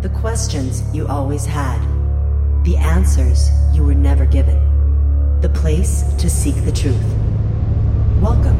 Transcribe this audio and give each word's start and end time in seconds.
The 0.00 0.10
questions 0.10 0.84
you 0.94 1.08
always 1.08 1.44
had. 1.44 1.80
The 2.62 2.76
answers 2.76 3.50
you 3.74 3.82
were 3.82 3.96
never 3.96 4.26
given. 4.26 5.40
The 5.40 5.48
place 5.48 6.04
to 6.18 6.30
seek 6.30 6.54
the 6.64 6.70
truth. 6.70 7.02
Welcome 8.22 8.56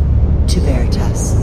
to 0.49 0.59
Veritas. 0.59 1.35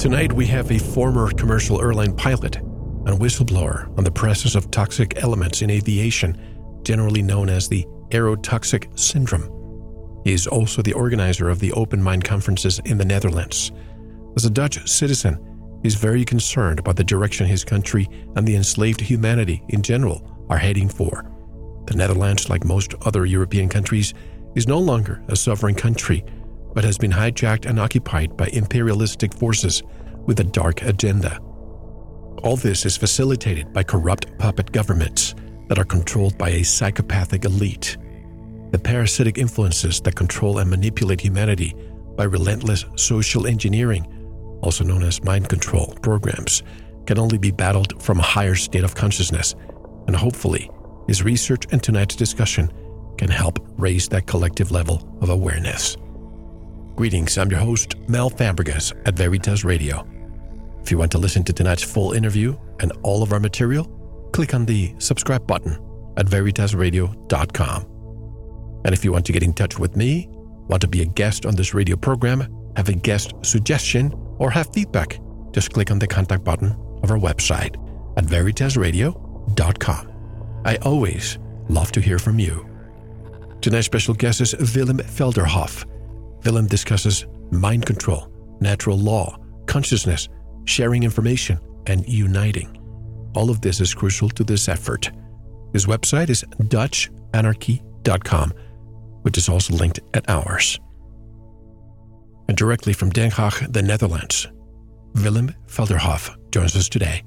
Tonight 0.00 0.32
we 0.32 0.46
have 0.46 0.70
a 0.70 0.78
former 0.78 1.32
commercial 1.32 1.82
airline 1.82 2.14
pilot 2.14 2.58
and 2.58 3.18
whistleblower 3.18 3.88
on 3.98 4.04
the 4.04 4.12
presence 4.12 4.54
of 4.54 4.70
toxic 4.70 5.20
elements 5.20 5.62
in 5.62 5.70
aviation, 5.70 6.40
generally 6.84 7.22
known 7.22 7.48
as 7.48 7.68
the 7.68 7.84
aerotoxic 8.10 8.96
syndrome. 8.96 9.50
He 10.22 10.32
is 10.32 10.46
also 10.46 10.80
the 10.80 10.92
organizer 10.92 11.48
of 11.48 11.58
the 11.58 11.72
Open 11.72 12.00
Mind 12.00 12.22
conferences 12.22 12.78
in 12.84 12.98
the 12.98 13.04
Netherlands. 13.04 13.72
As 14.36 14.44
a 14.44 14.50
Dutch 14.50 14.88
citizen, 14.88 15.51
is 15.82 15.94
very 15.94 16.24
concerned 16.24 16.78
about 16.78 16.96
the 16.96 17.04
direction 17.04 17.46
his 17.46 17.64
country 17.64 18.08
and 18.36 18.46
the 18.46 18.56
enslaved 18.56 19.00
humanity 19.00 19.62
in 19.68 19.82
general 19.82 20.26
are 20.48 20.58
heading 20.58 20.88
for. 20.88 21.24
The 21.86 21.96
Netherlands, 21.96 22.48
like 22.48 22.64
most 22.64 22.94
other 23.02 23.26
European 23.26 23.68
countries, 23.68 24.14
is 24.54 24.68
no 24.68 24.78
longer 24.78 25.22
a 25.28 25.36
sovereign 25.36 25.74
country, 25.74 26.24
but 26.74 26.84
has 26.84 26.98
been 26.98 27.10
hijacked 27.10 27.66
and 27.66 27.80
occupied 27.80 28.36
by 28.36 28.46
imperialistic 28.48 29.34
forces 29.34 29.82
with 30.26 30.40
a 30.40 30.44
dark 30.44 30.82
agenda. 30.82 31.38
All 32.42 32.56
this 32.56 32.86
is 32.86 32.96
facilitated 32.96 33.72
by 33.72 33.82
corrupt 33.82 34.38
puppet 34.38 34.72
governments 34.72 35.34
that 35.68 35.78
are 35.78 35.84
controlled 35.84 36.36
by 36.38 36.50
a 36.50 36.64
psychopathic 36.64 37.44
elite. 37.44 37.96
The 38.72 38.78
parasitic 38.78 39.38
influences 39.38 40.00
that 40.00 40.16
control 40.16 40.58
and 40.58 40.70
manipulate 40.70 41.20
humanity 41.20 41.74
by 42.16 42.24
relentless 42.24 42.84
social 42.96 43.46
engineering, 43.46 44.06
also 44.62 44.84
known 44.84 45.02
as 45.02 45.22
mind 45.24 45.48
control 45.48 45.94
programs, 46.02 46.62
can 47.06 47.18
only 47.18 47.38
be 47.38 47.50
battled 47.50 48.02
from 48.02 48.18
a 48.18 48.22
higher 48.22 48.54
state 48.54 48.84
of 48.84 48.94
consciousness, 48.94 49.54
and 50.06 50.16
hopefully, 50.16 50.70
his 51.06 51.22
research 51.22 51.66
and 51.72 51.82
tonight's 51.82 52.16
discussion 52.16 52.72
can 53.18 53.28
help 53.28 53.58
raise 53.76 54.08
that 54.08 54.26
collective 54.26 54.70
level 54.70 55.16
of 55.20 55.28
awareness. 55.30 55.96
Greetings, 56.96 57.38
I'm 57.38 57.50
your 57.50 57.60
host, 57.60 57.96
Mel 58.08 58.30
Fabregas 58.30 58.92
at 59.06 59.14
Veritas 59.14 59.64
Radio. 59.64 60.06
If 60.82 60.90
you 60.90 60.98
want 60.98 61.12
to 61.12 61.18
listen 61.18 61.44
to 61.44 61.52
tonight's 61.52 61.82
full 61.82 62.12
interview 62.12 62.56
and 62.80 62.92
all 63.02 63.22
of 63.22 63.32
our 63.32 63.40
material, 63.40 63.84
click 64.32 64.54
on 64.54 64.66
the 64.66 64.94
subscribe 64.98 65.46
button 65.46 65.72
at 66.16 66.26
veritasradio.com. 66.26 67.86
And 68.84 68.92
if 68.94 69.04
you 69.04 69.12
want 69.12 69.24
to 69.26 69.32
get 69.32 69.42
in 69.42 69.52
touch 69.52 69.78
with 69.78 69.96
me, 69.96 70.28
want 70.68 70.80
to 70.82 70.88
be 70.88 71.02
a 71.02 71.06
guest 71.06 71.46
on 71.46 71.54
this 71.54 71.72
radio 71.74 71.96
program, 71.96 72.46
have 72.76 72.88
a 72.88 72.94
guest 72.94 73.32
suggestion, 73.42 74.10
or 74.38 74.50
have 74.50 74.72
feedback, 74.72 75.20
just 75.52 75.72
click 75.72 75.90
on 75.90 75.98
the 75.98 76.06
contact 76.06 76.44
button 76.44 76.76
of 77.02 77.10
our 77.10 77.18
website 77.18 77.76
at 78.16 78.24
veritasradio.com. 78.24 80.12
I 80.64 80.76
always 80.76 81.38
love 81.68 81.92
to 81.92 82.00
hear 82.00 82.18
from 82.18 82.38
you. 82.38 82.66
Tonight's 83.60 83.86
special 83.86 84.14
guest 84.14 84.40
is 84.40 84.54
Willem 84.74 84.98
Felderhof. 84.98 85.84
Willem 86.44 86.66
discusses 86.66 87.26
mind 87.50 87.86
control, 87.86 88.28
natural 88.60 88.98
law, 88.98 89.38
consciousness, 89.66 90.28
sharing 90.64 91.02
information, 91.02 91.58
and 91.86 92.08
uniting. 92.08 92.78
All 93.34 93.50
of 93.50 93.60
this 93.60 93.80
is 93.80 93.94
crucial 93.94 94.28
to 94.30 94.44
this 94.44 94.68
effort. 94.68 95.10
His 95.72 95.86
website 95.86 96.28
is 96.28 96.44
DutchAnarchy.com, 96.58 98.52
which 99.22 99.38
is 99.38 99.48
also 99.48 99.74
linked 99.74 100.00
at 100.14 100.28
ours. 100.28 100.78
And 102.48 102.56
directly 102.56 102.92
from 102.92 103.10
Den 103.10 103.30
Haag, 103.30 103.72
the 103.72 103.82
Netherlands, 103.82 104.48
Willem 105.14 105.54
Felderhof 105.66 106.36
joins 106.50 106.76
us 106.76 106.88
today. 106.88 107.22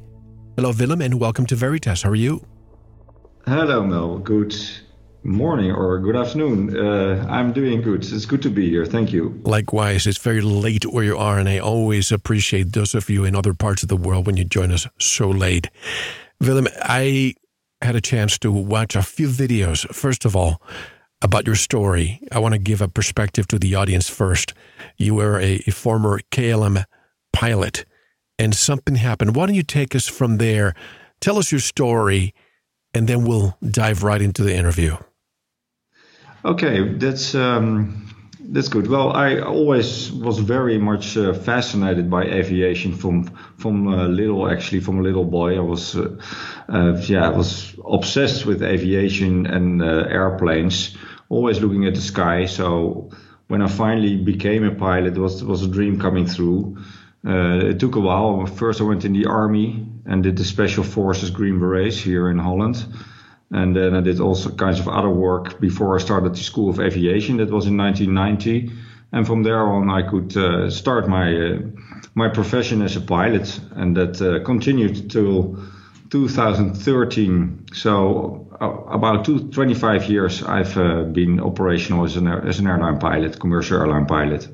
Hello, 0.56 0.72
Willem, 0.72 1.02
and 1.02 1.20
welcome 1.20 1.46
to 1.48 1.56
Veritas. 1.56 2.04
How 2.04 2.10
are 2.10 2.16
you? 2.16 2.46
Hello, 3.46 3.84
Mel. 3.84 4.20
Good 4.20 4.56
morning 5.24 5.72
or 5.72 6.00
good 6.00 6.16
afternoon. 6.16 6.78
Uh, 6.78 7.25
I'm 7.30 7.52
doing 7.52 7.81
good. 7.81 8.04
It's 8.04 8.25
good 8.25 8.42
to 8.44 8.50
be 8.50 8.70
here. 8.70 8.86
Thank 8.86 9.12
you. 9.12 9.40
Likewise, 9.44 10.08
it's 10.08 10.18
very 10.18 10.42
late 10.42 10.86
where 10.86 11.04
you 11.04 11.18
are, 11.18 11.40
and 11.40 11.50
I 11.50 11.59
always 11.59 12.12
appreciate 12.12 12.74
those 12.74 12.94
of 12.96 13.09
you 13.09 13.25
in 13.25 13.36
other 13.36 13.54
parts 13.54 13.84
of 13.84 13.90
the 13.90 13.98
world 13.98 14.28
when 14.28 14.38
you 14.38 14.46
join 14.46 14.72
us 14.72 14.88
so 15.00 15.30
late. 15.30 15.70
Willem, 16.40 16.68
I 16.84 17.34
had 17.81 17.96
a 17.96 18.02
chance 18.02 18.38
to 18.40 18.52
watch 18.52 18.96
a 18.96 19.04
few 19.04 19.28
videos. 19.28 19.88
First 19.94 20.25
of 20.25 20.36
all, 20.36 20.62
about 21.25 21.47
your 21.47 21.56
story, 21.56 22.22
I 22.31 22.38
want 22.38 22.53
to 22.53 22.59
give 22.59 22.81
a 22.81 22.88
perspective 22.88 23.47
to 23.47 23.58
the 23.58 23.74
audience 23.74 24.08
first. 24.08 24.53
You 24.96 25.16
were 25.16 25.40
a, 25.40 25.59
a 25.66 25.72
former 25.72 26.19
KLM 26.31 26.86
pilot, 27.34 27.84
and 28.38 28.53
something 28.56 28.96
happened. 28.96 29.36
Why 29.36 29.47
don't 29.47 29.56
you 29.56 29.63
take 29.63 29.96
us 29.96 30.08
from 30.08 30.38
there? 30.38 30.75
Tell 31.22 31.40
us 31.40 31.52
your 31.52 31.62
story, 31.62 32.36
and 32.94 33.08
then 33.09 33.25
we'll 33.25 33.58
dive 33.68 34.03
right 34.03 34.22
into 34.22 34.44
the 34.44 34.56
interview. 34.56 34.97
Okay, 36.46 36.94
that's 36.94 37.34
um, 37.34 38.07
that's 38.40 38.68
good. 38.68 38.88
Well, 38.88 39.12
I 39.12 39.40
always 39.40 40.12
was 40.12 40.38
very 40.38 40.78
much 40.78 41.18
uh, 41.18 41.34
fascinated 41.34 42.07
by 42.07 42.25
aviation 42.25 42.94
from 42.96 43.36
from 43.57 43.88
uh, 43.88 44.07
little. 44.07 44.47
Actually, 44.47 44.81
from 44.81 45.00
a 45.00 45.02
little 45.02 45.25
boy, 45.25 45.57
I 45.57 45.62
was 45.62 45.96
uh, 45.96 46.16
uh 46.69 47.02
yeah, 47.07 47.25
I 47.25 47.30
was 47.30 47.75
obsessed 47.84 48.46
with 48.46 48.62
aviation 48.62 49.47
and 49.47 49.81
uh, 49.81 50.06
airplanes. 50.07 50.96
Always 51.30 51.62
looking 51.62 51.86
at 51.86 51.96
the 51.96 52.02
sky. 52.02 52.46
So 52.46 53.09
when 53.47 53.62
I 53.62 53.68
finally 53.68 54.16
became 54.18 54.63
a 54.63 54.75
pilot, 54.75 55.18
it 55.18 55.19
was 55.19 55.44
was 55.44 55.63
a 55.63 55.68
dream 55.68 56.00
coming 56.00 56.25
through. 56.28 56.78
Uh, 57.25 57.72
it 57.72 57.80
took 57.80 57.96
a 57.96 58.00
while. 58.00 58.46
First, 58.46 58.81
I 58.81 58.84
went 58.84 59.06
in 59.06 59.13
the 59.13 59.25
army 59.25 59.88
and 60.06 60.24
did 60.24 60.38
the 60.38 60.44
special 60.44 60.84
forces 60.84 61.31
Green 61.31 61.59
Berets 61.59 61.97
here 61.97 62.30
in 62.30 62.38
Holland 62.38 62.86
and 63.52 63.75
then 63.75 63.96
I 63.96 64.02
did 64.02 64.19
also 64.19 64.50
kinds 64.50 64.80
of 64.80 64.88
other 64.88 65.09
work 65.09 65.59
before 65.59 65.96
I 65.96 66.00
started 66.00 66.34
the 66.34 66.44
School 66.44 66.69
of 66.69 66.80
Aviation. 66.80 67.38
That 67.38 67.52
was 67.52 67.68
in 67.68 67.78
1990. 67.78 68.72
And 69.12 69.25
from 69.25 69.44
there 69.44 69.62
on, 69.62 69.90
I 69.90 70.02
could 70.02 70.36
uh, 70.36 70.69
start 70.69 71.07
my 71.07 71.34
uh, 71.34 71.59
my 72.16 72.28
profession 72.30 72.81
as 72.81 72.96
a 72.96 73.02
pilot, 73.02 73.59
and 73.72 73.96
that 73.96 74.22
uh, 74.22 74.44
continued 74.44 75.09
till 75.09 75.57
2013. 76.10 77.66
So 77.74 78.48
uh, 78.60 78.94
about 78.94 79.26
two, 79.26 79.50
25 79.50 80.10
years, 80.10 80.44
I've 80.44 80.78
uh, 80.78 81.04
been 81.04 81.40
operational 81.40 82.06
as 82.06 82.16
an 82.16 82.28
as 82.28 82.60
an 82.60 82.68
airline 82.68 83.00
pilot, 83.00 83.40
commercial 83.40 83.80
airline 83.80 84.06
pilot. 84.06 84.48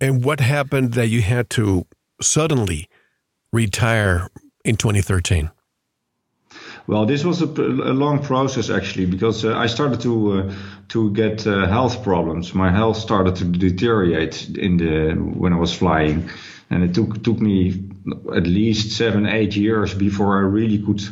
And 0.00 0.24
what 0.24 0.40
happened 0.40 0.94
that 0.94 1.08
you 1.08 1.22
had 1.22 1.50
to 1.50 1.86
suddenly 2.20 2.88
retire 3.52 4.28
in 4.64 4.76
2013? 4.76 5.50
Well, 6.86 7.04
this 7.04 7.24
was 7.24 7.42
a, 7.42 7.46
a 7.46 7.92
long 7.92 8.22
process 8.22 8.70
actually 8.70 9.06
because 9.06 9.44
uh, 9.44 9.54
I 9.54 9.66
started 9.66 10.00
to 10.00 10.32
uh, 10.32 10.54
to 10.88 11.10
get 11.12 11.46
uh, 11.46 11.66
health 11.66 12.02
problems. 12.02 12.54
My 12.54 12.70
health 12.70 12.96
started 12.96 13.36
to 13.36 13.44
deteriorate 13.44 14.48
in 14.48 14.78
the 14.78 15.12
when 15.12 15.52
I 15.52 15.56
was 15.56 15.74
flying, 15.74 16.30
and 16.70 16.84
it 16.84 16.94
took 16.94 17.22
took 17.22 17.40
me 17.40 17.84
at 18.34 18.46
least 18.46 18.96
seven 18.96 19.26
eight 19.26 19.56
years 19.56 19.94
before 19.94 20.38
I 20.38 20.42
really 20.42 20.78
could 20.78 21.02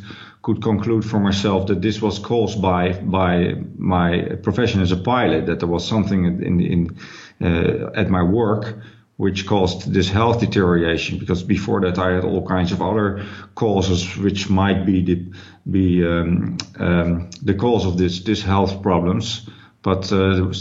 could 0.42 0.62
conclude 0.62 1.04
for 1.04 1.18
myself 1.18 1.66
that 1.66 1.82
this 1.82 2.00
was 2.00 2.18
caused 2.18 2.60
by 2.62 2.92
by 2.92 3.54
my 3.76 4.36
profession 4.42 4.80
as 4.80 4.92
a 4.92 4.96
pilot. 4.96 5.46
That 5.46 5.58
there 5.60 5.68
was 5.68 5.86
something 5.86 6.24
in 6.24 6.60
in 6.60 6.98
uh, 7.40 7.90
at 7.94 8.10
my 8.10 8.22
work 8.22 8.78
which 9.16 9.46
caused 9.46 9.92
this 9.92 10.10
health 10.10 10.40
deterioration 10.40 11.18
because 11.18 11.42
before 11.42 11.80
that 11.80 11.98
I 11.98 12.12
had 12.12 12.24
all 12.24 12.46
kinds 12.46 12.72
of 12.72 12.82
other 12.82 13.24
causes 13.54 14.16
which 14.18 14.50
might 14.50 14.84
be 14.84 15.02
the 15.02 15.32
be 15.70 16.06
um, 16.06 16.58
um, 16.78 17.30
the 17.42 17.54
cause 17.54 17.86
of 17.86 17.96
this 17.96 18.20
this 18.20 18.42
health 18.42 18.82
problems 18.82 19.48
but 19.82 20.12
uh, 20.12 20.52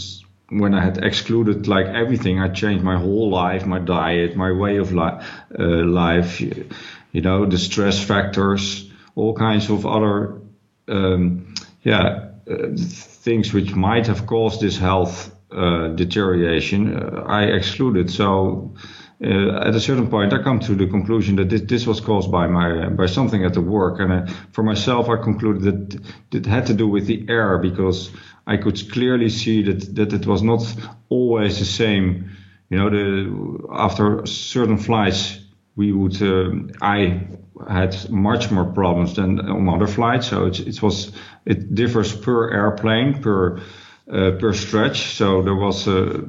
when 0.60 0.74
I 0.74 0.84
had 0.84 1.04
excluded 1.04 1.68
like 1.68 1.88
everything 1.88 2.40
I 2.40 2.50
changed 2.50 2.84
my 2.84 2.98
whole 2.98 3.30
life 3.30 3.66
my 3.66 3.80
diet 3.80 4.36
my 4.36 4.52
way 4.52 4.78
of 4.78 4.94
li- 4.94 5.20
uh, 5.60 5.86
life 5.86 6.42
you 6.42 7.22
know 7.22 7.46
the 7.46 7.58
stress 7.58 8.04
factors 8.04 8.90
all 9.16 9.34
kinds 9.34 9.70
of 9.70 9.86
other 9.86 10.42
um, 10.88 11.54
yeah 11.84 12.30
uh, 12.50 12.68
things 12.78 13.54
which 13.54 13.74
might 13.74 14.08
have 14.08 14.28
caused 14.28 14.62
this 14.62 14.78
health 14.78 15.36
uh, 15.52 15.88
deterioration, 15.90 16.96
uh, 16.96 17.24
I 17.26 17.44
excluded. 17.44 18.12
So 18.12 18.76
uh, 19.24 19.68
at 19.68 19.74
a 19.74 19.80
certain 19.80 20.10
point, 20.10 20.34
I 20.34 20.44
come 20.44 20.60
to 20.60 20.76
the 20.76 20.88
conclusion 20.88 21.38
that 21.38 21.50
this, 21.50 21.62
this 21.62 21.88
was 21.88 22.02
caused 22.02 22.32
by 22.32 22.48
my 22.48 22.90
by 22.90 23.06
something 23.06 23.46
at 23.46 23.54
the 23.54 23.62
work, 23.62 24.00
and 24.00 24.12
uh, 24.12 24.34
for 24.52 24.64
myself, 24.64 25.10
I 25.10 25.18
concluded 25.18 25.64
that 25.64 26.38
it 26.38 26.46
had 26.46 26.66
to 26.68 26.74
do 26.74 26.88
with 26.88 27.08
the 27.08 27.26
air 27.30 27.58
because 27.58 28.12
I 28.48 28.58
could 28.58 28.92
clearly 28.92 29.30
see 29.30 29.64
that 29.64 29.96
that 29.96 30.14
it 30.14 30.26
was 30.26 30.42
not 30.42 30.62
always 31.10 31.60
the 31.60 31.66
same. 31.66 32.30
You 32.70 32.78
know, 32.78 32.90
the 32.90 33.68
after 33.72 34.26
certain 34.26 34.78
flights, 34.78 35.40
we 35.76 35.92
would 35.92 36.22
uh, 36.22 36.52
I 36.82 37.28
had 37.70 38.10
much 38.10 38.52
more 38.52 38.66
problems 38.66 39.16
than 39.16 39.40
on 39.40 39.70
other 39.70 39.88
flights. 39.88 40.28
So 40.28 40.46
it, 40.48 40.60
it 40.60 40.82
was 40.82 41.12
it 41.46 41.76
differs 41.76 42.16
per 42.16 42.52
airplane 42.52 43.22
per 43.22 43.58
uh, 44.12 44.32
per 44.40 44.54
stretch. 44.54 45.16
So 45.16 45.42
there 45.44 45.56
was 45.56 45.88
uh, 45.88 46.22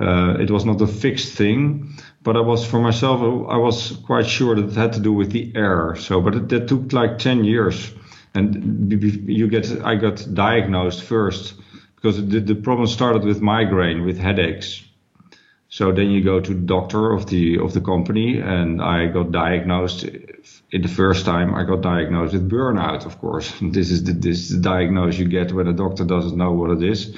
Uh, 0.00 0.40
it 0.40 0.50
was 0.50 0.64
not 0.64 0.80
a 0.80 0.86
fixed 0.86 1.36
thing, 1.36 1.92
but 2.22 2.36
I 2.36 2.40
was 2.40 2.64
for 2.64 2.80
myself. 2.80 3.20
I 3.50 3.56
was 3.58 3.98
quite 4.06 4.26
sure 4.26 4.54
that 4.54 4.70
it 4.70 4.76
had 4.76 4.92
to 4.92 5.00
do 5.00 5.12
with 5.12 5.30
the 5.32 5.52
air. 5.54 5.96
So, 5.96 6.20
but 6.20 6.34
it, 6.52 6.68
took 6.68 6.92
like 6.92 7.18
ten 7.18 7.44
years, 7.44 7.92
and 8.34 8.92
you 9.26 9.48
get. 9.48 9.82
I 9.84 9.96
got 9.96 10.26
diagnosed 10.32 11.02
first 11.02 11.54
because 11.96 12.16
the, 12.16 12.40
the 12.40 12.54
problem 12.54 12.86
started 12.86 13.24
with 13.24 13.40
migraine, 13.40 14.04
with 14.04 14.18
headaches. 14.18 14.82
So 15.68 15.92
then 15.92 16.10
you 16.10 16.24
go 16.24 16.40
to 16.40 16.54
the 16.54 16.60
doctor 16.60 17.12
of 17.12 17.26
the 17.26 17.58
of 17.58 17.74
the 17.74 17.80
company, 17.80 18.38
and 18.40 18.82
I 18.82 19.06
got 19.06 19.30
diagnosed. 19.30 20.04
In 20.72 20.82
the 20.82 20.88
first 20.88 21.26
time, 21.26 21.54
I 21.54 21.64
got 21.64 21.80
diagnosed 21.82 22.32
with 22.32 22.48
burnout. 22.48 23.06
Of 23.06 23.18
course, 23.20 23.52
this 23.62 23.90
is 23.90 24.04
the 24.04 24.12
this 24.12 24.38
is 24.38 24.56
the 24.56 24.62
diagnosis 24.62 25.20
you 25.20 25.28
get 25.28 25.52
when 25.52 25.68
a 25.68 25.72
doctor 25.72 26.04
doesn't 26.04 26.36
know 26.36 26.52
what 26.52 26.70
it 26.70 26.82
is. 26.82 27.14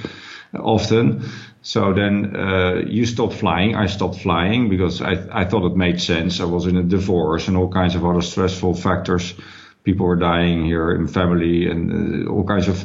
Often, 0.55 1.25
so 1.63 1.95
then 1.95 2.37
uh, 2.37 2.83
you 2.87 3.07
stop 3.07 3.33
flying. 3.33 3.75
I 3.75 3.87
stopped 3.87 4.19
flying 4.21 4.69
because 4.69 5.01
I 5.01 5.13
I 5.31 5.45
thought 5.47 5.65
it 5.71 5.77
made 5.77 6.01
sense. 6.01 6.41
I 6.41 6.45
was 6.45 6.67
in 6.67 6.77
a 6.77 6.83
divorce 6.83 7.49
and 7.49 7.57
all 7.57 7.69
kinds 7.69 7.95
of 7.95 8.05
other 8.05 8.21
stressful 8.21 8.75
factors. 8.75 9.35
People 9.85 10.07
were 10.07 10.17
dying 10.17 10.65
here 10.65 10.93
in 10.93 11.09
family 11.09 11.69
and 11.69 12.27
uh, 12.27 12.31
all 12.31 12.45
kinds 12.45 12.69
of 12.69 12.79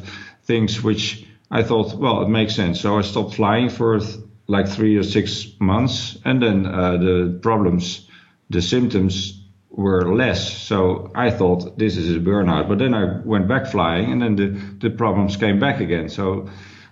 things 0.43 0.81
which 0.81 1.25
I 1.49 1.63
thought, 1.63 1.95
well, 1.95 2.23
it 2.23 2.29
makes 2.29 2.55
sense. 2.55 2.81
So 2.81 2.97
I 2.97 3.01
stopped 3.01 3.35
flying 3.35 3.69
for 3.69 3.99
like 4.47 4.67
three 4.67 4.97
or 4.97 5.03
six 5.03 5.47
months, 5.59 6.17
and 6.23 6.41
then 6.41 6.65
uh, 6.65 6.97
the 6.97 7.39
problems, 7.41 8.07
the 8.49 8.61
symptoms 8.61 9.41
were 9.69 10.15
less. 10.15 10.57
So 10.57 11.11
I 11.13 11.29
thought 11.31 11.77
this 11.77 11.97
is 11.97 12.15
a 12.15 12.19
burnout. 12.19 12.67
But 12.67 12.79
then 12.79 12.93
I 12.93 13.19
went 13.23 13.47
back 13.47 13.67
flying, 13.67 14.11
and 14.11 14.21
then 14.21 14.35
the, 14.35 14.89
the 14.89 14.95
problems 14.95 15.37
came 15.37 15.59
back 15.59 15.81
again. 15.81 16.09
So 16.09 16.49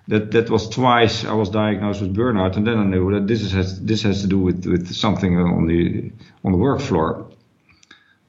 that 0.07 0.31
that 0.31 0.50
was 0.50 0.69
twice 0.69 1.25
I 1.25 1.34
was 1.34 1.50
diagnosed 1.50 2.02
with 2.02 2.16
burnout, 2.16 2.57
and 2.57 2.68
then 2.68 2.78
I 2.78 2.84
knew 2.84 3.12
that 3.13 3.28
this 3.28 3.42
is 3.42 3.54
has, 3.54 3.81
this 3.81 4.04
has 4.04 4.22
to 4.22 4.28
do 4.28 4.40
with 4.40 4.66
with 4.66 4.94
something 4.94 5.38
on 5.38 5.68
the 5.68 6.12
on 6.44 6.52
the 6.52 6.57
work 6.57 6.81
floor, 6.81 7.31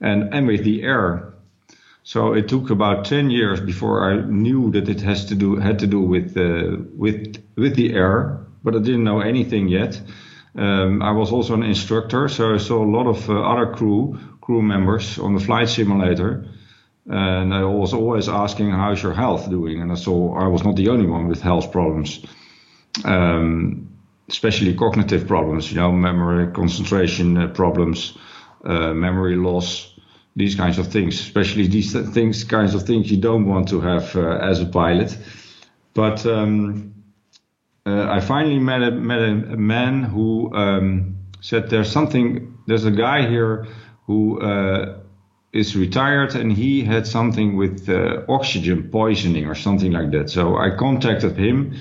and 0.00 0.34
and 0.34 0.46
with 0.46 0.64
the 0.64 0.82
air. 0.82 1.32
So 2.06 2.34
it 2.34 2.46
took 2.46 2.70
about 2.70 3.04
10 3.04 3.30
years 3.30 3.60
before 3.60 4.08
I 4.08 4.20
knew 4.24 4.70
that 4.70 4.88
it 4.88 5.00
has 5.00 5.24
to 5.24 5.34
do 5.34 5.56
had 5.56 5.80
to 5.80 5.88
do 5.88 6.00
with 6.00 6.36
uh, 6.36 6.76
with 6.96 7.42
with 7.56 7.74
the 7.74 7.94
air, 7.94 8.46
but 8.62 8.76
I 8.76 8.78
didn't 8.78 9.02
know 9.02 9.18
anything 9.18 9.66
yet. 9.66 10.00
Um, 10.54 11.02
I 11.02 11.10
was 11.10 11.32
also 11.32 11.54
an 11.54 11.64
instructor, 11.64 12.28
so 12.28 12.54
I 12.54 12.58
saw 12.58 12.84
a 12.84 12.92
lot 12.96 13.08
of 13.08 13.28
uh, 13.28 13.32
other 13.32 13.74
crew 13.74 14.20
crew 14.40 14.62
members 14.62 15.18
on 15.18 15.34
the 15.34 15.40
flight 15.40 15.68
simulator, 15.68 16.46
and 17.06 17.52
I 17.52 17.64
was 17.64 17.92
always 17.92 18.28
asking, 18.28 18.70
"How's 18.70 19.02
your 19.02 19.14
health 19.14 19.50
doing?" 19.50 19.82
And 19.82 19.90
I 19.90 19.96
saw 19.96 20.38
I 20.38 20.46
was 20.46 20.62
not 20.62 20.76
the 20.76 20.90
only 20.90 21.06
one 21.06 21.26
with 21.26 21.42
health 21.42 21.72
problems, 21.72 22.24
um, 23.04 23.88
especially 24.28 24.74
cognitive 24.74 25.26
problems, 25.26 25.72
you 25.72 25.78
know, 25.80 25.90
memory, 25.90 26.52
concentration 26.52 27.36
uh, 27.36 27.48
problems, 27.48 28.16
uh, 28.64 28.94
memory 28.94 29.34
loss 29.34 29.95
these 30.36 30.54
kinds 30.54 30.78
of 30.78 30.88
things, 30.88 31.18
especially 31.18 31.66
these 31.66 31.92
things, 32.12 32.44
kinds 32.44 32.74
of 32.74 32.82
things 32.82 33.10
you 33.10 33.16
don't 33.16 33.46
want 33.46 33.68
to 33.68 33.80
have 33.80 34.14
uh, 34.14 34.36
as 34.36 34.60
a 34.60 34.66
pilot. 34.66 35.16
But 35.94 36.26
um, 36.26 36.94
uh, 37.86 38.06
I 38.10 38.20
finally 38.20 38.58
met 38.58 38.82
a, 38.82 38.90
met 38.90 39.22
a, 39.22 39.56
man 39.56 40.02
who 40.02 40.54
um, 40.54 41.16
said 41.40 41.70
there's 41.70 41.90
something, 41.90 42.58
there's 42.66 42.84
a 42.84 42.90
guy 42.90 43.26
here 43.26 43.66
who 44.06 44.38
uh, 44.40 44.98
is 45.54 45.74
retired 45.74 46.34
and 46.34 46.52
he 46.52 46.84
had 46.84 47.06
something 47.06 47.56
with 47.56 47.88
uh, 47.88 48.22
oxygen 48.28 48.90
poisoning 48.90 49.46
or 49.46 49.54
something 49.54 49.92
like 49.92 50.10
that. 50.10 50.28
So 50.28 50.58
I 50.58 50.76
contacted 50.76 51.36
him 51.38 51.76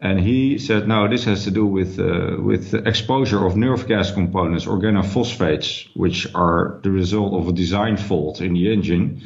and 0.00 0.20
he 0.20 0.58
said, 0.58 0.86
no, 0.86 1.08
this 1.08 1.24
has 1.24 1.44
to 1.44 1.50
do 1.50 1.64
with, 1.64 1.98
uh, 1.98 2.36
with 2.38 2.74
exposure 2.74 3.46
of 3.46 3.56
nerve 3.56 3.88
gas 3.88 4.12
components, 4.12 4.66
organophosphates, 4.66 5.88
which 5.96 6.26
are 6.34 6.80
the 6.82 6.90
result 6.90 7.32
of 7.32 7.48
a 7.48 7.52
design 7.52 7.96
fault 7.96 8.42
in 8.42 8.52
the 8.52 8.70
engine. 8.72 9.22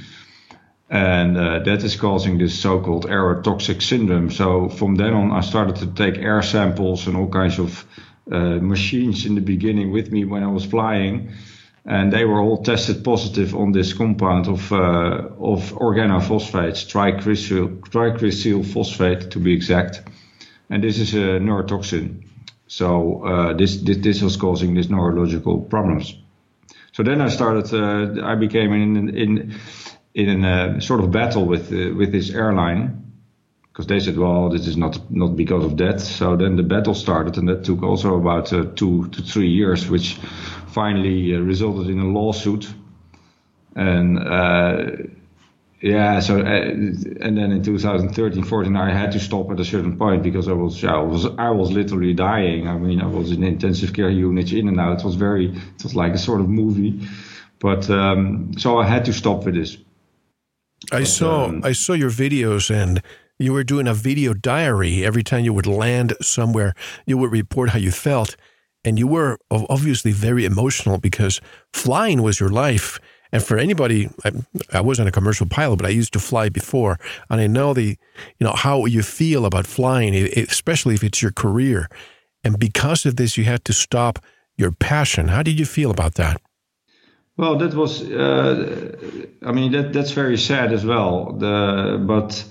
And 0.89 1.37
uh, 1.37 1.61
that 1.61 1.83
is 1.83 1.97
causing 1.97 2.39
this 2.39 2.59
so-called 2.59 3.07
aerotoxic 3.07 3.83
syndrome. 3.83 4.31
So 4.31 4.69
from 4.69 4.95
then 4.95 5.13
on, 5.13 5.33
I 5.33 5.41
started 5.41 5.77
to 5.77 5.87
take 5.87 6.19
air 6.19 6.43
samples 6.43 7.09
and 7.09 7.17
all 7.17 7.29
kinds 7.29 7.59
of 7.59 7.85
uh, 8.31 8.59
machines 8.61 9.27
in 9.27 9.35
the 9.35 9.41
beginning 9.41 9.91
with 9.91 10.13
me 10.13 10.25
when 10.25 10.45
I 10.45 10.49
was 10.49 10.65
flying. 10.65 11.33
And 11.85 12.13
they 12.13 12.25
were 12.25 12.41
all 12.41 12.63
tested 12.63 13.03
positive 13.03 13.57
on 13.57 13.73
this 13.73 13.93
compound 13.93 14.47
of, 14.47 14.73
uh, 14.73 14.77
of 15.41 15.73
organophosphates, 15.73 16.87
tricresyl, 16.87 17.81
tricresyl 17.81 18.65
phosphate 18.65 19.33
to 19.33 19.41
be 19.41 19.53
exact 19.53 20.03
and 20.71 20.83
this 20.83 20.99
is 20.99 21.15
a 21.15 21.41
neurotoxin. 21.41 22.25
So 22.69 23.25
uh, 23.25 23.53
this, 23.55 23.77
this, 23.79 23.97
this 23.99 24.23
was 24.23 24.37
causing 24.37 24.75
these 24.75 24.89
neurological 24.89 25.61
problems. 25.61 26.15
So 26.93 27.03
then 27.03 27.21
I 27.21 27.29
started. 27.29 27.73
Uh, 27.75 28.25
I 28.25 28.37
became 28.37 28.73
in 28.73 29.17
in 29.17 29.55
in 30.15 30.45
a 30.45 30.77
uh, 30.77 30.81
sort 30.81 31.01
of 31.01 31.11
battle 31.11 31.45
with 31.47 31.73
uh, 31.73 31.95
with 31.97 32.13
this 32.13 32.31
airline 32.31 33.13
because 33.73 33.87
they 33.87 34.01
said, 34.01 34.17
well, 34.17 34.51
this 34.51 34.67
is 34.67 34.77
not 34.77 35.11
not 35.11 35.37
because 35.37 35.65
of 35.65 35.77
that. 35.77 36.01
So 36.01 36.37
then 36.37 36.57
the 36.57 36.63
battle 36.63 36.95
started, 36.95 37.39
and 37.39 37.49
that 37.49 37.65
took 37.65 37.83
also 37.83 38.17
about 38.17 38.53
uh, 38.53 38.65
two 38.75 39.09
to 39.09 39.23
three 39.23 39.49
years, 39.49 39.89
which 39.89 40.15
finally 40.67 41.35
uh, 41.35 41.39
resulted 41.39 41.89
in 41.89 42.01
a 42.01 42.07
lawsuit. 42.07 42.69
And 43.77 44.19
yeah, 45.83 46.21
so 46.21 46.41
uh, 46.41 46.45
and 46.45 47.39
then 47.39 47.53
in 47.53 47.63
2013, 47.63 48.45
14, 48.45 48.77
I 48.77 48.93
had 48.93 49.13
to 49.13 49.21
stop 49.21 49.51
at 49.51 49.59
a 49.59 49.65
certain 49.65 49.97
point 49.97 50.23
because 50.23 50.47
I 50.47 50.53
was, 50.53 50.85
I 50.85 50.99
was, 50.99 51.25
I 51.39 51.49
was 51.49 51.73
literally 51.73 52.13
dying. 52.13 52.69
I 52.69 52.77
mean, 52.77 53.01
I 53.01 53.07
was 53.07 53.33
in 53.33 53.43
intensive 53.43 53.95
care 53.95 54.11
units 54.11 54.53
in 54.53 54.69
and 54.69 54.79
out. 54.79 55.01
It 55.01 55.05
was 55.07 55.15
very, 55.15 55.47
it 55.49 55.83
was 55.83 55.95
like 55.95 56.13
a 56.13 56.19
sort 56.19 56.41
of 56.43 56.51
movie, 56.51 57.09
but 57.61 57.89
um, 57.89 58.53
so 58.59 58.79
I 58.79 58.87
had 58.87 59.07
to 59.07 59.13
stop 59.15 59.47
with 59.47 59.55
this. 59.55 59.79
I 60.93 61.01
but, 61.01 61.07
saw, 61.07 61.45
um, 61.47 61.63
I 61.65 61.73
saw 61.73 61.95
your 61.95 62.11
videos, 62.11 62.71
and 62.71 63.03
you 63.39 63.55
were 63.55 63.65
doing 63.65 63.89
a 63.89 63.95
video 63.95 64.35
diary 64.35 65.03
every 65.03 65.23
time 65.23 65.45
you 65.45 65.55
would 65.55 65.67
land 65.67 66.13
somewhere. 66.21 66.75
You 67.07 67.17
would 67.17 67.33
report 67.33 67.71
how 67.71 67.79
you 67.79 67.91
felt, 67.91 68.37
and 68.85 68.99
you 68.99 69.07
were 69.07 69.39
obviously 69.51 70.13
very 70.13 70.45
emotional 70.45 70.99
because 70.99 71.41
flying 71.73 72.21
was 72.21 72.39
your 72.39 72.51
life 72.51 72.99
and 73.33 73.43
for 73.43 73.59
anybody, 73.59 74.09
I, 74.25 74.33
I, 74.73 74.81
wasn't 74.81 75.09
a 75.09 75.13
commercial 75.13 75.47
pilot, 75.47 75.77
but 75.77 75.87
I 75.87 75.91
used 75.91 76.13
to 76.15 76.19
fly 76.19 76.49
before, 76.49 76.99
and 77.29 77.41
I 77.41 77.47
know 77.47 77.75
the, 77.75 77.97
you 78.39 78.47
know, 78.47 78.53
how 78.53 78.87
you 78.87 79.03
feel 79.03 79.45
about 79.47 79.67
flying, 79.67 80.15
especially 80.15 80.95
if 80.95 81.05
it's 81.05 81.23
your 81.23 81.33
career. 81.33 81.89
And 82.43 82.59
because 82.59 83.07
of 83.07 83.17
this, 83.17 83.37
you 83.37 83.45
had 83.45 83.65
to 83.67 83.73
stop 83.73 84.19
your 84.57 84.73
passion. 84.73 85.29
How 85.29 85.43
did 85.43 85.59
you 85.59 85.67
feel 85.67 85.91
about 85.91 86.15
that? 86.15 86.41
Well, 87.37 87.57
that 87.59 87.75
was, 87.75 88.03
uh, 88.03 88.97
I 89.47 89.53
mean, 89.53 89.73
that 89.73 89.93
that's 89.93 90.11
very 90.11 90.37
sad 90.37 90.73
as 90.73 90.85
well. 90.85 91.33
The 91.39 92.03
but 92.07 92.45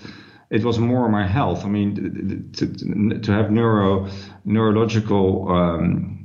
it 0.49 0.63
was 0.63 0.79
more 0.79 1.07
my 1.09 1.27
health. 1.27 1.63
I 1.63 1.67
mean, 1.67 2.51
to 2.53 3.19
to 3.19 3.31
have 3.31 3.51
neuro 3.51 4.07
neurological. 4.45 5.51
Um, 5.51 6.18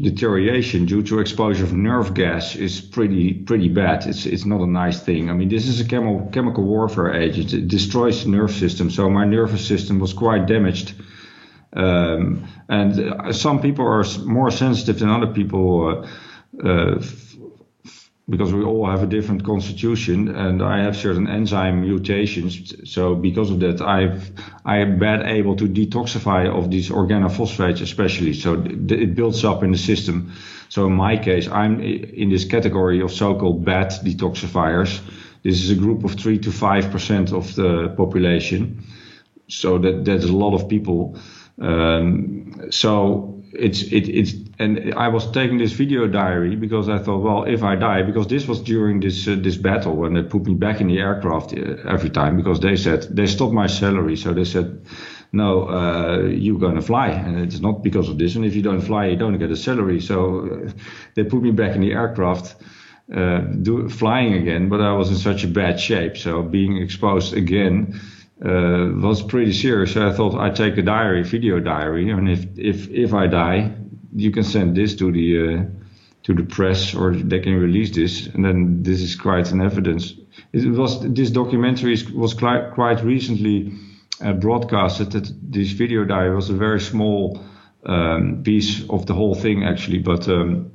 deterioration 0.00 0.86
due 0.86 1.02
to 1.02 1.18
exposure 1.18 1.64
of 1.64 1.72
nerve 1.72 2.14
gas 2.14 2.56
is 2.56 2.80
pretty 2.80 3.34
pretty 3.34 3.68
bad. 3.68 4.06
It's 4.06 4.26
it's 4.26 4.46
not 4.46 4.60
a 4.60 4.66
nice 4.66 5.00
thing. 5.00 5.30
I 5.30 5.34
mean, 5.34 5.48
this 5.48 5.66
is 5.66 5.80
a 5.80 5.84
chemical 5.84 6.28
chemical 6.32 6.64
warfare 6.64 7.12
agent. 7.12 7.52
It 7.52 7.68
destroys 7.68 8.24
the 8.24 8.30
nerve 8.30 8.52
system. 8.52 8.90
So 8.90 9.10
my 9.10 9.24
nervous 9.24 9.66
system 9.66 9.98
was 9.98 10.12
quite 10.12 10.46
damaged. 10.46 10.94
Um, 11.72 12.48
and 12.68 13.34
some 13.34 13.60
people 13.60 13.86
are 13.86 14.04
more 14.24 14.50
sensitive 14.50 14.98
than 14.98 15.10
other 15.10 15.32
people. 15.32 16.06
Uh, 16.62 16.66
uh, 16.66 17.02
because 18.30 18.52
we 18.52 18.62
all 18.62 18.86
have 18.86 19.02
a 19.02 19.06
different 19.06 19.44
constitution 19.44 20.28
and 20.28 20.62
I 20.62 20.84
have 20.84 20.96
certain 20.96 21.28
enzyme 21.28 21.80
mutations. 21.80 22.72
So 22.90 23.16
because 23.16 23.50
of 23.50 23.58
that, 23.60 23.80
I've, 23.80 24.30
I 24.64 24.78
am 24.78 24.98
bad 24.98 25.26
able 25.26 25.56
to 25.56 25.66
detoxify 25.66 26.48
of 26.48 26.70
these 26.70 26.90
organophosphates, 26.90 27.82
especially. 27.82 28.34
So 28.34 28.54
it 28.54 29.14
builds 29.16 29.44
up 29.44 29.64
in 29.64 29.72
the 29.72 29.78
system. 29.78 30.32
So 30.68 30.86
in 30.86 30.92
my 30.92 31.16
case, 31.16 31.48
I'm 31.48 31.80
in 31.80 32.30
this 32.30 32.44
category 32.44 33.00
of 33.02 33.10
so-called 33.10 33.64
bad 33.64 33.90
detoxifiers. 33.90 35.00
This 35.42 35.64
is 35.64 35.70
a 35.70 35.74
group 35.76 36.04
of 36.04 36.12
three 36.14 36.38
to 36.38 36.52
five 36.52 36.92
percent 36.92 37.32
of 37.32 37.54
the 37.56 37.88
population. 37.96 38.84
So 39.48 39.78
that 39.78 40.04
that's 40.04 40.26
a 40.26 40.32
lot 40.32 40.54
of 40.54 40.68
people. 40.68 41.18
Um, 41.60 42.68
so 42.70 43.42
it's 43.52 43.82
it, 43.82 44.08
it's 44.08 44.34
and 44.60 44.94
I 44.94 45.08
was 45.08 45.30
taking 45.30 45.56
this 45.56 45.72
video 45.72 46.06
diary 46.06 46.54
because 46.54 46.90
I 46.90 46.98
thought, 46.98 47.22
well, 47.22 47.44
if 47.44 47.62
I 47.62 47.76
die, 47.76 48.02
because 48.02 48.26
this 48.26 48.46
was 48.46 48.60
during 48.60 49.00
this 49.00 49.26
uh, 49.26 49.36
this 49.38 49.56
battle 49.56 49.96
when 49.96 50.12
they 50.12 50.22
put 50.22 50.44
me 50.44 50.54
back 50.54 50.80
in 50.82 50.88
the 50.88 50.98
aircraft 50.98 51.54
uh, 51.54 51.88
every 51.88 52.10
time 52.10 52.36
because 52.36 52.60
they 52.60 52.76
said 52.76 53.02
they 53.16 53.26
stopped 53.26 53.54
my 53.54 53.66
salary, 53.66 54.16
so 54.16 54.34
they 54.34 54.44
said, 54.44 54.84
no, 55.32 55.68
uh, 55.68 56.18
you're 56.26 56.58
gonna 56.58 56.82
fly, 56.82 57.08
and 57.08 57.40
it's 57.40 57.60
not 57.60 57.82
because 57.82 58.10
of 58.10 58.18
this, 58.18 58.36
and 58.36 58.44
if 58.44 58.54
you 58.54 58.62
don't 58.62 58.82
fly, 58.82 59.06
you 59.06 59.16
don't 59.16 59.38
get 59.38 59.50
a 59.50 59.56
salary. 59.56 60.00
So 60.00 60.18
uh, 60.46 60.72
they 61.14 61.24
put 61.24 61.42
me 61.42 61.52
back 61.52 61.74
in 61.74 61.80
the 61.80 61.92
aircraft. 61.92 62.56
Uh, 63.10 63.40
do, 63.40 63.88
flying 63.88 64.34
again, 64.34 64.68
but 64.68 64.80
I 64.80 64.92
was 64.92 65.10
in 65.10 65.16
such 65.16 65.42
a 65.42 65.48
bad 65.48 65.80
shape. 65.80 66.16
So 66.16 66.42
being 66.42 66.76
exposed 66.76 67.34
again, 67.34 68.00
uh, 68.44 68.88
was 68.94 69.22
pretty 69.22 69.52
serious. 69.52 69.94
So 69.94 70.08
I 70.08 70.12
thought 70.12 70.34
I'd 70.38 70.54
take 70.54 70.78
a 70.78 70.82
diary, 70.82 71.22
video 71.24 71.60
diary, 71.60 72.10
and 72.10 72.28
if 72.28 72.46
if 72.56 72.88
if 72.88 73.12
I 73.12 73.26
die, 73.26 73.74
you 74.14 74.30
can 74.30 74.44
send 74.44 74.76
this 74.76 74.94
to 74.96 75.12
the 75.12 75.38
uh, 75.38 75.64
to 76.22 76.34
the 76.34 76.44
press 76.44 76.94
or 76.94 77.14
they 77.14 77.40
can 77.40 77.54
release 77.54 77.90
this, 77.90 78.26
and 78.26 78.44
then 78.44 78.82
this 78.82 79.00
is 79.00 79.16
quite 79.16 79.50
an 79.52 79.60
evidence. 79.60 80.14
It 80.52 80.68
was 80.68 81.00
this 81.14 81.30
documentary 81.30 81.96
was 82.14 82.34
quite 82.34 82.72
quite 82.72 83.02
recently 83.04 83.72
uh, 84.22 84.32
broadcasted. 84.32 85.12
That 85.12 85.32
this 85.42 85.70
video 85.70 86.04
diary 86.04 86.34
was 86.34 86.50
a 86.50 86.54
very 86.54 86.80
small 86.80 87.40
um, 87.86 88.42
piece 88.42 88.88
of 88.88 89.06
the 89.06 89.14
whole 89.14 89.34
thing 89.34 89.64
actually, 89.64 89.98
but. 89.98 90.28
Um, 90.28 90.72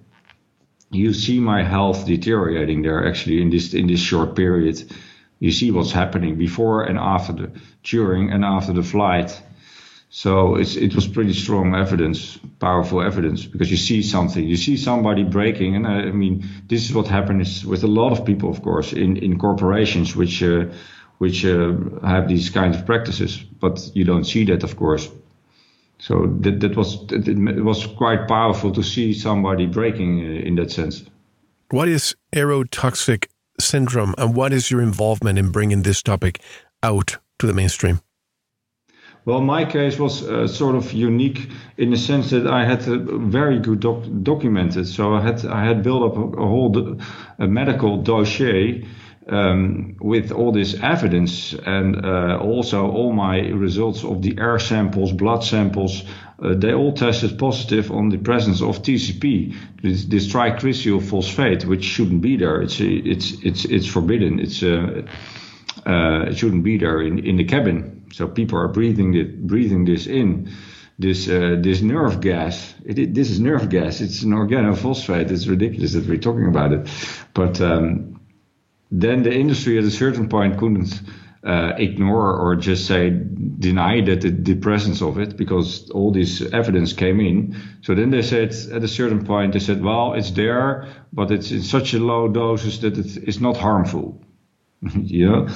you 0.91 1.13
see 1.13 1.39
my 1.39 1.63
health 1.63 2.05
deteriorating 2.05 2.81
there 2.81 3.07
actually 3.07 3.41
in 3.41 3.49
this 3.49 3.73
in 3.73 3.87
this 3.87 3.99
short 3.99 4.35
period. 4.35 4.93
You 5.39 5.51
see 5.51 5.71
what's 5.71 5.91
happening 5.91 6.37
before 6.37 6.83
and 6.83 6.97
after 6.97 7.33
the 7.33 7.51
during 7.83 8.31
and 8.31 8.45
after 8.45 8.73
the 8.73 8.83
flight. 8.83 9.41
So 10.17 10.55
it 10.55 10.95
was 10.95 11.09
pretty 11.09 11.33
strong 11.33 11.75
evidence, 11.75 12.39
powerful 12.61 13.01
evidence, 13.01 13.45
because 13.45 13.69
you 13.69 13.75
see 13.75 14.01
something, 14.01 14.47
you 14.47 14.55
see 14.55 14.77
somebody 14.77 15.25
breaking, 15.25 15.75
and 15.75 15.85
I, 15.85 16.07
I 16.07 16.11
mean 16.13 16.47
this 16.69 16.85
is 16.85 16.95
what 16.95 17.07
happens 17.07 17.65
with 17.65 17.83
a 17.83 17.87
lot 17.87 18.13
of 18.13 18.23
people, 18.25 18.49
of 18.49 18.61
course, 18.61 18.93
in 18.93 19.17
in 19.17 19.37
corporations 19.37 20.15
which 20.15 20.41
uh, 20.41 20.67
which 21.17 21.43
uh, 21.45 21.73
have 22.01 22.29
these 22.29 22.49
kinds 22.49 22.77
of 22.77 22.85
practices, 22.85 23.43
but 23.59 23.91
you 23.93 24.05
don't 24.05 24.23
see 24.23 24.45
that, 24.45 24.63
of 24.63 24.77
course. 24.77 25.11
So 25.99 26.27
that 26.43 26.61
that 26.61 26.77
was 26.77 26.97
it 27.11 27.63
was 27.65 27.85
quite 27.85 28.25
powerful 28.25 28.71
to 28.71 28.83
see 28.83 29.13
somebody 29.13 29.65
breaking 29.65 30.21
uh, 30.21 30.47
in 30.47 30.55
that 30.55 30.71
sense. 30.71 31.03
What 31.71 31.89
is 31.89 32.15
aerotoxic 32.31 33.27
syndrome, 33.59 34.15
and 34.17 34.33
what 34.33 34.53
is 34.53 34.71
your 34.71 34.81
involvement 34.81 35.37
in 35.37 35.51
bringing 35.51 35.83
this 35.83 36.01
topic 36.01 36.39
out 36.81 37.17
to 37.39 37.47
the 37.47 37.53
mainstream? 37.53 37.99
Well, 39.25 39.41
my 39.41 39.65
case 39.65 39.97
was 39.97 40.21
uh, 40.23 40.47
sort 40.47 40.75
of 40.75 40.93
unique 40.93 41.49
in 41.77 41.89
the 41.89 41.97
sense 41.97 42.29
that 42.29 42.45
I 42.45 42.63
had 42.63 42.87
a 42.87 42.97
very 43.17 43.57
good 43.57 43.79
doc 43.79 44.03
documented. 44.21 44.87
So 44.87 45.15
I 45.15 45.21
had 45.21 45.43
I 45.45 45.65
had 45.65 45.81
built 45.81 46.11
up 46.11 46.17
a, 46.17 46.43
a 46.43 46.47
whole 46.47 46.99
a 47.39 47.47
medical 47.47 48.03
dossier 48.03 48.85
um, 49.27 49.95
with 49.99 50.31
all 50.31 50.51
this 50.51 50.75
evidence 50.81 51.53
and 51.65 52.05
uh, 52.05 52.37
also 52.39 52.91
all 52.91 53.13
my 53.13 53.39
results 53.49 54.03
of 54.03 54.21
the 54.21 54.37
air 54.37 54.59
samples, 54.59 55.11
blood 55.11 55.43
samples, 55.43 56.03
uh, 56.39 56.53
they 56.53 56.73
all 56.73 56.93
tested 56.93 57.39
positive 57.39 57.91
on 57.91 58.09
the 58.09 58.17
presence 58.17 58.61
of 58.61 58.83
TCP, 58.83 59.55
this, 59.81 60.05
this 60.05 60.27
triglycerol 60.27 61.01
phosphate, 61.01 61.65
which 61.65 61.83
shouldn't 61.83 62.21
be 62.21 62.37
there. 62.37 62.61
It's 62.61 62.79
it's 62.79 63.31
it's 63.43 63.65
it's 63.65 63.87
forbidden. 63.87 64.39
It's 64.39 64.61
uh, 64.61 65.01
uh, 65.85 66.25
it 66.27 66.37
shouldn't 66.37 66.63
be 66.63 66.77
there 66.77 67.01
in, 67.01 67.19
in 67.19 67.37
the 67.37 67.43
cabin. 67.43 68.07
So 68.13 68.27
people 68.27 68.59
are 68.59 68.67
breathing 68.67 69.13
it, 69.13 69.45
breathing 69.45 69.85
this 69.85 70.07
in. 70.07 70.51
This 70.97 71.27
uh, 71.27 71.57
this 71.59 71.81
nerve 71.81 72.21
gas. 72.21 72.73
It, 72.85 72.97
it, 72.97 73.13
this 73.13 73.29
is 73.29 73.41
nerve 73.41 73.69
gas. 73.69 73.99
It's 73.99 74.21
an 74.23 74.31
organophosphate. 74.31 75.29
It's 75.29 75.45
ridiculous 75.45 75.93
that 75.93 76.07
we're 76.07 76.17
talking 76.17 76.47
about 76.47 76.71
it, 76.71 76.87
but 77.33 77.59
um, 77.59 78.21
then 78.91 79.23
the 79.23 79.33
industry 79.33 79.77
at 79.77 79.83
a 79.83 79.91
certain 79.91 80.29
point 80.29 80.57
couldn't 80.57 81.01
uh, 81.45 81.73
ignore 81.77 82.35
or 82.35 82.55
just 82.55 82.87
say 82.87 83.09
deny 83.09 84.01
that 84.01 84.21
the, 84.21 84.29
the, 84.31 84.55
presence 84.55 85.01
of 85.01 85.19
it 85.19 85.37
because 85.37 85.89
all 85.91 86.11
this 86.11 86.41
evidence 86.41 86.93
came 86.93 87.19
in. 87.19 87.55
So 87.81 87.93
then 87.93 88.09
they 88.09 88.23
said 88.23 88.49
at 88.71 88.83
a 88.83 88.87
certain 88.87 89.25
point 89.25 89.53
they 89.53 89.59
said, 89.59 89.83
well, 89.83 90.13
it's 90.13 90.31
there, 90.31 90.87
but 91.13 91.29
it's 91.29 91.51
in 91.51 91.61
such 91.61 91.93
a 91.93 91.99
low 91.99 92.27
doses 92.27 92.79
that 92.81 92.97
it 92.97 93.17
is 93.27 93.39
not 93.39 93.57
harmful. 93.57 94.24
you 94.95 95.29
know, 95.29 95.47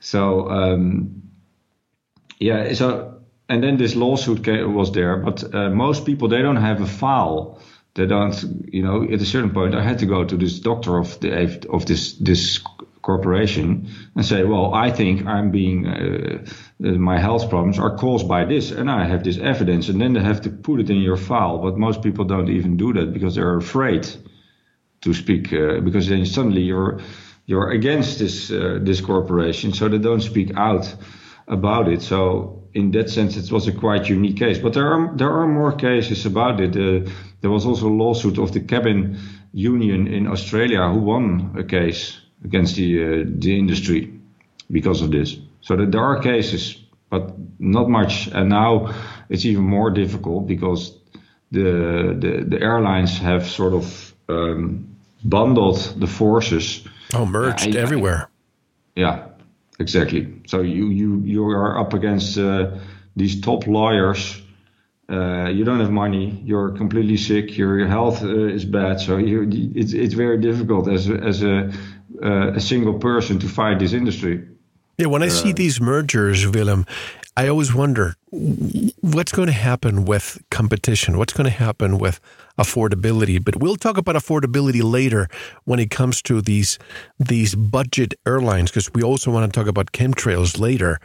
so 0.00 0.48
um, 0.50 1.22
yeah, 2.38 2.72
so 2.74 3.20
and 3.48 3.62
then 3.62 3.76
this 3.76 3.94
lawsuit 3.94 4.44
came, 4.44 4.74
was 4.74 4.92
there, 4.92 5.16
but 5.16 5.54
uh, 5.54 5.70
most 5.70 6.04
people 6.06 6.28
they 6.28 6.42
don't 6.42 6.56
have 6.56 6.80
a 6.80 6.86
file 6.86 7.60
they 7.98 8.06
don't, 8.06 8.44
you 8.72 8.84
know, 8.84 9.02
at 9.02 9.20
a 9.20 9.26
certain 9.26 9.50
point, 9.50 9.74
I 9.74 9.82
had 9.82 9.98
to 9.98 10.06
go 10.06 10.24
to 10.24 10.36
this 10.36 10.60
doctor 10.60 10.98
of 10.98 11.18
the 11.18 11.66
of 11.68 11.84
this 11.84 12.12
this 12.12 12.60
corporation 13.02 13.88
and 14.14 14.24
say, 14.24 14.44
well, 14.44 14.72
I 14.72 14.92
think 14.92 15.26
I'm 15.26 15.50
being 15.50 15.86
uh, 15.86 16.44
uh, 16.84 16.90
my 16.92 17.18
health 17.18 17.50
problems 17.50 17.78
are 17.78 17.96
caused 17.96 18.28
by 18.28 18.44
this, 18.44 18.70
and 18.70 18.88
I 18.88 19.04
have 19.06 19.24
this 19.24 19.38
evidence, 19.38 19.88
and 19.88 20.00
then 20.00 20.12
they 20.12 20.20
have 20.20 20.42
to 20.42 20.50
put 20.50 20.80
it 20.80 20.90
in 20.90 20.98
your 20.98 21.16
file. 21.16 21.58
But 21.58 21.76
most 21.76 22.02
people 22.02 22.24
don't 22.24 22.48
even 22.48 22.76
do 22.76 22.92
that 22.92 23.12
because 23.12 23.34
they're 23.34 23.56
afraid 23.56 24.06
to 25.00 25.12
speak 25.12 25.52
uh, 25.52 25.80
because 25.80 26.08
then 26.08 26.24
suddenly 26.24 26.62
you're 26.62 27.00
you're 27.48 27.70
against 27.70 28.18
this 28.18 28.50
uh, 28.50 28.78
this 28.82 29.00
corporation, 29.00 29.72
so 29.72 29.88
they 29.88 29.98
don't 29.98 30.22
speak 30.22 30.52
out 30.56 30.94
about 31.46 31.88
it. 31.88 32.02
So 32.02 32.62
in 32.74 32.90
that 32.90 33.08
sense, 33.08 33.38
it 33.38 33.50
was 33.50 33.66
a 33.66 33.72
quite 33.72 34.10
unique 34.10 34.36
case. 34.36 34.58
But 34.58 34.74
there 34.74 34.92
are 34.92 35.16
there 35.16 35.30
are 35.30 35.48
more 35.48 35.72
cases 35.72 36.26
about 36.26 36.60
it. 36.60 36.76
Uh, 36.76 37.10
there 37.40 37.50
was 37.50 37.64
also 37.64 37.88
a 37.88 37.96
lawsuit 38.04 38.38
of 38.38 38.52
the 38.52 38.60
cabin 38.60 39.18
union 39.52 40.06
in 40.06 40.26
Australia 40.26 40.90
who 40.90 41.00
won 41.00 41.56
a 41.58 41.64
case 41.64 42.20
against 42.44 42.76
the 42.76 43.02
uh, 43.02 43.24
the 43.38 43.58
industry 43.58 44.12
because 44.70 45.04
of 45.04 45.10
this. 45.10 45.38
So 45.60 45.76
that 45.76 45.90
there 45.90 46.04
are 46.04 46.20
cases, 46.20 46.76
but 47.08 47.32
not 47.58 47.88
much. 47.88 48.28
And 48.28 48.50
now 48.50 48.94
it's 49.30 49.46
even 49.46 49.64
more 49.64 49.90
difficult 49.90 50.46
because 50.46 50.92
the 51.50 52.14
the, 52.20 52.44
the 52.46 52.60
airlines 52.60 53.18
have 53.18 53.46
sort 53.46 53.72
of 53.72 54.14
um, 54.28 54.96
bundled 55.24 55.78
the 55.98 56.06
forces. 56.06 56.86
Oh, 57.14 57.26
merged 57.26 57.74
uh, 57.74 57.78
everywhere. 57.78 58.28
Yeah, 58.96 59.28
exactly. 59.78 60.40
So 60.46 60.60
you 60.60 60.88
you 60.88 61.20
you 61.24 61.44
are 61.48 61.78
up 61.78 61.94
against 61.94 62.38
uh, 62.38 62.78
these 63.16 63.40
top 63.40 63.66
lawyers. 63.66 64.42
Uh, 65.10 65.48
you 65.48 65.64
don't 65.64 65.80
have 65.80 65.90
money. 65.90 66.42
You're 66.44 66.70
completely 66.70 67.16
sick. 67.16 67.56
Your 67.56 67.86
health 67.86 68.22
uh, 68.22 68.28
is 68.28 68.64
bad. 68.64 69.00
So 69.00 69.16
you, 69.16 69.48
it's 69.74 69.92
it's 69.92 70.14
very 70.14 70.38
difficult 70.38 70.88
as 70.88 71.08
a, 71.08 71.14
as 71.14 71.42
a 71.42 71.72
uh, 72.22 72.52
a 72.54 72.60
single 72.60 72.98
person 72.98 73.38
to 73.38 73.48
fight 73.48 73.78
this 73.78 73.92
industry. 73.92 74.46
Yeah, 74.98 75.06
when 75.06 75.22
I 75.22 75.28
see 75.28 75.50
uh, 75.50 75.54
these 75.54 75.80
mergers, 75.80 76.44
Willem, 76.44 76.84
I 77.38 77.46
always 77.46 77.72
wonder 77.72 78.16
what's 78.32 79.30
going 79.30 79.46
to 79.46 79.52
happen 79.52 80.04
with 80.04 80.42
competition. 80.50 81.18
What's 81.18 81.32
going 81.32 81.44
to 81.44 81.56
happen 81.56 81.98
with 81.98 82.18
affordability? 82.58 83.38
But 83.42 83.60
we'll 83.60 83.76
talk 83.76 83.96
about 83.96 84.16
affordability 84.16 84.82
later 84.82 85.28
when 85.62 85.78
it 85.78 85.88
comes 85.88 86.20
to 86.22 86.42
these 86.42 86.80
these 87.16 87.54
budget 87.54 88.14
airlines, 88.26 88.72
because 88.72 88.92
we 88.92 89.04
also 89.04 89.30
want 89.30 89.46
to 89.46 89.56
talk 89.56 89.68
about 89.68 89.92
chemtrails 89.92 90.58
later. 90.58 90.98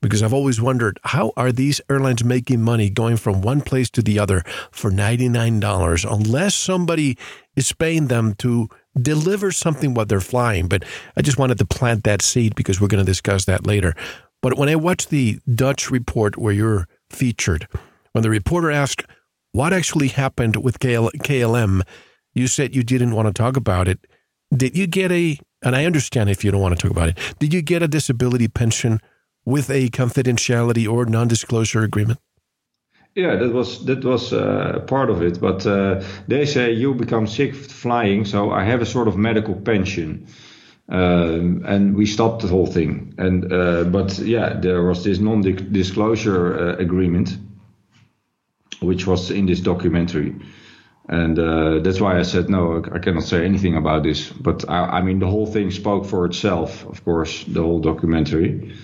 Because 0.00 0.22
I've 0.22 0.32
always 0.32 0.60
wondered 0.60 1.00
how 1.02 1.32
are 1.36 1.50
these 1.50 1.80
airlines 1.90 2.22
making 2.22 2.62
money 2.62 2.88
going 2.88 3.16
from 3.16 3.42
one 3.42 3.60
place 3.60 3.90
to 3.90 4.00
the 4.00 4.20
other 4.20 4.44
for 4.70 4.92
ninety 4.92 5.28
nine 5.28 5.58
dollars, 5.58 6.04
unless 6.04 6.54
somebody 6.54 7.18
is 7.56 7.72
paying 7.72 8.06
them 8.06 8.34
to 8.34 8.68
deliver 8.94 9.50
something 9.50 9.94
while 9.94 10.06
they're 10.06 10.20
flying. 10.20 10.68
But 10.68 10.84
I 11.16 11.22
just 11.22 11.36
wanted 11.36 11.58
to 11.58 11.66
plant 11.66 12.04
that 12.04 12.22
seed 12.22 12.54
because 12.54 12.80
we're 12.80 12.86
going 12.86 13.04
to 13.04 13.12
discuss 13.12 13.44
that 13.46 13.66
later. 13.66 13.96
But 14.42 14.56
when 14.56 14.68
I 14.68 14.76
watched 14.76 15.10
the 15.10 15.38
Dutch 15.54 15.90
report 15.90 16.38
where 16.38 16.52
you're 16.52 16.88
featured, 17.10 17.66
when 18.12 18.22
the 18.22 18.30
reporter 18.30 18.70
asked 18.70 19.04
what 19.52 19.72
actually 19.72 20.08
happened 20.08 20.56
with 20.56 20.78
KL- 20.78 21.12
KLM, 21.22 21.82
you 22.34 22.46
said 22.46 22.74
you 22.74 22.82
didn't 22.82 23.14
want 23.14 23.26
to 23.28 23.34
talk 23.34 23.56
about 23.56 23.88
it. 23.88 23.98
Did 24.54 24.76
you 24.76 24.86
get 24.86 25.12
a, 25.12 25.38
and 25.62 25.76
I 25.76 25.84
understand 25.84 26.30
if 26.30 26.44
you 26.44 26.50
don't 26.50 26.60
want 26.60 26.76
to 26.76 26.82
talk 26.82 26.90
about 26.90 27.08
it, 27.08 27.18
did 27.38 27.52
you 27.52 27.62
get 27.62 27.82
a 27.82 27.88
disability 27.88 28.48
pension 28.48 29.00
with 29.44 29.70
a 29.70 29.88
confidentiality 29.88 30.90
or 30.90 31.04
non 31.04 31.28
disclosure 31.28 31.82
agreement? 31.82 32.18
Yeah, 33.14 33.36
that 33.36 33.52
was 33.52 33.84
that 33.86 34.04
was 34.04 34.32
uh, 34.32 34.84
part 34.86 35.10
of 35.10 35.20
it. 35.22 35.40
But 35.40 35.66
uh, 35.66 36.02
they 36.28 36.46
say 36.46 36.72
you 36.72 36.94
become 36.94 37.26
sick 37.26 37.54
flying, 37.54 38.24
so 38.24 38.50
I 38.50 38.64
have 38.64 38.80
a 38.80 38.86
sort 38.86 39.08
of 39.08 39.16
medical 39.16 39.54
pension. 39.54 40.26
Um, 40.90 41.62
and 41.66 41.94
we 41.94 42.04
stopped 42.04 42.42
the 42.42 42.48
whole 42.48 42.66
thing. 42.66 43.14
And 43.16 43.52
uh, 43.52 43.84
but 43.84 44.18
yeah, 44.18 44.54
there 44.54 44.82
was 44.82 45.04
this 45.04 45.20
non-disclosure 45.20 46.58
uh, 46.58 46.76
agreement, 46.78 47.38
which 48.80 49.06
was 49.06 49.30
in 49.30 49.46
this 49.46 49.60
documentary, 49.60 50.34
and 51.08 51.38
uh, 51.38 51.78
that's 51.78 52.00
why 52.00 52.18
I 52.18 52.22
said 52.22 52.50
no, 52.50 52.82
I 52.92 52.98
cannot 52.98 53.22
say 53.22 53.44
anything 53.44 53.76
about 53.76 54.02
this. 54.02 54.30
But 54.30 54.68
I, 54.68 54.98
I, 54.98 55.02
mean, 55.02 55.20
the 55.20 55.28
whole 55.28 55.46
thing 55.46 55.70
spoke 55.70 56.06
for 56.06 56.26
itself, 56.26 56.84
of 56.86 57.04
course, 57.04 57.44
the 57.44 57.62
whole 57.62 57.80
documentary. 57.80 58.74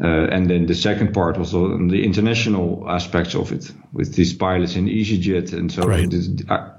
Uh, 0.00 0.06
and 0.06 0.48
then 0.48 0.64
the 0.66 0.74
second 0.74 1.12
part 1.12 1.36
was 1.36 1.54
on 1.54 1.88
the 1.88 2.02
international 2.02 2.86
aspects 2.88 3.34
of 3.34 3.52
it, 3.52 3.70
with 3.92 4.14
these 4.14 4.32
pilots 4.32 4.74
in 4.74 4.86
EasyJet 4.86 5.52
and 5.52 5.70
so 5.70 5.82
right. 5.82 6.08
this, 6.08 6.30
uh, 6.48 6.70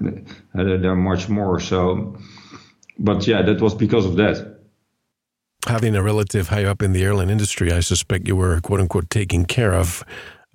there 0.52 0.90
are 0.90 0.96
much 0.96 1.28
more. 1.28 1.60
So, 1.60 2.16
but 2.98 3.24
yeah, 3.28 3.42
that 3.42 3.60
was 3.60 3.74
because 3.74 4.04
of 4.04 4.16
that 4.16 4.53
having 5.66 5.96
a 5.96 6.02
relative 6.02 6.48
high 6.48 6.64
up 6.64 6.82
in 6.82 6.92
the 6.92 7.02
airline 7.02 7.30
industry, 7.30 7.72
I 7.72 7.80
suspect 7.80 8.28
you 8.28 8.36
were 8.36 8.60
quote 8.60 8.80
unquote 8.80 9.10
taken 9.10 9.44
care 9.44 9.74
of. 9.74 10.04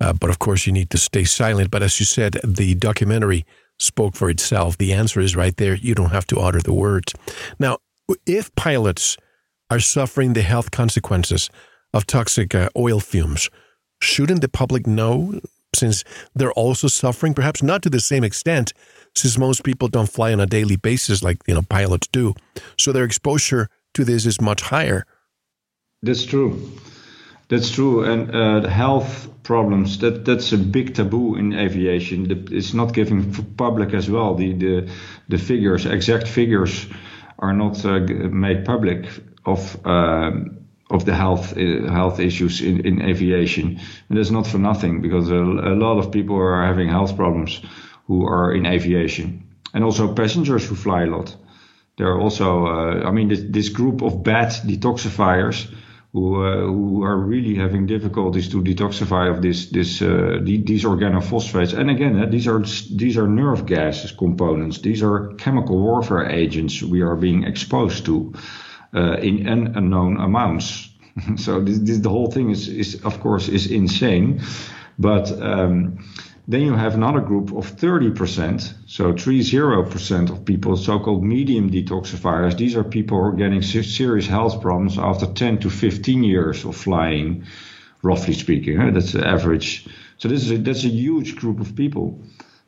Uh, 0.00 0.12
but 0.14 0.30
of 0.30 0.38
course, 0.38 0.66
you 0.66 0.72
need 0.72 0.90
to 0.90 0.98
stay 0.98 1.24
silent. 1.24 1.70
But 1.70 1.82
as 1.82 2.00
you 2.00 2.06
said, 2.06 2.40
the 2.42 2.74
documentary 2.74 3.44
spoke 3.78 4.14
for 4.14 4.30
itself. 4.30 4.78
The 4.78 4.92
answer 4.92 5.20
is 5.20 5.36
right 5.36 5.56
there. 5.56 5.74
You 5.74 5.94
don't 5.94 6.10
have 6.10 6.26
to 6.28 6.38
utter 6.38 6.60
the 6.60 6.72
words. 6.72 7.14
Now, 7.58 7.78
if 8.26 8.54
pilots 8.54 9.16
are 9.70 9.80
suffering 9.80 10.32
the 10.32 10.42
health 10.42 10.70
consequences 10.70 11.50
of 11.92 12.06
toxic 12.06 12.54
uh, 12.54 12.68
oil 12.76 13.00
fumes, 13.00 13.50
shouldn't 14.00 14.40
the 14.40 14.48
public 14.48 14.86
know 14.86 15.40
since 15.74 16.04
they're 16.34 16.52
also 16.52 16.88
suffering, 16.88 17.34
perhaps 17.34 17.62
not 17.62 17.82
to 17.82 17.90
the 17.90 18.00
same 18.00 18.24
extent, 18.24 18.72
since 19.14 19.38
most 19.38 19.64
people 19.64 19.88
don't 19.88 20.10
fly 20.10 20.32
on 20.32 20.40
a 20.40 20.46
daily 20.46 20.76
basis 20.76 21.22
like 21.22 21.38
you 21.46 21.54
know 21.54 21.62
pilots 21.62 22.08
do. 22.08 22.34
So 22.78 22.92
their 22.92 23.04
exposure 23.04 23.68
to 23.94 24.04
this 24.04 24.26
is 24.26 24.40
much 24.40 24.62
higher. 24.62 25.06
That's 26.02 26.24
true. 26.24 26.70
That's 27.48 27.70
true, 27.70 28.04
and 28.04 28.30
uh, 28.30 28.60
the 28.60 28.70
health 28.70 29.28
problems 29.42 29.98
that 29.98 30.24
that's 30.24 30.52
a 30.52 30.56
big 30.56 30.94
taboo 30.94 31.34
in 31.34 31.52
aviation. 31.52 32.46
It's 32.52 32.72
not 32.74 32.94
given 32.94 33.32
public 33.56 33.92
as 33.92 34.08
well. 34.08 34.36
The 34.36 34.52
the 34.52 34.88
the 35.28 35.38
figures, 35.38 35.84
exact 35.84 36.28
figures, 36.28 36.86
are 37.38 37.52
not 37.52 37.84
uh, 37.84 37.98
made 38.30 38.64
public 38.64 39.08
of. 39.44 39.76
Um, 39.84 40.56
of 40.92 41.04
the 41.04 41.14
health 41.14 41.56
uh, 41.56 41.88
health 41.92 42.18
issues 42.18 42.60
in, 42.60 42.80
in 42.84 43.00
aviation, 43.00 43.78
and 44.08 44.18
that's 44.18 44.32
not 44.32 44.44
for 44.44 44.58
nothing 44.58 45.00
because 45.00 45.30
a, 45.30 45.36
a 45.36 45.74
lot 45.76 45.98
of 45.98 46.10
people 46.10 46.34
are 46.36 46.66
having 46.66 46.88
health 46.88 47.14
problems 47.14 47.60
who 48.08 48.26
are 48.26 48.52
in 48.52 48.66
aviation, 48.66 49.46
and 49.72 49.84
also 49.84 50.12
passengers 50.12 50.66
who 50.66 50.74
fly 50.74 51.04
a 51.04 51.06
lot. 51.06 51.36
There 52.00 52.08
are 52.08 52.18
also, 52.18 52.64
uh, 52.64 53.06
I 53.06 53.10
mean, 53.10 53.28
this, 53.28 53.42
this, 53.46 53.68
group 53.68 54.00
of 54.00 54.22
bad 54.22 54.48
detoxifiers 54.64 55.70
who 56.14 56.42
uh, 56.42 56.62
who 56.62 57.02
are 57.02 57.18
really 57.18 57.54
having 57.56 57.84
difficulties 57.84 58.48
to 58.48 58.62
detoxify 58.62 59.28
of 59.28 59.42
this 59.42 59.66
this 59.66 60.00
uh, 60.00 60.38
these 60.42 60.84
organophosphates. 60.84 61.74
And 61.78 61.90
again, 61.90 62.18
uh, 62.18 62.24
these 62.24 62.48
are 62.48 62.60
these 62.96 63.18
are 63.18 63.28
nerve 63.28 63.66
gas 63.66 64.10
components. 64.12 64.78
These 64.78 65.02
are 65.02 65.34
chemical 65.34 65.78
warfare 65.78 66.24
agents 66.24 66.82
we 66.82 67.02
are 67.02 67.16
being 67.16 67.44
exposed 67.44 68.06
to 68.06 68.32
uh, 68.94 69.18
in 69.18 69.46
unknown 69.46 70.16
amounts. 70.16 70.88
so 71.36 71.60
this, 71.60 71.80
this, 71.80 71.98
the 71.98 72.08
whole 72.08 72.30
thing 72.30 72.48
is 72.48 72.66
is 72.66 73.04
of 73.04 73.20
course 73.20 73.46
is 73.48 73.70
insane, 73.70 74.40
but. 74.98 75.30
Um, 75.32 75.98
then 76.48 76.62
you 76.62 76.74
have 76.74 76.94
another 76.94 77.20
group 77.20 77.52
of 77.52 77.76
30%, 77.76 78.74
so 78.86 79.12
30% 79.12 80.30
of 80.30 80.44
people, 80.44 80.76
so-called 80.76 81.22
medium 81.22 81.70
detoxifiers. 81.70 82.56
These 82.56 82.76
are 82.76 82.84
people 82.84 83.18
who 83.18 83.24
are 83.24 83.32
getting 83.32 83.62
serious 83.62 84.26
health 84.26 84.60
problems 84.60 84.98
after 84.98 85.26
10 85.26 85.58
to 85.60 85.70
15 85.70 86.24
years 86.24 86.64
of 86.64 86.76
flying, 86.76 87.44
roughly 88.02 88.34
speaking. 88.34 88.92
That's 88.92 89.12
the 89.12 89.26
average. 89.26 89.86
So 90.18 90.28
this 90.28 90.42
is 90.42 90.50
a, 90.52 90.58
that's 90.58 90.84
a 90.84 90.88
huge 90.88 91.36
group 91.36 91.60
of 91.60 91.76
people. 91.76 92.22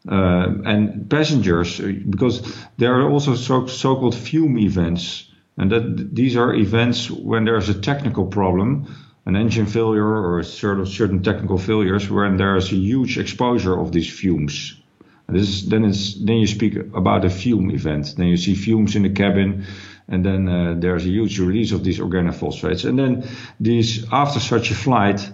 Uh, 0.08 0.48
and 0.64 1.08
passengers, 1.08 1.78
because 1.78 2.42
there 2.76 2.94
are 3.00 3.08
also 3.08 3.34
so, 3.36 3.66
so-called 3.66 4.14
fume 4.14 4.58
events, 4.58 5.28
and 5.56 5.70
that 5.70 6.14
these 6.14 6.36
are 6.36 6.54
events 6.54 7.10
when 7.10 7.44
there's 7.44 7.68
a 7.68 7.80
technical 7.80 8.26
problem 8.26 8.86
an 9.24 9.36
engine 9.36 9.66
failure 9.66 10.04
or 10.04 10.40
of 10.40 10.88
certain 10.88 11.22
technical 11.22 11.58
failures 11.58 12.10
when 12.10 12.36
there's 12.36 12.72
a 12.72 12.76
huge 12.76 13.18
exposure 13.18 13.78
of 13.78 13.92
these 13.92 14.10
fumes. 14.10 14.80
And 15.28 15.36
this 15.36 15.48
is, 15.48 15.68
then 15.68 15.84
it's 15.84 16.14
then 16.14 16.36
you 16.38 16.46
speak 16.46 16.76
about 16.76 17.24
a 17.24 17.30
fume 17.30 17.70
event. 17.70 18.14
Then 18.16 18.26
you 18.26 18.36
see 18.36 18.54
fumes 18.54 18.96
in 18.96 19.02
the 19.02 19.10
cabin, 19.10 19.64
and 20.08 20.24
then 20.24 20.48
uh, 20.48 20.74
there's 20.78 21.04
a 21.04 21.08
huge 21.08 21.38
release 21.38 21.72
of 21.72 21.84
these 21.84 22.00
organophosphates. 22.00 22.84
And 22.84 22.98
then 22.98 23.28
these 23.60 24.04
after 24.10 24.40
such 24.40 24.70
a 24.72 24.74
flight, 24.74 25.30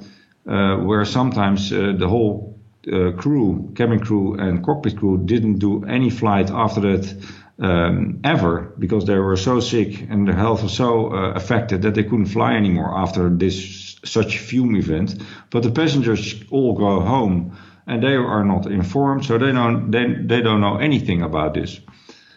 uh, 0.47 0.77
where 0.77 1.05
sometimes 1.05 1.73
uh, 1.73 1.95
the 1.97 2.09
whole 2.09 2.59
uh, 2.93 3.13
crew, 3.13 3.73
cabin 3.75 4.01
crew 4.01 4.35
and 4.35 4.65
cockpit 4.65 4.99
crew 4.99 5.19
didn't 5.25 5.59
do 5.59 5.85
any 5.85 6.11
flight 6.11 6.51
after 6.51 6.81
that 6.81 7.15
um, 7.61 8.21
ever 8.25 8.73
because 8.79 9.05
they 9.05 9.19
were 9.19 9.37
so 9.37 9.61
sick 9.61 10.07
and 10.09 10.27
their 10.27 10.37
health 10.37 10.63
was 10.63 10.73
so 10.73 11.13
uh, 11.13 11.33
affected 11.33 11.83
that 11.83 11.95
they 11.95 12.05
couldn't 12.05 12.27
fly 12.27 12.55
anymore 12.55 12.97
after 12.97 13.29
this 13.29 13.97
such 14.05 14.39
fume 14.39 14.77
event. 14.77 15.21
But 15.51 15.63
the 15.65 15.71
passengers 15.71 16.43
all 16.51 16.75
go 16.75 17.01
home 17.01 17.57
and 17.87 18.03
they 18.03 18.15
are 18.15 18.45
not 18.45 18.67
informed, 18.67 19.25
so 19.25 19.39
they 19.39 19.53
don't 19.53 19.91
they, 19.91 20.07
they 20.07 20.43
don't 20.43 20.61
know 20.61 20.77
anything 20.77 21.23
about 21.23 21.55
this. 21.55 21.81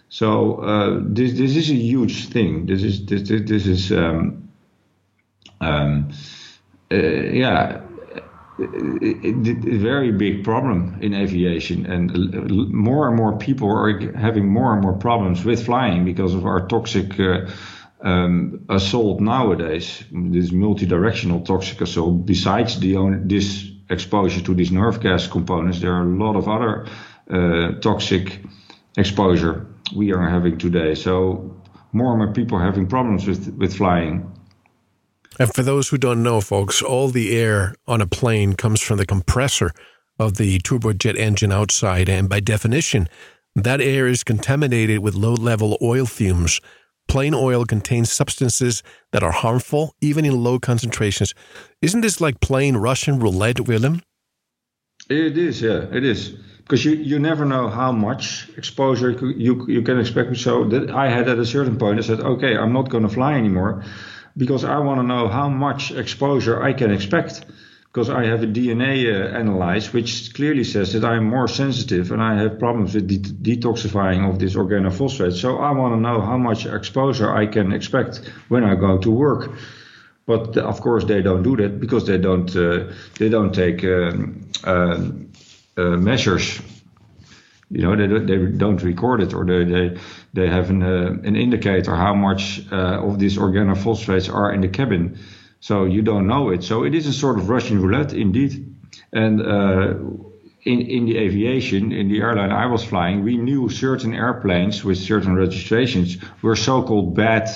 So 0.09 0.55
uh, 0.55 0.99
this 1.03 1.33
this 1.33 1.55
is 1.55 1.69
a 1.69 1.75
huge 1.75 2.29
thing. 2.29 2.65
This 2.65 2.83
is 2.83 3.05
this 3.05 3.29
this 3.29 3.41
this 3.45 3.67
is 3.67 3.91
um, 3.91 4.49
um, 5.59 6.09
uh, 6.91 6.95
yeah 6.95 7.81
a 8.61 9.77
very 9.77 10.11
big 10.11 10.43
problem 10.43 10.97
in 11.01 11.13
aviation, 11.13 11.85
and 11.85 12.71
more 12.71 13.07
and 13.07 13.17
more 13.17 13.37
people 13.37 13.69
are 13.69 13.99
having 14.15 14.47
more 14.47 14.73
and 14.73 14.81
more 14.81 14.93
problems 14.93 15.43
with 15.43 15.65
flying 15.65 16.05
because 16.05 16.33
of 16.33 16.45
our 16.45 16.67
toxic 16.67 17.19
uh, 17.19 17.47
um, 18.01 18.65
assault 18.69 19.19
nowadays. 19.19 20.03
This 20.11 20.51
multi-directional 20.51 21.41
toxic 21.41 21.81
assault. 21.81 22.25
Besides 22.25 22.79
the 22.79 23.21
this 23.25 23.69
exposure 23.89 24.41
to 24.41 24.53
these 24.53 24.71
nerve 24.71 24.99
gas 25.01 25.27
components, 25.27 25.79
there 25.79 25.93
are 25.93 26.03
a 26.03 26.17
lot 26.17 26.35
of 26.35 26.47
other 26.47 26.87
uh, 27.29 27.79
toxic 27.79 28.39
exposure 28.97 29.67
we 29.95 30.13
are 30.13 30.29
having 30.29 30.57
today. 30.57 30.95
So 30.95 31.61
more 31.91 32.11
and 32.11 32.17
more 32.19 32.33
people 32.33 32.57
are 32.57 32.65
having 32.65 32.87
problems 32.87 33.27
with 33.27 33.53
with 33.57 33.75
flying. 33.75 34.30
And 35.39 35.53
for 35.53 35.63
those 35.63 35.89
who 35.89 35.97
don't 35.97 36.23
know, 36.23 36.41
folks, 36.41 36.81
all 36.81 37.07
the 37.07 37.37
air 37.37 37.75
on 37.87 38.01
a 38.01 38.07
plane 38.07 38.53
comes 38.53 38.81
from 38.81 38.97
the 38.97 39.05
compressor 39.05 39.71
of 40.19 40.37
the 40.37 40.59
turbojet 40.59 41.17
engine 41.17 41.51
outside. 41.51 42.09
And 42.09 42.27
by 42.29 42.39
definition, 42.41 43.07
that 43.55 43.81
air 43.81 44.07
is 44.07 44.23
contaminated 44.23 44.99
with 44.99 45.15
low 45.15 45.33
level 45.33 45.77
oil 45.81 46.05
fumes. 46.05 46.59
Plane 47.07 47.33
oil 47.33 47.65
contains 47.65 48.11
substances 48.11 48.83
that 49.11 49.23
are 49.23 49.31
harmful, 49.31 49.95
even 50.01 50.25
in 50.25 50.43
low 50.43 50.59
concentrations. 50.59 51.33
Isn't 51.81 52.01
this 52.01 52.21
like 52.21 52.39
playing 52.39 52.77
Russian 52.77 53.19
roulette, 53.19 53.61
Willem? 53.61 54.01
It 55.09 55.37
is, 55.37 55.61
yeah, 55.61 55.85
it 55.91 56.05
is. 56.05 56.29
Because 56.59 56.85
you, 56.85 56.91
you 56.91 57.19
never 57.19 57.43
know 57.43 57.67
how 57.67 57.91
much 57.91 58.47
exposure 58.55 59.11
you, 59.11 59.65
you 59.67 59.81
can 59.81 59.99
expect. 59.99 60.37
So 60.37 60.63
that 60.65 60.91
I 60.91 61.09
had 61.09 61.27
at 61.27 61.39
a 61.39 61.45
certain 61.45 61.77
point, 61.77 61.99
I 61.99 62.01
said, 62.01 62.19
okay, 62.19 62.55
I'm 62.55 62.71
not 62.71 62.89
going 62.89 63.03
to 63.03 63.09
fly 63.09 63.33
anymore 63.33 63.83
because 64.35 64.63
I 64.63 64.79
want 64.79 64.99
to 64.99 65.03
know 65.03 65.27
how 65.27 65.49
much 65.49 65.91
exposure 65.91 66.61
I 66.61 66.73
can 66.73 66.91
expect. 66.91 67.45
Because 67.85 68.09
I 68.09 68.23
have 68.25 68.41
a 68.41 68.47
DNA 68.47 69.03
uh, 69.05 69.37
analyze 69.37 69.91
which 69.91 70.33
clearly 70.33 70.63
says 70.63 70.93
that 70.93 71.03
I'm 71.03 71.25
more 71.25 71.49
sensitive 71.49 72.13
and 72.13 72.23
I 72.23 72.41
have 72.41 72.57
problems 72.57 72.95
with 72.95 73.05
de- 73.05 73.57
detoxifying 73.57 74.29
of 74.29 74.39
this 74.39 74.55
organophosphate. 74.55 75.33
So 75.33 75.57
I 75.57 75.71
want 75.71 75.95
to 75.95 75.99
know 75.99 76.21
how 76.21 76.37
much 76.37 76.65
exposure 76.65 77.35
I 77.35 77.47
can 77.47 77.73
expect 77.73 78.21
when 78.47 78.63
I 78.63 78.75
go 78.75 78.97
to 78.99 79.11
work. 79.11 79.51
But 80.25 80.55
of 80.57 80.79
course 80.79 81.03
they 81.03 81.21
don't 81.21 81.43
do 81.43 81.57
that 81.57 81.81
because 81.81 82.07
they 82.07 82.17
don't 82.17 82.55
uh, 82.55 82.93
they 83.19 83.27
don't 83.27 83.53
take 83.53 83.83
um, 83.83 84.49
uh, 84.63 85.09
uh 85.75 85.97
measures 85.97 86.61
you 87.71 87.83
know, 87.83 87.95
they, 87.95 88.25
they 88.25 88.51
don't 88.57 88.81
record 88.83 89.21
it 89.21 89.33
or 89.33 89.45
they, 89.45 89.63
they, 89.63 89.97
they 90.33 90.47
have 90.47 90.69
an, 90.69 90.83
uh, 90.83 91.15
an 91.23 91.35
indicator 91.35 91.95
how 91.95 92.13
much 92.13 92.61
uh, 92.71 93.01
of 93.07 93.17
these 93.17 93.37
organophosphates 93.37 94.33
are 94.33 94.53
in 94.53 94.61
the 94.61 94.67
cabin. 94.67 95.17
So 95.61 95.85
you 95.85 96.01
don't 96.01 96.27
know 96.27 96.49
it. 96.49 96.63
So 96.63 96.83
it 96.83 96.93
is 96.93 97.07
a 97.07 97.13
sort 97.13 97.37
of 97.37 97.49
Russian 97.49 97.81
roulette 97.81 98.13
indeed. 98.13 98.75
And 99.13 99.41
uh, 99.41 99.93
in, 100.63 100.81
in 100.81 101.05
the 101.05 101.17
aviation, 101.17 101.91
in 101.91 102.09
the 102.09 102.19
airline 102.19 102.51
I 102.51 102.65
was 102.65 102.83
flying, 102.83 103.23
we 103.23 103.37
knew 103.37 103.69
certain 103.69 104.13
airplanes 104.13 104.83
with 104.83 104.97
certain 104.97 105.35
registrations 105.35 106.17
were 106.41 106.55
so-called 106.55 107.15
bad 107.15 107.49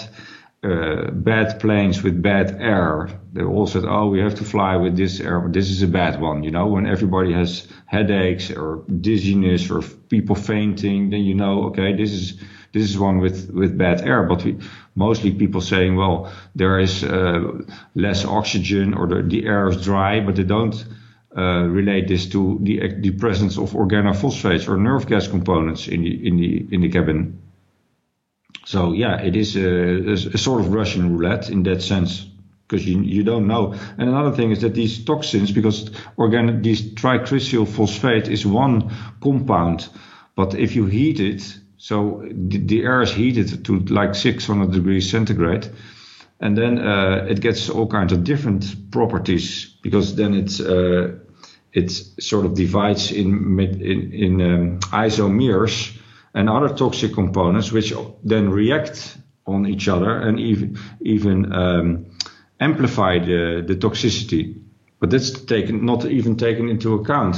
uh, 0.65 1.11
bad 1.11 1.59
planes 1.59 2.01
with 2.01 2.21
bad 2.21 2.57
air. 2.59 3.09
They 3.33 3.43
all 3.43 3.67
said, 3.67 3.83
"Oh, 3.85 4.07
we 4.09 4.19
have 4.19 4.35
to 4.35 4.43
fly 4.43 4.75
with 4.77 4.97
this 4.97 5.19
air. 5.19 5.47
This 5.51 5.69
is 5.69 5.83
a 5.83 5.87
bad 5.87 6.19
one." 6.19 6.43
You 6.43 6.51
know, 6.51 6.67
when 6.67 6.87
everybody 6.87 7.33
has 7.33 7.67
headaches 7.85 8.49
or 8.49 8.83
dizziness 9.01 9.69
or 9.69 9.81
people 10.09 10.35
fainting, 10.35 11.11
then 11.11 11.21
you 11.21 11.35
know, 11.35 11.65
okay, 11.65 11.95
this 11.95 12.11
is 12.11 12.39
this 12.73 12.83
is 12.89 12.97
one 12.97 13.19
with 13.19 13.51
with 13.51 13.77
bad 13.77 14.01
air. 14.01 14.23
But 14.23 14.43
we, 14.43 14.57
mostly 14.95 15.31
people 15.31 15.61
saying, 15.61 15.95
"Well, 15.97 16.31
there 16.55 16.79
is 16.79 17.03
uh, 17.03 17.61
less 17.93 18.25
oxygen 18.25 18.95
or 18.95 19.07
the, 19.07 19.21
the 19.21 19.45
air 19.45 19.67
is 19.69 19.83
dry," 19.83 20.19
but 20.19 20.35
they 20.35 20.43
don't. 20.43 20.85
Uh, 21.37 21.67
relate 21.67 22.07
this 22.07 22.27
to 22.27 22.57
the, 22.61 22.79
the 23.01 23.11
presence 23.11 23.57
of 23.57 23.73
organophosphates 23.73 24.69
or 24.69 24.77
nerve 24.77 25.05
gas 25.05 25.27
components 25.27 25.89
in 25.89 26.01
the 26.01 26.27
in 26.27 26.37
the 26.37 26.65
in 26.71 26.79
the 26.79 26.87
cabin. 26.87 27.37
So 28.65 28.93
yeah, 28.93 29.21
it 29.21 29.35
is 29.35 29.55
a, 29.55 30.13
a, 30.13 30.37
sort 30.37 30.59
of 30.61 30.73
Russian 30.73 31.15
roulette 31.15 31.51
in 31.51 31.61
that 31.63 31.83
sense 31.83 32.25
because 32.67 32.85
you 32.85 33.01
you 33.01 33.23
don't 33.23 33.45
know. 33.45 33.73
And 33.97 34.09
another 34.09 34.35
thing 34.35 34.51
is 34.51 34.61
that 34.61 34.73
these 34.73 35.05
toxins, 35.05 35.51
because 35.51 35.91
organic 36.17 36.63
this 36.63 36.81
tricresyl 36.81 37.67
phosphate 37.67 38.27
is 38.27 38.43
one 38.43 38.91
compound, 39.21 39.87
but 40.35 40.55
if 40.55 40.75
you 40.75 40.87
heat 40.87 41.19
it, 41.19 41.59
so 41.77 42.23
the, 42.25 42.57
the 42.57 42.83
air 42.83 43.03
is 43.03 43.13
heated 43.13 43.65
to 43.65 43.79
like 43.81 44.15
600 44.15 44.71
degrees 44.71 45.11
centigrade, 45.11 45.69
and 46.39 46.57
then 46.57 46.79
uh, 46.79 47.27
it 47.29 47.41
gets 47.41 47.69
all 47.69 47.85
kinds 47.85 48.13
of 48.13 48.23
different 48.23 48.89
properties 48.89 49.75
because 49.83 50.15
then 50.15 50.33
it's 50.33 50.59
uh, 50.59 51.19
it 51.71 51.91
sort 51.91 52.47
of 52.47 52.55
divides 52.55 53.11
in 53.11 53.59
in, 53.59 54.11
in 54.11 54.41
um, 54.41 54.79
isomers 54.91 55.95
and 56.35 56.49
other 56.49 56.69
toxic 56.75 57.13
components 57.13 57.71
which 57.71 57.93
then 58.23 58.51
react 58.51 59.17
on 59.47 59.65
each 59.65 59.87
other 59.87 60.19
and 60.19 60.39
even 60.39 60.77
even 61.01 61.51
um, 61.53 62.05
amplify 62.59 63.17
the, 63.19 63.63
the 63.65 63.75
toxicity. 63.75 64.61
But 64.99 65.09
that's 65.09 65.31
taken 65.31 65.85
not 65.85 66.05
even 66.05 66.35
taken 66.35 66.69
into 66.69 66.93
account. 66.95 67.37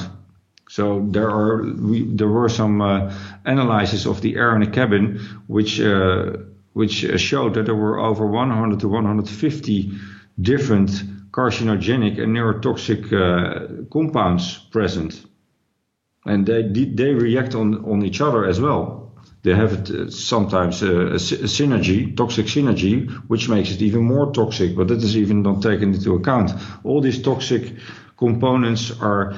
So 0.70 1.06
there 1.10 1.30
are 1.30 1.64
we, 1.64 2.04
there 2.04 2.28
were 2.28 2.50
some 2.50 2.82
uh, 2.82 3.14
analyses 3.46 4.06
of 4.06 4.22
the 4.22 4.36
air 4.36 4.54
in 4.56 4.62
the 4.62 4.72
cabin 4.72 5.20
which 5.48 5.80
uh, 5.80 6.34
which 6.74 7.06
showed 7.20 7.54
that 7.54 7.66
there 7.66 7.76
were 7.76 8.00
over 8.00 8.28
100 8.28 8.80
to 8.82 8.88
150 8.88 9.92
different 10.40 10.90
carcinogenic 11.32 12.22
and 12.22 12.36
neurotoxic 12.36 13.12
uh, 13.14 13.86
compounds 13.92 14.58
present, 14.72 15.26
and 16.28 16.46
they 16.46 16.64
they 16.64 17.14
react 17.14 17.56
on 17.56 17.86
on 17.86 18.04
each 18.04 18.22
other 18.22 18.46
as 18.46 18.60
well. 18.60 19.12
They 19.44 19.54
have 19.56 19.90
uh, 19.90 20.10
sometimes 20.10 20.82
a, 20.82 20.92
a, 20.92 21.16
a 21.16 21.48
synergy, 21.48 22.16
toxic 22.18 22.48
synergy, 22.48 23.10
which 23.28 23.48
makes 23.50 23.72
it 23.72 23.82
even 23.82 24.04
more 24.04 24.32
toxic. 24.34 24.76
But 24.76 24.88
that 24.88 25.04
is 25.04 25.16
even 25.16 25.42
not 25.42 25.62
taken 25.62 25.94
into 25.94 26.16
account. 26.16 26.52
All 26.84 27.02
these 27.02 27.22
toxic 27.22 27.74
components 28.18 28.92
are 29.00 29.36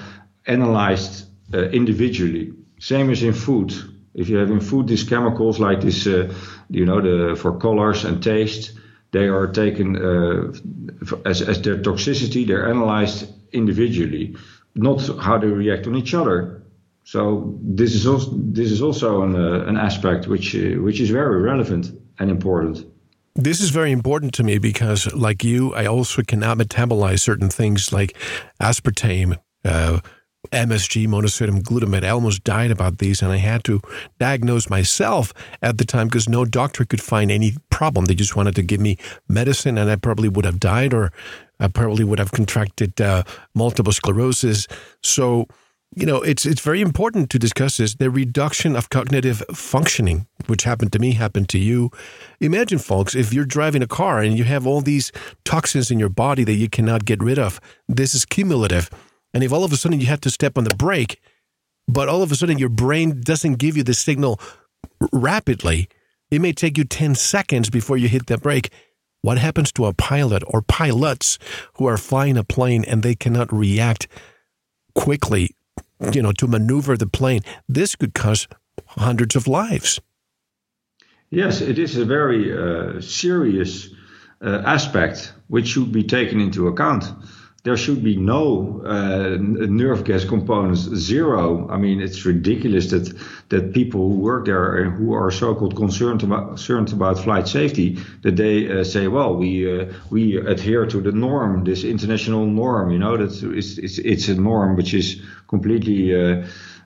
analyzed 0.47 1.25
uh, 1.53 1.69
individually. 1.69 2.53
Same 2.79 3.09
as 3.11 3.21
in 3.23 3.33
food. 3.33 3.73
If 4.15 4.29
you 4.29 4.37
have 4.37 4.49
in 4.49 4.61
food 4.61 4.87
these 4.87 5.03
chemicals 5.03 5.59
like 5.59 5.81
this, 5.81 6.07
uh, 6.07 6.33
you 6.69 6.85
know, 6.85 7.01
the 7.01 7.35
for 7.35 7.57
colors 7.57 8.05
and 8.05 8.23
taste, 8.23 8.71
they 9.11 9.27
are 9.27 9.47
taken 9.47 9.95
uh, 9.95 10.51
as, 11.25 11.41
as 11.41 11.61
their 11.61 11.77
toxicity. 11.77 12.47
They're 12.47 12.69
analyzed 12.69 13.27
individually, 13.51 14.35
not 14.75 15.01
how 15.19 15.37
they 15.37 15.47
react 15.47 15.87
on 15.87 15.95
each 15.95 16.13
other. 16.13 16.58
So 17.11 17.57
this 17.63 17.95
is 17.95 18.05
also 18.05 18.29
this 18.35 18.71
is 18.71 18.83
also 18.83 19.23
an, 19.23 19.35
uh, 19.35 19.65
an 19.65 19.77
aspect 19.77 20.27
which 20.27 20.55
uh, 20.55 20.79
which 20.85 20.99
is 20.99 21.09
very 21.09 21.41
relevant 21.41 21.91
and 22.19 22.29
important. 22.29 22.85
This 23.33 23.61
is 23.61 23.71
very 23.71 23.91
important 23.91 24.31
to 24.35 24.43
me 24.43 24.59
because, 24.59 25.11
like 25.15 25.43
you, 25.43 25.73
I 25.73 25.87
also 25.87 26.21
cannot 26.21 26.59
metabolize 26.59 27.21
certain 27.21 27.49
things 27.49 27.91
like 27.91 28.15
aspartame, 28.61 29.39
uh, 29.65 30.01
MSG, 30.51 31.07
monosodium 31.07 31.63
glutamate. 31.63 32.03
I 32.03 32.09
almost 32.09 32.43
died 32.43 32.69
about 32.69 32.99
these, 32.99 33.23
and 33.23 33.31
I 33.31 33.37
had 33.37 33.63
to 33.63 33.81
diagnose 34.19 34.69
myself 34.69 35.33
at 35.63 35.79
the 35.79 35.85
time 35.85 36.09
because 36.09 36.29
no 36.29 36.45
doctor 36.45 36.85
could 36.85 37.01
find 37.01 37.31
any 37.31 37.55
problem. 37.71 38.05
They 38.05 38.13
just 38.13 38.35
wanted 38.35 38.55
to 38.55 38.61
give 38.61 38.81
me 38.81 38.97
medicine, 39.27 39.79
and 39.79 39.89
I 39.89 39.95
probably 39.95 40.29
would 40.29 40.45
have 40.45 40.59
died, 40.59 40.93
or 40.93 41.11
I 41.59 41.69
probably 41.69 42.03
would 42.03 42.19
have 42.19 42.31
contracted 42.31 43.01
uh, 43.01 43.23
multiple 43.55 43.93
sclerosis. 43.93 44.67
So 45.01 45.47
you 45.99 46.05
know, 46.05 46.21
it's 46.21 46.45
it's 46.45 46.61
very 46.61 46.79
important 46.79 47.29
to 47.31 47.37
discuss 47.37 47.75
this. 47.75 47.95
The 47.95 48.09
reduction 48.09 48.77
of 48.77 48.89
cognitive 48.89 49.43
functioning, 49.53 50.27
which 50.47 50.63
happened 50.63 50.93
to 50.93 50.99
me, 50.99 51.11
happened 51.11 51.49
to 51.49 51.59
you. 51.59 51.91
Imagine, 52.39 52.79
folks, 52.79 53.15
if 53.15 53.33
you're 53.33 53.43
driving 53.43 53.83
a 53.83 53.87
car 53.87 54.21
and 54.21 54.37
you 54.37 54.45
have 54.45 54.65
all 54.65 54.79
these 54.79 55.11
toxins 55.43 55.91
in 55.91 55.99
your 55.99 56.07
body 56.07 56.45
that 56.45 56.53
you 56.53 56.69
cannot 56.69 57.03
get 57.03 57.21
rid 57.21 57.37
of. 57.37 57.59
This 57.89 58.15
is 58.15 58.23
cumulative, 58.23 58.89
and 59.33 59.43
if 59.43 59.51
all 59.51 59.65
of 59.65 59.73
a 59.73 59.77
sudden 59.77 59.99
you 59.99 60.07
have 60.07 60.21
to 60.21 60.29
step 60.29 60.57
on 60.57 60.63
the 60.63 60.75
brake, 60.75 61.19
but 61.85 62.07
all 62.07 62.23
of 62.23 62.31
a 62.31 62.35
sudden 62.35 62.57
your 62.57 62.69
brain 62.69 63.19
doesn't 63.19 63.55
give 63.55 63.75
you 63.75 63.83
the 63.83 63.93
signal 63.93 64.39
rapidly, 65.11 65.89
it 66.31 66.39
may 66.39 66.53
take 66.53 66.77
you 66.77 66.85
ten 66.85 67.13
seconds 67.13 67.69
before 67.69 67.97
you 67.97 68.07
hit 68.07 68.27
the 68.27 68.37
brake. 68.37 68.71
What 69.21 69.37
happens 69.37 69.73
to 69.73 69.85
a 69.85 69.93
pilot 69.93 70.43
or 70.47 70.61
pilots 70.61 71.37
who 71.73 71.87
are 71.87 71.97
flying 71.97 72.37
a 72.37 72.45
plane 72.45 72.85
and 72.85 73.03
they 73.03 73.15
cannot 73.15 73.51
react 73.51 74.07
quickly 74.95 75.55
you 76.13 76.21
know, 76.21 76.31
to 76.33 76.47
maneuver 76.47 76.97
the 76.97 77.07
plane. 77.07 77.41
This 77.67 77.95
could 77.95 78.13
cost 78.13 78.47
hundreds 78.87 79.35
of 79.35 79.47
lives. 79.47 79.99
Yes, 81.29 81.61
it 81.61 81.77
is 81.77 81.95
a 81.97 82.05
very 82.05 82.51
uh, 82.51 83.01
serious 83.01 83.89
uh, 84.41 84.63
aspect 84.65 85.33
which 85.47 85.67
should 85.67 85.91
be 85.91 86.03
taken 86.03 86.39
into 86.39 86.67
account 86.67 87.05
there 87.63 87.75
should 87.75 88.03
be 88.03 88.15
no 88.15 88.81
uh, 88.85 89.37
nerve 89.39 90.05
gas 90.05 90.23
components, 90.23 90.81
zero. 90.95 91.69
I 91.69 91.77
mean, 91.77 91.99
it's 92.01 92.25
ridiculous 92.25 92.89
that 92.91 93.13
that 93.49 93.73
people 93.73 94.09
who 94.09 94.15
work 94.15 94.45
there 94.45 94.77
and 94.77 94.93
who 94.93 95.13
are 95.13 95.29
so-called 95.29 95.75
concerned 95.75 96.23
about 96.23 96.47
concerned 96.47 96.93
about 96.93 97.19
flight 97.19 97.47
safety 97.47 97.97
that 98.21 98.37
they 98.37 98.69
uh, 98.69 98.83
say, 98.83 99.07
well, 99.07 99.35
we 99.35 99.51
uh, 99.81 99.91
we 100.09 100.37
adhere 100.37 100.85
to 100.85 101.01
the 101.01 101.11
norm, 101.11 101.65
this 101.65 101.83
international 101.83 102.45
norm. 102.45 102.91
You 102.91 102.99
know, 102.99 103.17
that 103.17 103.43
it's 103.57 103.77
it's, 103.77 103.97
it's 103.97 104.29
a 104.29 104.35
norm 104.35 104.77
which 104.77 104.93
is 104.93 105.21
completely 105.49 106.15
uh, 106.15 106.45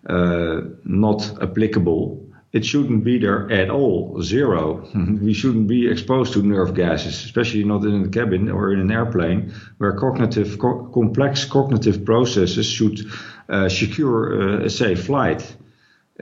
uh, 0.09 0.61
not 0.83 1.41
applicable 1.41 2.23
it 2.53 2.63
shouldn't 2.63 3.03
be 3.03 3.17
there 3.17 3.51
at 3.51 3.71
all, 3.71 4.21
zero. 4.21 4.87
we 5.21 5.33
shouldn't 5.33 5.67
be 5.67 5.89
exposed 5.89 6.33
to 6.33 6.43
nerve 6.43 6.75
gases, 6.75 7.25
especially 7.25 7.63
not 7.63 7.83
in 7.83 8.05
a 8.05 8.09
cabin 8.09 8.49
or 8.49 8.71
in 8.71 8.79
an 8.79 8.91
airplane, 8.91 9.51
where 9.79 9.93
cognitive, 9.93 10.59
co- 10.59 10.85
complex 10.93 11.45
cognitive 11.45 12.05
processes 12.05 12.67
should 12.67 12.99
uh, 13.49 13.67
secure 13.69 14.61
uh, 14.61 14.65
a 14.65 14.69
safe 14.69 15.05
flight. 15.05 15.55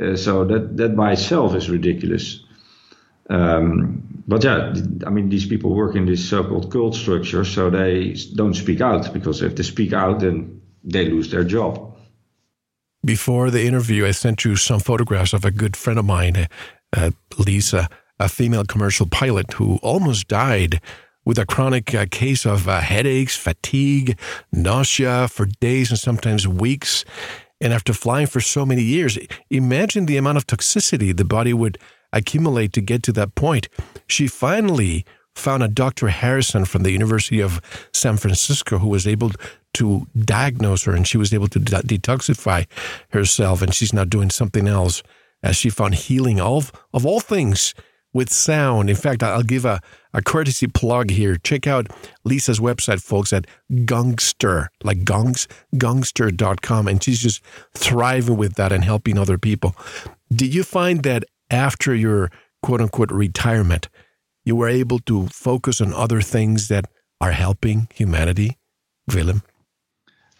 Uh, 0.01 0.15
so 0.15 0.45
that 0.45 0.77
that 0.77 0.95
by 0.95 1.11
itself 1.11 1.53
is 1.53 1.69
ridiculous. 1.69 2.39
Um, 3.29 4.23
but 4.25 4.43
yeah, 4.45 4.73
I 5.05 5.09
mean, 5.09 5.27
these 5.27 5.45
people 5.45 5.75
work 5.75 5.95
in 5.95 6.05
this 6.05 6.29
so-called 6.29 6.71
cult 6.71 6.95
structure, 6.95 7.43
so 7.43 7.69
they 7.69 8.15
don't 8.35 8.53
speak 8.53 8.79
out 8.79 9.13
because 9.13 9.41
if 9.41 9.57
they 9.57 9.63
speak 9.63 9.91
out, 9.91 10.21
then 10.21 10.61
they 10.85 11.09
lose 11.09 11.29
their 11.29 11.43
job. 11.43 11.90
Before 13.03 13.49
the 13.49 13.65
interview, 13.65 14.05
I 14.05 14.11
sent 14.11 14.45
you 14.45 14.55
some 14.55 14.79
photographs 14.79 15.33
of 15.33 15.43
a 15.43 15.49
good 15.49 15.75
friend 15.75 15.97
of 15.97 16.05
mine, 16.05 16.47
uh, 16.95 17.09
Lisa, 17.39 17.89
a 18.19 18.29
female 18.29 18.63
commercial 18.63 19.07
pilot 19.07 19.53
who 19.53 19.79
almost 19.81 20.27
died 20.27 20.79
with 21.25 21.39
a 21.39 21.45
chronic 21.47 21.95
uh, 21.95 22.05
case 22.11 22.45
of 22.45 22.67
uh, 22.67 22.79
headaches, 22.79 23.35
fatigue, 23.35 24.19
nausea 24.51 25.27
for 25.27 25.47
days 25.59 25.89
and 25.89 25.97
sometimes 25.97 26.47
weeks. 26.47 27.03
And 27.59 27.73
after 27.73 27.91
flying 27.91 28.27
for 28.27 28.39
so 28.39 28.67
many 28.67 28.83
years, 28.83 29.17
imagine 29.49 30.05
the 30.05 30.17
amount 30.17 30.37
of 30.37 30.45
toxicity 30.45 31.15
the 31.15 31.25
body 31.25 31.55
would 31.55 31.79
accumulate 32.13 32.71
to 32.73 32.81
get 32.81 33.01
to 33.03 33.11
that 33.13 33.33
point. 33.33 33.67
She 34.05 34.27
finally 34.27 35.05
found 35.33 35.63
a 35.63 35.67
Dr. 35.67 36.09
Harrison 36.09 36.65
from 36.65 36.83
the 36.83 36.91
University 36.91 37.39
of 37.39 37.61
San 37.93 38.17
Francisco 38.17 38.77
who 38.77 38.89
was 38.89 39.07
able 39.07 39.31
to 39.73 40.07
diagnose 40.17 40.83
her 40.83 40.93
and 40.93 41.07
she 41.07 41.17
was 41.17 41.33
able 41.33 41.47
to 41.47 41.59
de- 41.59 41.83
detoxify 41.83 42.67
herself 43.09 43.61
and 43.61 43.73
she's 43.73 43.93
now 43.93 44.03
doing 44.03 44.29
something 44.29 44.67
else 44.67 45.03
as 45.43 45.55
she 45.55 45.69
found 45.69 45.95
healing 45.95 46.39
of 46.39 46.71
of 46.93 47.05
all 47.05 47.19
things 47.19 47.73
with 48.13 48.31
sound. 48.31 48.89
In 48.89 48.95
fact, 48.95 49.23
I'll 49.23 49.43
give 49.43 49.65
a, 49.65 49.79
a 50.13 50.21
courtesy 50.21 50.67
plug 50.67 51.09
here. 51.11 51.37
Check 51.37 51.67
out 51.67 51.87
Lisa's 52.23 52.59
website, 52.59 53.01
folks, 53.01 53.31
at 53.31 53.47
Gongster, 53.71 54.67
like 54.83 55.03
gongs, 55.03 55.47
gongster.com. 55.75 56.87
And 56.87 57.03
she's 57.03 57.19
just 57.19 57.41
thriving 57.73 58.37
with 58.37 58.55
that 58.55 58.71
and 58.71 58.83
helping 58.83 59.17
other 59.17 59.37
people. 59.37 59.75
Did 60.31 60.53
you 60.53 60.63
find 60.63 61.03
that 61.03 61.23
after 61.49 61.95
your 61.95 62.31
quote 62.61 62.81
unquote 62.81 63.11
retirement, 63.11 63.89
you 64.43 64.55
were 64.55 64.69
able 64.69 64.99
to 64.99 65.27
focus 65.27 65.81
on 65.81 65.93
other 65.93 66.21
things 66.21 66.67
that 66.67 66.85
are 67.19 67.31
helping 67.31 67.87
humanity, 67.93 68.57
Willem? 69.13 69.43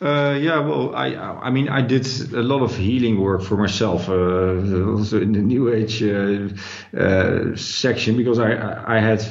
Uh, 0.01 0.35
yeah, 0.41 0.59
well, 0.59 0.95
I 0.95 1.13
I 1.15 1.51
mean, 1.51 1.69
I 1.69 1.81
did 1.81 2.07
a 2.33 2.41
lot 2.41 2.63
of 2.63 2.75
healing 2.75 3.21
work 3.21 3.43
for 3.43 3.55
myself, 3.55 4.09
uh, 4.09 4.93
also 4.95 5.21
in 5.21 5.33
the 5.33 5.41
New 5.41 5.71
Age 5.71 6.01
uh, 6.01 6.49
uh 6.97 7.55
section, 7.55 8.17
because 8.17 8.39
I 8.39 8.95
I 8.97 8.99
had 8.99 9.21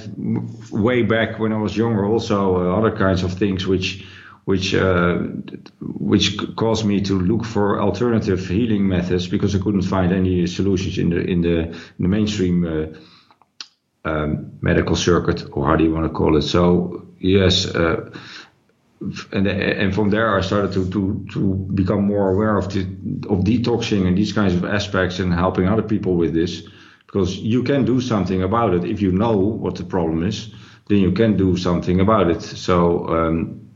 way 0.71 1.03
back 1.03 1.41
when 1.41 1.53
I 1.53 1.57
was 1.57 1.77
younger 1.77 2.05
also 2.05 2.57
uh, 2.57 2.79
other 2.79 2.97
kinds 2.97 3.25
of 3.25 3.33
things 3.33 3.67
which 3.67 4.05
which 4.45 4.73
uh, 4.73 5.19
which 5.81 6.39
caused 6.55 6.85
me 6.85 7.01
to 7.01 7.19
look 7.19 7.45
for 7.45 7.81
alternative 7.81 8.47
healing 8.47 8.87
methods 8.87 9.27
because 9.27 9.57
I 9.57 9.59
couldn't 9.59 9.83
find 9.83 10.13
any 10.13 10.47
solutions 10.47 10.99
in 10.99 11.11
the 11.11 11.21
in 11.21 11.41
the 11.41 11.59
in 11.59 12.03
the 12.03 12.09
mainstream 12.09 12.95
um, 14.05 14.53
medical 14.61 14.95
circuit, 14.95 15.49
or 15.51 15.67
how 15.67 15.75
do 15.75 15.83
you 15.83 15.93
want 15.93 16.07
to 16.07 16.13
call 16.13 16.37
it? 16.37 16.43
So 16.43 17.09
yes 17.19 17.67
and 19.33 19.47
and 19.47 19.95
from 19.95 20.11
there 20.11 20.39
I 20.39 20.43
started 20.43 20.73
to 20.73 20.91
to 20.91 21.27
to 21.33 21.55
become 21.75 22.05
more 22.05 22.31
aware 22.35 22.57
of 22.57 22.73
the 22.73 22.81
of 23.29 23.45
detoxing 23.45 24.07
and 24.07 24.17
these 24.17 24.33
kinds 24.33 24.55
of 24.55 24.65
aspects 24.65 25.19
and 25.19 25.33
helping 25.33 25.69
other 25.69 25.83
people 25.83 26.17
with 26.17 26.35
this. 26.35 26.63
Because 27.07 27.39
you 27.39 27.65
can 27.65 27.85
do 27.85 28.01
something 28.01 28.43
about 28.43 28.73
it. 28.75 28.85
If 28.85 29.03
you 29.03 29.11
know 29.11 29.37
what 29.37 29.75
the 29.75 29.85
problem 29.85 30.23
is 30.23 30.55
then 30.91 30.99
you 30.99 31.13
can 31.13 31.37
do 31.37 31.57
something 31.57 32.01
about 32.01 32.31
it. 32.31 32.43
So 32.43 33.09
um, 33.09 33.71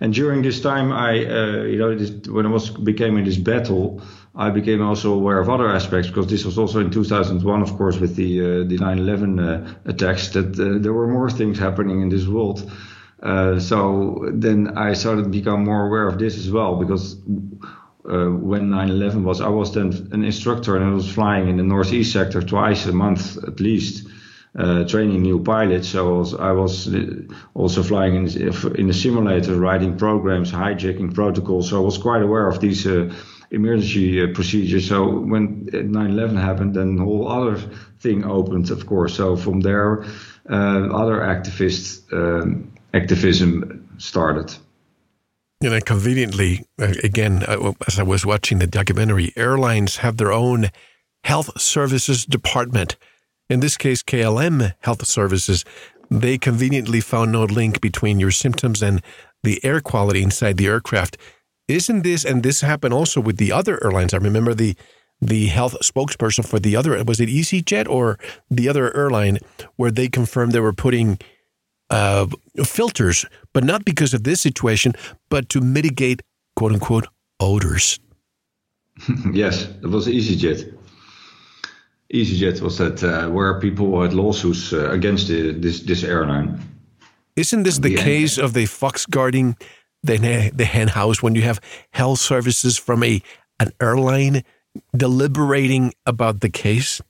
and 0.00 0.14
during 0.14 0.42
this 0.42 0.60
time 0.60 0.92
I 0.92 1.10
uh, 1.26 1.62
you 1.64 1.78
know 1.78 1.94
this, 1.98 2.10
when 2.28 2.46
I 2.46 2.48
was 2.48 2.70
became 2.70 3.18
in 3.18 3.24
this 3.24 3.36
battle 3.36 4.00
I 4.34 4.50
became 4.50 4.80
also 4.80 5.12
aware 5.12 5.40
of 5.40 5.50
other 5.50 5.68
aspects 5.68 6.08
because 6.08 6.28
this 6.28 6.44
was 6.44 6.56
also 6.56 6.78
in 6.80 6.90
2001 6.90 7.62
of 7.62 7.76
course 7.76 7.98
with 7.98 8.14
the 8.14 8.40
uh, 8.40 8.44
the 8.68 8.78
9/11 8.78 9.40
uh, 9.40 9.74
attacks 9.84 10.28
that 10.28 10.58
uh, 10.58 10.78
there 10.78 10.92
were 10.92 11.08
more 11.08 11.28
things 11.28 11.58
happening 11.58 12.00
in 12.00 12.08
this 12.08 12.26
world 12.26 12.70
uh, 13.22 13.58
so 13.60 14.30
then 14.32 14.78
I 14.78 14.94
started 14.94 15.24
to 15.24 15.28
become 15.28 15.64
more 15.64 15.86
aware 15.86 16.08
of 16.08 16.18
this 16.18 16.38
as 16.38 16.50
well 16.50 16.76
because 16.76 17.16
uh, 17.16 18.28
when 18.28 18.70
9/11 18.70 19.24
was, 19.24 19.40
I 19.40 19.48
was 19.48 19.74
then 19.74 20.08
an 20.12 20.24
instructor 20.24 20.76
and 20.76 20.84
I 20.84 20.90
was 20.90 21.12
flying 21.12 21.48
in 21.48 21.56
the 21.58 21.62
northeast 21.62 22.12
sector 22.12 22.40
twice 22.42 22.86
a 22.86 22.92
month 22.92 23.36
at 23.44 23.60
least, 23.60 24.08
uh, 24.58 24.84
training 24.84 25.20
new 25.20 25.42
pilots. 25.42 25.88
So 25.88 26.08
I 26.08 26.18
was, 26.18 26.34
I 26.34 26.52
was 26.52 26.94
uh, 26.94 27.22
also 27.52 27.82
flying 27.82 28.14
in 28.14 28.26
in 28.74 28.86
the 28.86 28.94
simulator, 28.94 29.54
writing 29.54 29.98
programs, 29.98 30.50
hijacking 30.50 31.14
protocols. 31.14 31.68
So 31.68 31.76
I 31.76 31.84
was 31.84 31.98
quite 31.98 32.22
aware 32.22 32.48
of 32.48 32.58
these 32.60 32.86
uh, 32.86 33.12
emergency 33.50 34.22
uh, 34.22 34.28
procedure. 34.32 34.80
So 34.80 35.06
when 35.06 35.66
9/11 35.66 36.40
happened, 36.40 36.74
then 36.74 36.96
the 36.96 37.04
whole 37.04 37.28
other 37.28 37.58
thing 38.00 38.24
opened, 38.24 38.70
of 38.70 38.86
course. 38.86 39.14
So 39.14 39.36
from 39.36 39.60
there, 39.60 40.04
uh, 40.48 40.88
other 40.90 41.20
activists 41.20 42.00
um, 42.12 42.69
activism 42.94 43.88
started. 43.98 44.54
You 45.60 45.70
know, 45.70 45.80
conveniently, 45.80 46.64
uh, 46.80 46.94
again, 47.02 47.44
uh, 47.46 47.72
as 47.86 47.98
I 47.98 48.02
was 48.02 48.24
watching 48.24 48.58
the 48.58 48.66
documentary, 48.66 49.32
airlines 49.36 49.98
have 49.98 50.16
their 50.16 50.32
own 50.32 50.70
health 51.24 51.60
services 51.60 52.24
department. 52.24 52.96
In 53.50 53.60
this 53.60 53.76
case, 53.76 54.02
KLM 54.02 54.72
Health 54.80 55.06
Services, 55.06 55.64
they 56.10 56.38
conveniently 56.38 57.00
found 57.00 57.32
no 57.32 57.44
link 57.44 57.80
between 57.80 58.18
your 58.18 58.30
symptoms 58.30 58.82
and 58.82 59.02
the 59.42 59.62
air 59.64 59.80
quality 59.80 60.22
inside 60.22 60.56
the 60.56 60.66
aircraft. 60.66 61.18
Isn't 61.68 62.02
this, 62.02 62.24
and 62.24 62.42
this 62.42 62.62
happened 62.62 62.94
also 62.94 63.20
with 63.20 63.36
the 63.36 63.52
other 63.52 63.82
airlines? 63.84 64.14
I 64.14 64.18
remember 64.18 64.54
the 64.54 64.76
the 65.20 65.48
health 65.48 65.76
spokesperson 65.82 66.46
for 66.46 66.58
the 66.58 66.74
other 66.74 67.02
was 67.04 67.20
it 67.20 67.28
EasyJet 67.28 67.86
or 67.88 68.18
the 68.50 68.68
other 68.68 68.96
airline 68.96 69.38
where 69.76 69.90
they 69.90 70.08
confirmed 70.08 70.52
they 70.52 70.60
were 70.60 70.72
putting 70.72 71.18
uh, 71.90 72.26
filters, 72.64 73.26
but 73.52 73.64
not 73.64 73.84
because 73.84 74.14
of 74.14 74.24
this 74.24 74.40
situation, 74.40 74.94
but 75.28 75.48
to 75.50 75.60
mitigate 75.60 76.22
quote 76.56 76.72
unquote 76.72 77.06
odors. 77.38 77.98
yes, 79.32 79.68
it 79.82 79.86
was 79.86 80.06
EasyJet. 80.06 80.74
EasyJet 82.12 82.60
was 82.60 82.78
that 82.78 83.02
uh, 83.02 83.28
where 83.30 83.60
people 83.60 84.02
had 84.02 84.12
lawsuits 84.12 84.72
uh, 84.72 84.90
against 84.90 85.28
the, 85.28 85.52
this 85.52 85.80
this 85.80 86.02
airline. 86.04 86.60
Isn't 87.36 87.62
this 87.62 87.78
the, 87.78 87.94
the 87.94 88.02
case 88.02 88.36
end. 88.36 88.44
of 88.44 88.52
the 88.52 88.66
fox 88.66 89.06
guarding 89.06 89.56
the 90.02 90.50
the 90.54 90.64
hen 90.64 90.88
house 90.88 91.22
when 91.22 91.34
you 91.34 91.42
have 91.42 91.60
health 91.92 92.18
services 92.18 92.76
from 92.76 93.02
a 93.02 93.22
an 93.58 93.70
airline 93.80 94.42
deliberating 94.96 95.92
about 96.04 96.40
the 96.40 96.50
case? 96.50 97.00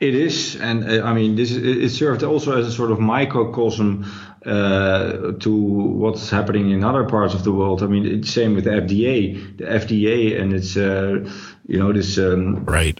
It 0.00 0.14
is, 0.14 0.56
and 0.56 0.84
uh, 0.84 1.04
I 1.04 1.12
mean, 1.12 1.36
this 1.36 1.52
it 1.52 1.90
served 1.90 2.22
also 2.22 2.58
as 2.58 2.66
a 2.66 2.72
sort 2.72 2.90
of 2.90 3.00
microcosm 3.00 4.04
uh, 4.46 5.32
to 5.40 5.52
what's 5.52 6.30
happening 6.30 6.70
in 6.70 6.84
other 6.84 7.04
parts 7.04 7.34
of 7.34 7.44
the 7.44 7.52
world. 7.52 7.82
I 7.82 7.86
mean, 7.86 8.06
it's 8.06 8.30
same 8.32 8.54
with 8.54 8.64
the 8.64 8.70
FDA, 8.70 9.56
the 9.58 9.64
FDA, 9.64 10.40
and 10.40 10.52
it's 10.52 10.76
uh, 10.76 11.28
you 11.66 11.78
know 11.78 11.92
this 11.92 12.18
um, 12.18 12.64
right 12.64 12.98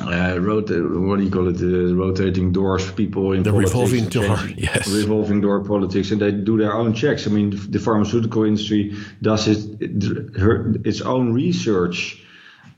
uh, 0.00 0.40
rot- 0.40 0.70
what 0.70 1.18
do 1.18 1.22
you 1.22 1.30
call 1.30 1.48
it? 1.48 1.52
The 1.52 1.94
rotating 1.94 2.52
doors 2.52 2.90
people 2.92 3.32
in 3.32 3.44
the 3.44 3.50
politics. 3.50 3.72
revolving 3.72 4.08
door, 4.08 4.38
yes, 4.56 4.88
revolving 4.88 5.40
door 5.40 5.62
politics, 5.62 6.10
and 6.10 6.20
they 6.20 6.32
do 6.32 6.58
their 6.58 6.74
own 6.74 6.94
checks. 6.94 7.26
I 7.26 7.30
mean, 7.30 7.50
the 7.70 7.78
pharmaceutical 7.78 8.44
industry 8.44 8.96
does 9.22 9.46
it, 9.46 9.80
it 9.80 10.86
its 10.86 11.00
own 11.00 11.32
research. 11.32 12.20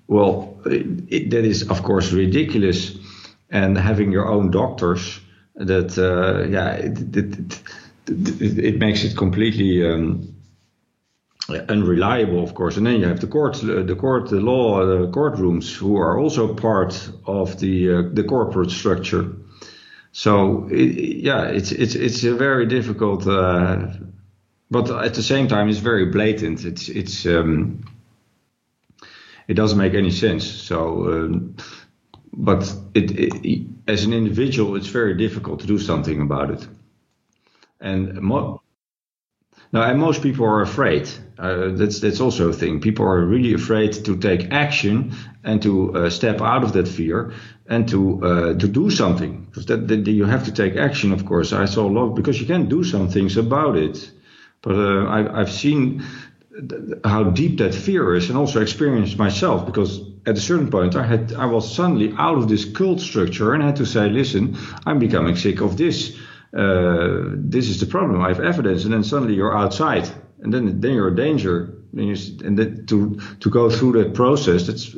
Well, 0.09 0.61
it, 0.66 1.31
that 1.31 1.44
is 1.44 1.68
of 1.70 1.83
course 1.83 2.12
ridiculous, 2.12 2.96
and 3.57 3.79
having 3.79 4.12
your 4.12 4.29
own 4.29 4.51
doctors 4.51 5.21
that 5.55 5.97
uh, 5.99 6.47
yeah, 6.49 6.73
it, 6.73 7.16
it, 7.16 7.62
it, 8.09 8.79
makes 8.79 9.05
it 9.05 9.16
completely. 9.16 9.87
Um, 9.87 10.33
unreliable, 11.69 12.42
of 12.42 12.55
course. 12.55 12.77
And 12.77 12.85
then 12.85 13.01
you 13.01 13.07
have 13.07 13.21
the 13.21 13.29
court, 13.29 13.62
uh, 13.62 13.85
the 13.85 13.95
court, 13.95 14.29
the 14.31 14.40
law, 14.40 14.85
the 14.85 15.07
courtrooms, 15.12 15.73
who 15.73 15.97
are 15.97 16.19
also 16.19 16.53
part 16.55 17.09
of 17.25 17.61
the 17.61 17.92
uh, 17.92 18.03
the 18.12 18.25
corporate 18.25 18.71
structure. 18.71 19.33
So 20.12 20.69
it, 20.71 21.23
yeah, 21.23 21.45
it's 21.45 21.71
it's 21.73 21.95
it's 21.95 22.25
a 22.25 22.35
very 22.35 22.66
difficult, 22.66 23.27
uh, 23.27 23.87
but 24.71 24.90
at 24.90 25.14
the 25.14 25.23
same 25.23 25.47
time, 25.47 25.69
it's 25.69 25.79
very 25.79 26.07
blatant. 26.07 26.64
It's 26.64 26.88
it's 26.88 27.27
um, 27.27 27.85
it 29.49 29.55
doesn't 29.55 29.79
make 29.79 29.95
any 29.95 30.11
sense. 30.11 30.45
So, 30.45 30.77
um, 31.12 31.57
but 32.37 32.72
it, 32.94 33.11
it, 33.44 33.66
as 33.88 34.05
an 34.05 34.12
individual, 34.12 34.77
it's 34.77 34.88
very 34.88 35.14
difficult 35.14 35.61
to 35.61 35.66
do 35.66 35.79
something 35.79 36.20
about 36.20 36.51
it. 36.51 36.68
And 37.81 38.20
mo- 38.20 38.62
no, 39.72 39.83
and 39.83 39.99
most 39.99 40.22
people 40.22 40.46
are 40.46 40.61
afraid. 40.61 41.09
Uh, 41.38 41.70
that's 41.72 42.01
that's 42.01 42.20
also 42.20 42.49
a 42.49 42.53
thing. 42.53 42.81
People 42.81 43.07
are 43.07 43.25
really 43.25 43.55
afraid 43.55 43.92
to 44.05 44.16
take 44.16 44.53
action 44.53 45.14
and 45.44 45.61
to 45.62 45.94
uh, 45.94 46.11
step 46.11 46.40
out 46.40 46.62
of 46.62 46.72
that 46.72 46.88
fear 46.88 47.33
and 47.66 47.88
to 47.88 48.25
uh, 48.25 48.55
to 48.55 48.68
do 48.68 48.90
something 48.90 49.44
because 49.44 49.66
that, 49.66 49.88
that, 49.88 50.07
you 50.07 50.25
have 50.25 50.44
to 50.44 50.53
take 50.53 50.77
action. 50.77 51.12
Of 51.12 51.27
course, 51.27 51.53
I 51.53 51.64
saw 51.66 51.87
a 51.87 51.92
lot 51.92 52.14
because 52.14 52.40
you 52.40 52.46
can 52.46 52.68
do 52.68 52.85
some 52.85 53.09
things 53.09 53.37
about 53.37 53.77
it. 53.77 54.11
But 54.62 54.77
uh, 54.77 55.05
I, 55.07 55.40
I've 55.40 55.53
seen 55.53 56.03
how 57.05 57.25
deep 57.25 57.59
that 57.59 57.75
fear 57.75 58.14
is, 58.14 58.29
and 58.29 58.38
also 58.38 58.61
experienced 58.61 59.19
myself 59.19 59.66
because 59.66 60.01
at 60.27 60.37
a 60.37 60.40
certain 60.40 60.71
point 60.71 60.97
I 60.97 61.05
had 61.05 61.33
I 61.35 61.47
was 61.47 61.75
suddenly 61.75 62.14
out 62.16 62.38
of 62.38 62.49
this 62.49 62.64
cult 62.64 63.01
structure 63.01 63.55
and 63.55 63.62
had 63.62 63.77
to 63.77 63.87
say, 63.87 64.09
listen, 64.09 64.57
I'm 64.87 64.99
becoming 64.99 65.37
sick 65.37 65.61
of 65.61 65.77
this 65.77 66.16
uh, 66.57 67.25
this 67.35 67.69
is 67.69 67.81
the 67.81 67.87
problem. 67.87 68.23
I 68.23 68.29
have 68.29 68.40
evidence, 68.40 68.85
and 68.85 68.92
then 68.92 69.05
suddenly 69.05 69.35
you're 69.35 69.57
outside, 69.57 70.09
and 70.40 70.53
then 70.53 70.81
then 70.81 70.95
you're 70.95 71.09
a 71.09 71.16
danger. 71.16 71.73
And 71.92 72.59
then 72.59 72.87
to 72.87 73.19
to 73.40 73.51
go 73.51 73.71
through 73.71 73.92
that 73.92 74.14
process, 74.14 74.66
that's 74.66 74.95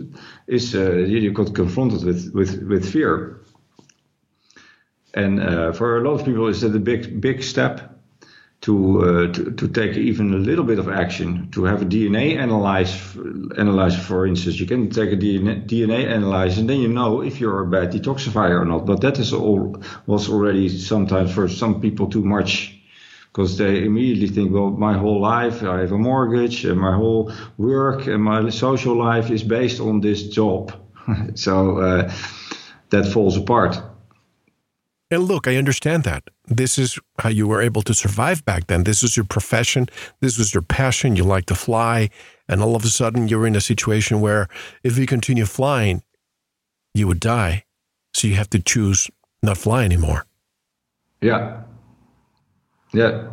is 0.47 0.75
uh, 0.75 0.93
you 0.93 1.33
got 1.33 1.55
confronted 1.55 2.05
with 2.05 2.33
with 2.33 2.63
with 2.63 2.93
fear. 2.93 3.41
And 5.15 5.41
uh, 5.41 5.73
for 5.73 5.99
a 5.99 6.09
lot 6.09 6.21
of 6.21 6.25
people, 6.25 6.49
is 6.49 6.61
that 6.61 6.75
a 6.75 6.81
big 6.81 7.21
big 7.21 7.43
step 7.43 7.98
to, 8.61 9.03
uh, 9.03 9.33
to, 9.33 9.53
to 9.53 9.69
take 9.69 9.97
even 9.97 10.35
a 10.35 10.37
little 10.37 10.65
bit 10.65 10.79
of 10.79 10.89
action 10.89 11.49
to 11.53 11.65
have 11.65 11.83
a 11.83 11.85
DNA 11.85 12.37
analyze 12.37 13.17
analyze 13.57 13.97
for 13.97 14.27
instance. 14.27 14.59
You 14.59 14.67
can 14.67 14.91
take 14.91 15.13
a 15.13 15.17
DNA, 15.17 15.65
DNA 15.65 16.07
analyze 16.07 16.59
and 16.59 16.69
then 16.69 16.81
you 16.81 16.89
know 16.89 17.23
if 17.23 17.41
you're 17.41 17.63
a 17.63 17.67
bad 17.67 17.93
detoxifier 17.93 18.61
or 18.61 18.65
not. 18.65 18.85
But 18.85 19.01
that 19.03 19.19
is 19.19 19.33
all 19.33 19.81
was 20.07 20.29
already 20.29 20.69
sometimes 20.69 21.33
for 21.33 21.49
some 21.49 21.81
people 21.81 22.09
too 22.09 22.25
much 22.25 22.77
because 23.33 23.59
they 23.59 23.85
immediately 23.85 24.27
think 24.27 24.53
well 24.53 24.71
my 24.71 24.99
whole 24.99 25.21
life 25.21 25.63
I 25.63 25.81
have 25.81 25.93
a 25.93 25.99
mortgage 25.99 26.65
and 26.65 26.81
my 26.81 26.95
whole 26.97 27.33
work 27.59 28.09
and 28.09 28.23
my 28.23 28.51
social 28.51 28.97
life 28.97 29.31
is 29.31 29.45
based 29.45 29.81
on 29.81 30.01
this 30.01 30.29
job. 30.29 30.73
So 31.37 31.79
uh, 31.79 32.13
that 32.91 33.07
falls 33.07 33.39
apart. 33.39 33.81
And 35.11 35.23
look, 35.23 35.47
I 35.47 35.57
understand 35.57 36.05
that. 36.05 36.23
This 36.49 36.79
is 36.79 36.99
how 37.19 37.29
you 37.29 37.47
were 37.47 37.61
able 37.61 37.83
to 37.83 37.95
survive 37.95 38.45
back 38.45 38.67
then. 38.67 38.85
This 38.85 39.03
is 39.03 39.17
your 39.17 39.27
profession. 39.27 39.89
This 40.21 40.39
was 40.39 40.55
your 40.55 40.63
passion. 40.63 41.17
You 41.17 41.25
like 41.25 41.47
to 41.47 41.55
fly. 41.55 42.11
And 42.49 42.63
all 42.63 42.75
of 42.75 42.85
a 42.85 42.89
sudden, 42.89 43.29
you're 43.29 43.47
in 43.47 43.55
a 43.55 43.61
situation 43.61 44.21
where 44.21 44.49
if 44.83 44.97
you 44.97 45.07
continue 45.07 45.45
flying, 45.45 46.03
you 46.95 47.07
would 47.07 47.21
die. 47.21 47.65
So 48.15 48.27
you 48.27 48.37
have 48.37 48.51
to 48.51 48.59
choose 48.59 49.11
not 49.43 49.59
fly 49.59 49.85
anymore. 49.85 50.25
Yeah. 51.21 51.63
Yeah. 52.95 53.29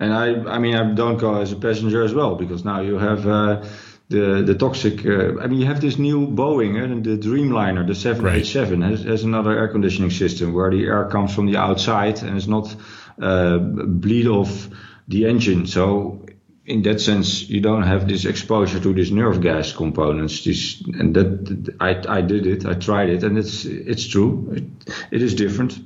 And 0.00 0.14
I, 0.14 0.54
I 0.54 0.58
mean, 0.58 0.74
I 0.74 0.94
don't 0.94 1.18
go 1.18 1.40
as 1.40 1.52
a 1.52 1.56
passenger 1.56 2.02
as 2.02 2.14
well 2.14 2.34
because 2.34 2.64
now 2.64 2.80
you 2.80 2.98
have. 2.98 3.26
Uh, 3.26 3.64
the 4.10 4.42
the 4.44 4.54
toxic. 4.54 5.06
Uh, 5.06 5.40
I 5.40 5.46
mean, 5.46 5.60
you 5.60 5.66
have 5.66 5.80
this 5.80 5.98
new 5.98 6.26
Boeing, 6.26 6.76
uh, 6.76 7.02
the 7.02 7.16
Dreamliner, 7.16 7.86
the 7.86 7.94
787, 7.94 8.80
right. 8.80 8.90
has, 8.90 9.04
has 9.04 9.22
another 9.22 9.56
air 9.56 9.68
conditioning 9.68 10.10
system 10.10 10.52
where 10.52 10.70
the 10.70 10.84
air 10.84 11.04
comes 11.06 11.34
from 11.34 11.46
the 11.46 11.56
outside 11.56 12.22
and 12.22 12.36
it's 12.36 12.48
not 12.48 12.74
uh, 13.22 13.58
bleed 13.58 14.26
off 14.26 14.68
the 15.06 15.26
engine. 15.26 15.66
So 15.66 16.26
in 16.66 16.82
that 16.82 17.00
sense, 17.00 17.48
you 17.48 17.60
don't 17.60 17.84
have 17.84 18.08
this 18.08 18.24
exposure 18.24 18.80
to 18.80 18.92
these 18.92 19.12
nerve 19.12 19.40
gas 19.40 19.72
components. 19.72 20.44
This 20.44 20.82
and 20.82 21.14
that 21.14 21.74
I 21.80 22.18
I 22.18 22.20
did 22.20 22.46
it, 22.46 22.66
I 22.66 22.74
tried 22.74 23.10
it, 23.10 23.22
and 23.22 23.38
it's 23.38 23.64
it's 23.64 24.08
true. 24.08 24.52
It, 24.56 24.64
it 25.12 25.22
is 25.22 25.34
different. 25.34 25.78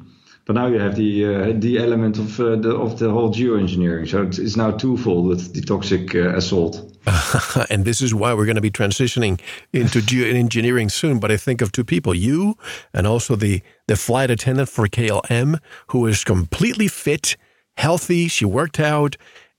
But 0.47 0.57
now 0.57 0.67
you 0.67 0.79
have 0.79 0.97
the 0.97 1.25
uh, 1.25 1.53
the 1.55 1.79
element 1.79 2.19
of 2.19 2.41
uh, 2.41 2.57
the 2.57 2.75
of 2.75 2.99
the 2.99 3.11
whole 3.11 3.33
geoengineering. 3.33 4.09
So 4.09 4.23
it's, 4.23 4.39
it's 4.39 4.57
now 4.57 4.71
twofold 4.71 5.27
with 5.27 5.53
the 5.55 5.61
toxic 5.61 6.15
uh, 6.15 6.37
assault. 6.37 6.94
and 7.71 7.85
this 7.85 8.01
is 8.01 8.15
why 8.15 8.33
we're 8.35 8.47
going 8.47 8.57
to 8.57 8.63
be 8.63 8.71
transitioning 8.71 9.41
into 9.73 10.01
geoengineering 10.01 10.91
soon. 10.91 11.19
But 11.19 11.31
I 11.31 11.37
think 11.37 11.61
of 11.61 11.73
two 11.73 11.85
people: 11.85 12.15
you 12.15 12.57
and 12.93 13.07
also 13.07 13.37
the 13.37 13.63
the 13.87 13.97
flight 13.97 14.31
attendant 14.31 14.69
for 14.69 14.87
KLM, 14.87 15.61
who 15.89 16.07
is 16.07 16.25
completely 16.25 16.89
fit, 16.89 17.37
healthy. 17.77 18.29
She 18.29 18.45
worked 18.45 18.81
out, 18.81 19.17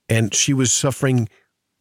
and 0.10 0.34
she 0.34 0.54
was 0.54 0.72
suffering 0.72 1.30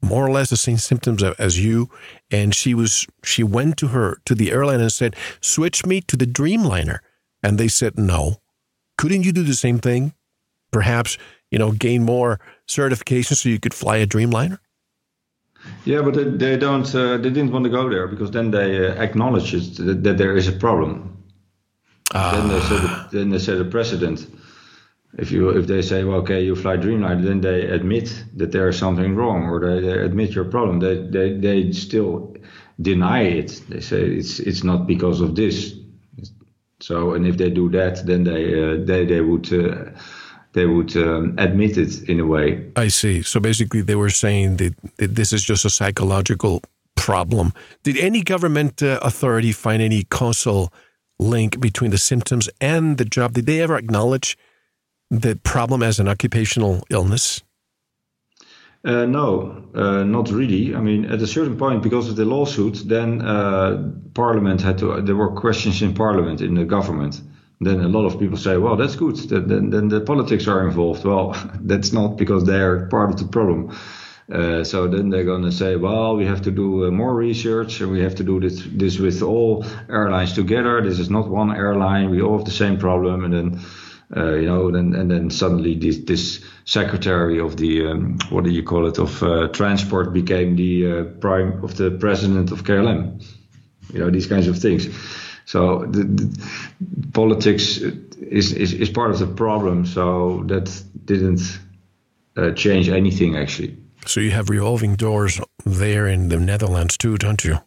more 0.02 0.26
or 0.26 0.30
less 0.30 0.50
the 0.50 0.56
same 0.56 0.76
symptoms 0.76 1.22
as 1.22 1.64
you 1.64 1.88
and 2.30 2.54
she 2.54 2.74
was 2.74 3.06
she 3.22 3.42
went 3.42 3.78
to 3.78 3.86
her 3.86 4.18
to 4.26 4.34
the 4.34 4.52
airline 4.52 4.80
and 4.80 4.92
said 4.92 5.16
switch 5.40 5.86
me 5.86 6.02
to 6.02 6.14
the 6.14 6.26
dreamliner 6.26 6.98
and 7.42 7.56
they 7.56 7.68
said 7.68 7.98
no 7.98 8.36
couldn't 8.96 9.24
you 9.24 9.32
do 9.32 9.42
the 9.42 9.54
same 9.54 9.78
thing? 9.78 10.14
Perhaps, 10.70 11.18
you 11.50 11.58
know, 11.58 11.72
gain 11.72 12.04
more 12.04 12.40
certification 12.66 13.36
so 13.36 13.48
you 13.48 13.60
could 13.60 13.74
fly 13.74 13.96
a 13.96 14.06
Dreamliner? 14.06 14.58
Yeah, 15.84 16.02
but 16.02 16.14
they, 16.14 16.24
they 16.24 16.56
don't. 16.56 16.94
Uh, 16.94 17.16
they 17.18 17.30
didn't 17.30 17.52
want 17.52 17.64
to 17.64 17.70
go 17.70 17.88
there 17.88 18.08
because 18.08 18.30
then 18.30 18.50
they 18.50 18.86
uh, 18.86 18.94
acknowledge 18.94 19.52
that, 19.52 20.02
that, 20.02 20.18
there 20.18 20.36
is 20.36 20.48
a 20.48 20.52
problem. 20.52 21.22
Ah. 22.14 22.32
Then 22.32 22.48
they 22.48 22.60
set. 22.60 22.84
A, 22.84 23.08
then 23.12 23.30
they 23.30 23.38
set 23.38 23.60
a 23.60 23.64
precedent, 23.64 24.26
if 25.18 25.30
you 25.30 25.50
if 25.50 25.66
they 25.66 25.82
say 25.82 26.04
well, 26.04 26.18
okay 26.18 26.42
you 26.44 26.56
fly 26.56 26.76
Dreamliner 26.76 27.22
then 27.22 27.40
they 27.40 27.62
admit 27.62 28.24
that 28.36 28.52
there 28.52 28.68
is 28.68 28.78
something 28.78 29.14
wrong 29.14 29.44
or 29.44 29.60
they, 29.60 29.80
they 29.80 29.98
admit 29.98 30.34
your 30.34 30.44
problem 30.44 30.80
they, 30.80 30.96
they 31.06 31.34
they 31.34 31.72
still 31.72 32.34
deny 32.80 33.22
it 33.22 33.62
they 33.68 33.80
say 33.80 34.02
it's 34.02 34.40
it's 34.40 34.64
not 34.64 34.86
because 34.86 35.20
of 35.20 35.34
this 35.36 35.74
so 36.80 37.14
and 37.14 37.26
if 37.26 37.36
they 37.36 37.50
do 37.50 37.68
that 37.70 38.04
then 38.06 38.24
they 38.24 38.44
uh, 38.62 38.84
they 38.84 39.04
they 39.04 39.20
would 39.20 39.52
uh, 39.52 39.90
they 40.54 40.66
would 40.66 40.96
um, 40.96 41.34
admit 41.38 41.76
it 41.76 42.08
in 42.08 42.20
a 42.20 42.26
way 42.26 42.70
I 42.76 42.88
see 42.88 43.22
so 43.22 43.40
basically 43.40 43.82
they 43.82 43.96
were 43.96 44.10
saying 44.10 44.56
that, 44.56 44.74
that 44.96 45.14
this 45.14 45.32
is 45.32 45.42
just 45.44 45.64
a 45.64 45.70
psychological 45.70 46.62
problem 46.96 47.52
did 47.82 47.96
any 47.98 48.22
government 48.22 48.82
uh, 48.82 48.98
authority 49.02 49.52
find 49.52 49.82
any 49.82 50.04
causal 50.04 50.72
link 51.18 51.60
between 51.60 51.90
the 51.90 51.98
symptoms 51.98 52.48
and 52.60 52.98
the 52.98 53.04
job 53.04 53.34
did 53.34 53.46
they 53.46 53.60
ever 53.60 53.76
acknowledge 53.76 54.36
the 55.10 55.36
problem 55.36 55.82
as 55.82 56.00
an 56.00 56.08
occupational 56.08 56.84
illness? 56.90 57.42
Uh, 58.84 59.06
no, 59.06 59.64
uh, 59.74 60.04
not 60.04 60.30
really. 60.30 60.74
I 60.74 60.80
mean, 60.80 61.06
at 61.06 61.22
a 61.22 61.26
certain 61.26 61.56
point, 61.56 61.82
because 61.82 62.10
of 62.10 62.16
the 62.16 62.26
lawsuit, 62.26 62.82
then 62.86 63.22
uh, 63.22 63.90
Parliament 64.12 64.60
had 64.60 64.76
to. 64.78 65.00
There 65.00 65.16
were 65.16 65.30
questions 65.30 65.80
in 65.80 65.94
Parliament 65.94 66.42
in 66.42 66.54
the 66.54 66.64
government. 66.64 67.22
Then 67.60 67.80
a 67.80 67.88
lot 67.88 68.04
of 68.04 68.18
people 68.18 68.36
say, 68.36 68.56
"Well, 68.56 68.76
that's 68.76 68.96
good. 68.96 69.16
Then, 69.16 69.70
then 69.70 69.88
the 69.88 70.00
politics 70.00 70.48
are 70.48 70.66
involved." 70.66 71.04
Well, 71.04 71.36
that's 71.60 71.92
not 71.92 72.16
because 72.16 72.44
they 72.44 72.60
are 72.60 72.86
part 72.86 73.10
of 73.10 73.18
the 73.18 73.26
problem. 73.26 73.76
Uh, 74.32 74.64
so 74.64 74.88
then 74.88 75.10
they're 75.10 75.24
going 75.24 75.42
to 75.42 75.52
say, 75.52 75.76
well, 75.76 76.16
we 76.16 76.24
have 76.24 76.40
to 76.40 76.50
do 76.50 76.86
uh, 76.86 76.90
more 76.90 77.14
research 77.14 77.82
and 77.82 77.92
we 77.92 78.00
have 78.00 78.14
to 78.14 78.24
do 78.24 78.40
this, 78.40 78.66
this 78.72 78.98
with 78.98 79.20
all 79.20 79.66
airlines 79.90 80.32
together. 80.32 80.80
This 80.80 80.98
is 80.98 81.10
not 81.10 81.28
one 81.28 81.54
airline. 81.54 82.08
We 82.08 82.22
all 82.22 82.38
have 82.38 82.46
the 82.46 82.50
same 82.50 82.78
problem. 82.78 83.24
And 83.24 83.34
then 83.34 83.60
uh, 84.16 84.34
you 84.34 84.46
know, 84.46 84.68
and, 84.68 84.94
and 84.94 85.10
then 85.10 85.30
suddenly 85.30 85.74
this, 85.74 85.98
this 85.98 86.44
secretary 86.64 87.40
of 87.40 87.56
the 87.56 87.86
um, 87.86 88.18
what 88.30 88.44
do 88.44 88.50
you 88.50 88.62
call 88.62 88.86
it 88.86 88.98
of 88.98 89.22
uh, 89.22 89.48
transport 89.48 90.12
became 90.12 90.56
the 90.56 90.86
uh, 90.86 91.04
prime 91.20 91.64
of 91.64 91.76
the 91.76 91.90
president 91.90 92.52
of 92.52 92.64
KLM. 92.64 93.24
You 93.92 94.00
know 94.00 94.10
these 94.10 94.26
kinds 94.26 94.46
of 94.46 94.58
things. 94.58 94.86
So 95.44 95.84
the, 95.86 96.04
the 96.04 97.06
politics 97.12 97.78
is, 97.78 98.52
is 98.52 98.72
is 98.72 98.90
part 98.90 99.10
of 99.10 99.18
the 99.18 99.26
problem. 99.26 99.86
So 99.86 100.44
that 100.46 100.82
didn't 101.04 101.58
uh, 102.36 102.52
change 102.52 102.88
anything 102.88 103.36
actually. 103.36 103.76
So 104.06 104.20
you 104.20 104.30
have 104.30 104.50
revolving 104.50 104.96
doors 104.96 105.40
there 105.64 106.06
in 106.06 106.28
the 106.28 106.38
Netherlands 106.38 106.96
too, 106.96 107.16
don't 107.16 107.44
you? 107.44 107.58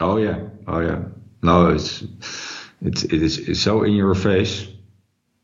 Oh 0.00 0.16
yeah, 0.16 0.38
oh 0.66 0.80
yeah. 0.80 1.02
No, 1.42 1.70
it's 1.70 2.04
it's 2.82 3.04
it 3.04 3.22
is 3.22 3.38
it's 3.38 3.60
so 3.60 3.82
in 3.82 3.94
your 3.94 4.14
face 4.14 4.66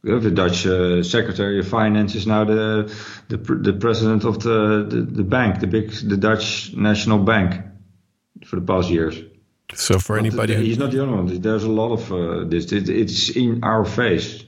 the 0.04 0.30
Dutch 0.30 0.66
uh, 0.66 1.02
Secretary 1.02 1.58
of 1.60 1.68
Finance 1.68 2.14
is 2.14 2.26
now 2.26 2.44
the 2.44 2.94
the, 3.28 3.36
the 3.38 3.72
president 3.72 4.24
of 4.24 4.42
the, 4.42 4.86
the, 4.88 5.00
the 5.00 5.24
bank, 5.24 5.60
the 5.60 5.66
big 5.66 5.90
the 5.90 6.16
Dutch 6.16 6.74
National 6.74 7.18
Bank, 7.18 7.62
for 8.44 8.56
the 8.56 8.66
past 8.66 8.90
years. 8.90 9.18
So 9.74 9.98
for 9.98 10.18
anybody, 10.18 10.54
he's 10.56 10.78
not 10.78 10.90
the 10.90 11.02
only 11.02 11.14
one. 11.14 11.40
There's 11.40 11.64
a 11.64 11.70
lot 11.70 11.92
of 11.92 12.12
uh, 12.12 12.44
this. 12.44 12.72
It, 12.72 12.88
it's 12.88 13.30
in 13.30 13.62
our 13.62 13.84
face. 13.84 14.44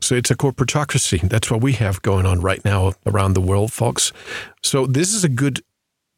So 0.00 0.14
it's 0.14 0.30
a 0.30 0.36
corporatocracy. 0.36 1.28
That's 1.28 1.50
what 1.50 1.60
we 1.60 1.72
have 1.74 2.00
going 2.02 2.24
on 2.24 2.40
right 2.40 2.64
now 2.64 2.92
around 3.04 3.32
the 3.32 3.40
world, 3.40 3.72
folks. 3.72 4.12
So 4.62 4.86
this 4.86 5.12
is 5.12 5.24
a 5.24 5.28
good 5.28 5.60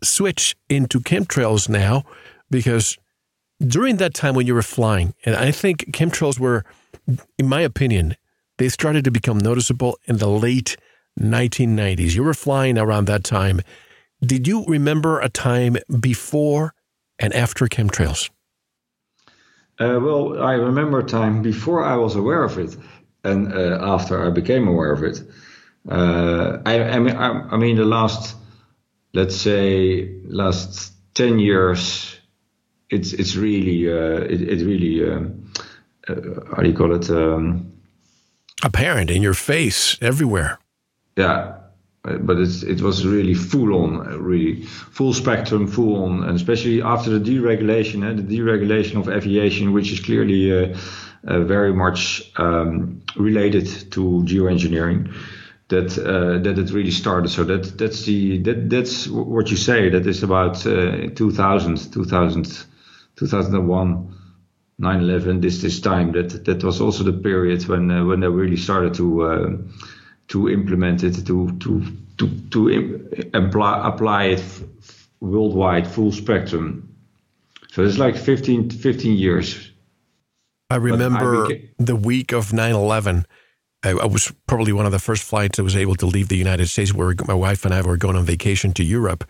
switch 0.03 0.55
into 0.69 1.01
chemtrails 1.01 1.69
now, 1.69 2.05
because 2.51 2.99
during 3.67 3.97
that 3.97 4.15
time 4.15 4.35
when 4.35 4.47
you 4.47 4.55
were 4.55 4.63
flying, 4.63 5.15
and 5.25 5.35
I 5.35 5.51
think 5.51 5.93
chemtrails 5.93 6.39
were, 6.39 6.65
in 7.39 7.49
my 7.49 7.63
opinion, 7.63 8.17
they 8.59 8.69
started 8.69 9.05
to 9.05 9.11
become 9.11 9.39
noticeable 9.39 9.99
in 10.05 10.19
the 10.19 10.29
late 10.29 10.77
1990s. 11.19 12.15
You 12.15 12.23
were 12.23 12.35
flying 12.35 12.79
around 12.79 13.07
that 13.07 13.25
time. 13.25 13.63
Did 14.21 14.47
you 14.47 14.65
remember 14.67 15.21
a 15.21 15.31
time 15.31 15.79
before 15.99 16.75
and 17.19 17.33
after 17.33 17.67
chemtrails? 17.67 18.29
Uh, 19.81 19.99
well, 19.99 20.43
I 20.43 20.53
remember 20.53 20.99
a 20.99 21.05
time 21.05 21.41
before 21.41 21.83
I 21.83 21.97
was 21.97 22.15
aware 22.15 22.45
of 22.45 22.59
it 22.59 22.77
and 23.25 23.53
uh, 23.53 23.79
after 23.81 24.27
I 24.27 24.31
became 24.31 24.69
aware 24.69 24.93
of 24.93 25.03
it. 25.03 25.23
Uh, 25.89 26.59
I, 26.67 26.83
I, 26.83 26.99
mean, 26.99 27.17
I, 27.17 27.49
I, 27.53 27.57
mean, 27.57 27.77
the 27.77 27.87
last, 27.87 28.37
let's 29.15 29.35
say, 29.35 30.21
last 30.25 30.93
10 31.15 31.39
years, 31.39 32.19
it's 32.91 33.13
it's 33.13 33.37
really, 33.37 33.89
uh, 33.89 34.21
it, 34.23 34.43
it, 34.43 34.67
really, 34.67 35.11
um, 35.11 35.51
uh, 36.07 36.15
how 36.55 36.63
do 36.63 36.69
you 36.69 36.77
call 36.77 36.95
it? 36.95 37.09
Um, 37.09 37.73
apparent 38.63 39.11
in 39.11 39.23
your 39.23 39.35
face 39.35 39.97
everywhere. 40.03 40.59
Yeah, 41.17 41.60
but 42.03 42.39
it 42.39 42.81
was 42.81 43.07
really 43.07 43.35
full 43.35 43.75
on, 43.75 43.99
really 44.23 44.63
full 44.63 45.13
spectrum, 45.13 45.67
full 45.67 46.03
on, 46.03 46.25
and 46.25 46.35
especially 46.37 46.81
after 46.81 47.11
the 47.11 47.21
deregulation, 47.21 48.09
eh, 48.09 48.15
the 48.15 48.39
deregulation 48.39 48.97
of 48.99 49.09
aviation, 49.09 49.73
which 49.73 49.93
is 49.93 50.01
clearly 50.01 50.51
uh, 50.51 50.77
uh, 51.27 51.41
very 51.41 51.75
much 51.75 52.33
um, 52.37 53.03
related 53.17 53.67
to 53.93 54.23
geoengineering. 54.25 55.15
That 55.69 55.97
uh, 55.99 56.39
that 56.43 56.59
it 56.59 56.73
really 56.73 56.91
started. 56.91 57.29
So 57.29 57.45
that 57.45 57.79
that's 57.79 58.03
the 58.05 58.39
that 58.39 58.69
that's 58.69 59.07
what 59.07 59.53
you 59.53 59.57
say. 59.57 59.89
That 59.91 60.05
is 60.05 60.25
about 60.25 60.67
uh, 60.67 61.11
2000, 61.15 61.93
2000, 61.93 62.67
2001 63.15 64.17
9/11, 64.81 65.43
this 65.43 65.61
this 65.61 65.81
time 65.81 66.13
that 66.13 66.45
that 66.47 66.65
was 66.65 66.81
also 66.81 67.05
the 67.05 67.13
period 67.13 67.69
when 67.69 67.91
uh, 67.91 68.05
when 68.05 68.21
they 68.21 68.27
really 68.29 68.57
started 68.57 68.95
to 68.95 69.23
uh, 69.23 69.57
to 70.31 70.49
implement 70.49 71.03
it 71.03 71.27
to 71.27 71.51
to 71.59 71.85
to 72.17 72.29
to 72.51 73.31
apply 73.35 73.87
apply 73.87 74.25
it 74.25 74.45
worldwide, 75.21 75.87
full 75.87 76.13
spectrum. 76.13 76.87
So 77.73 77.85
it's 77.85 77.99
like 77.99 78.17
15, 78.17 78.71
15 78.71 79.17
years. 79.17 79.71
I 80.71 80.77
remember 80.77 81.47
I 81.47 81.69
the 81.79 81.97
week 81.97 82.33
of 82.33 82.51
9/11. 82.51 83.25
I, 83.83 83.91
I, 83.91 84.07
was 84.07 84.33
probably 84.47 84.73
one 84.73 84.85
of 84.87 84.93
the 84.93 84.99
first 84.99 85.23
flights 85.23 85.57
that 85.57 85.65
was 85.65 85.75
able 85.75 85.95
to 85.97 86.07
leave 86.07 86.29
the 86.29 86.37
United 86.37 86.69
States. 86.69 86.93
Where 86.93 87.15
my 87.27 87.35
wife 87.35 87.65
and 87.65 87.75
I 87.75 87.83
were 87.83 87.97
going 87.97 88.17
on 88.17 88.25
vacation 88.25 88.73
to 88.75 88.85
Europe, 88.85 89.25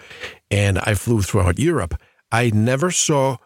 and 0.50 0.78
I 0.78 0.94
flew 0.94 1.22
throughout 1.22 1.58
Europe. 1.58 1.94
I 2.32 2.50
never 2.50 2.90
saw 2.90 3.38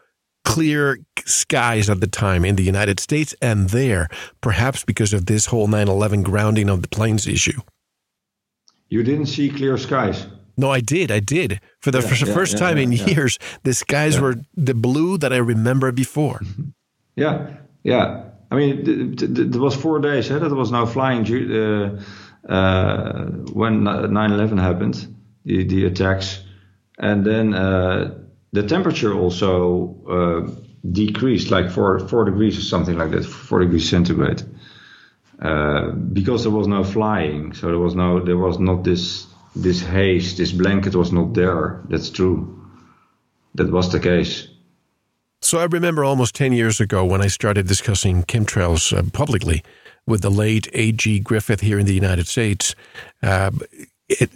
clear 0.44 0.98
skies 1.26 1.90
at 1.90 2.00
the 2.00 2.06
time 2.06 2.44
in 2.44 2.56
the 2.56 2.62
United 2.62 3.00
States 3.00 3.34
and 3.40 3.70
there, 3.70 4.08
perhaps 4.40 4.84
because 4.84 5.12
of 5.12 5.26
this 5.26 5.46
whole 5.46 5.66
9 5.66 5.88
11 5.88 6.22
grounding 6.22 6.68
of 6.68 6.82
the 6.82 6.88
planes 6.88 7.26
issue. 7.26 7.60
You 8.88 9.02
didn't 9.02 9.26
see 9.26 9.48
clear 9.50 9.76
skies? 9.76 10.26
No, 10.56 10.70
I 10.70 10.80
did. 10.80 11.10
I 11.10 11.20
did. 11.20 11.60
For 11.80 11.90
the 11.90 12.00
yeah, 12.00 12.08
first, 12.08 12.22
yeah, 12.22 12.34
first 12.34 12.52
yeah, 12.52 12.58
time 12.60 12.78
in 12.78 12.92
years, 12.92 13.38
the 13.64 13.74
skies 13.74 14.20
were 14.20 14.36
the 14.54 14.74
blue 14.74 15.18
that 15.18 15.32
I 15.32 15.38
remember 15.38 15.92
before. 15.92 16.40
Yeah, 17.16 17.58
yeah. 17.84 18.24
I 18.50 18.56
mean, 18.56 19.14
there 19.14 19.60
was 19.60 19.76
four 19.76 20.00
days 20.00 20.28
eh, 20.32 20.38
that 20.40 20.52
was 20.52 20.72
now 20.72 20.84
flying 20.84 21.22
uh, 21.54 22.02
uh, 22.48 23.26
when 23.52 23.84
9 23.84 24.32
11 24.32 24.58
happened, 24.58 25.14
the, 25.44 25.62
the 25.62 25.84
attacks. 25.84 26.42
And 26.98 27.24
then 27.24 27.54
uh, 27.54 28.18
the 28.54 28.62
temperature 28.62 29.12
also 29.12 29.96
uh, 30.08 30.50
decreased 30.92 31.50
like 31.50 31.70
four 31.70 31.98
four 32.08 32.24
degrees 32.24 32.56
or 32.56 32.62
something 32.62 32.96
like 32.96 33.10
that, 33.10 33.24
four 33.24 33.58
degrees 33.58 33.90
centigrade, 33.90 34.42
uh, 35.42 35.90
because 35.90 36.44
there 36.44 36.52
was 36.52 36.68
no 36.68 36.84
flying. 36.84 37.52
So 37.52 37.66
there 37.66 37.80
was 37.80 37.96
no 37.96 38.24
there 38.24 38.38
was 38.38 38.60
not 38.60 38.84
this 38.84 39.26
this 39.56 39.82
haze, 39.82 40.36
this 40.36 40.52
blanket 40.52 40.94
was 40.94 41.12
not 41.12 41.34
there. 41.34 41.82
That's 41.88 42.10
true. 42.10 42.36
That 43.56 43.72
was 43.72 43.90
the 43.90 44.00
case. 44.00 44.48
So 45.42 45.58
I 45.58 45.64
remember 45.64 46.04
almost 46.04 46.34
10 46.34 46.52
years 46.52 46.80
ago 46.80 47.04
when 47.04 47.20
I 47.20 47.26
started 47.28 47.68
discussing 47.68 48.22
chemtrails 48.22 48.96
uh, 48.96 49.02
publicly 49.12 49.62
with 50.06 50.22
the 50.22 50.30
late 50.30 50.68
A.G. 50.72 51.20
Griffith 51.20 51.60
here 51.60 51.78
in 51.78 51.86
the 51.86 51.94
United 51.94 52.26
States. 52.26 52.74
Uh, 53.22 53.50
it, 54.08 54.30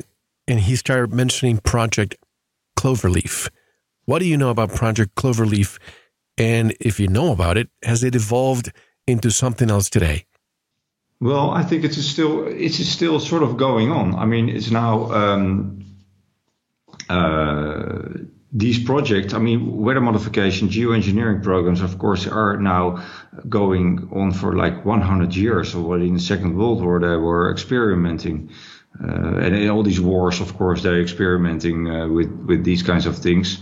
and 0.47 0.61
he 0.61 0.77
started 0.77 1.13
mentioning 1.13 1.59
Project 1.59 2.17
Cloverleaf. 2.79 3.49
What 4.09 4.21
do 4.21 4.25
you 4.25 4.39
know 4.39 4.49
about 4.49 4.71
Project 4.75 5.17
Cloverleaf? 5.17 5.79
And 6.39 6.75
if 6.81 6.99
you 6.99 7.09
know 7.09 7.31
about 7.31 7.59
it, 7.59 7.69
has 7.83 8.03
it 8.03 8.15
evolved 8.15 8.73
into 9.07 9.31
something 9.31 9.71
else 9.71 9.91
today? 9.91 10.25
Well, 11.21 11.51
I 11.51 11.63
think 11.63 11.85
it's 11.85 11.99
still 11.99 12.47
it's 12.47 12.79
still 12.89 13.21
sort 13.21 13.43
of 13.43 13.59
going 13.59 13.93
on. 13.93 14.15
I 14.15 14.25
mean, 14.25 14.49
it's 14.49 14.71
now 14.71 15.13
um, 15.13 15.85
uh, 17.11 17.99
these 18.51 18.83
projects. 18.83 19.35
I 19.35 19.41
mean, 19.41 19.77
weather 19.77 20.01
modification, 20.01 20.71
geoengineering 20.71 21.43
programs, 21.43 21.83
of 21.83 21.99
course, 21.99 22.27
are 22.27 22.57
now 22.57 23.05
going 23.47 24.09
on 24.11 24.33
for 24.33 24.57
like 24.57 24.87
100 24.87 25.37
years. 25.37 25.75
Already 25.75 26.09
in 26.09 26.15
the 26.15 26.21
Second 26.21 26.57
World 26.57 26.81
War, 26.81 26.99
they 26.99 27.17
were 27.17 27.53
experimenting, 27.53 28.49
uh, 29.05 29.37
and 29.37 29.55
in 29.55 29.69
all 29.69 29.83
these 29.83 30.01
wars, 30.01 30.41
of 30.41 30.57
course, 30.57 30.83
they're 30.83 31.03
experimenting 31.03 31.91
uh, 31.91 32.09
with 32.09 32.31
with 32.47 32.65
these 32.65 32.83
kinds 32.83 33.05
of 33.05 33.19
things 33.19 33.61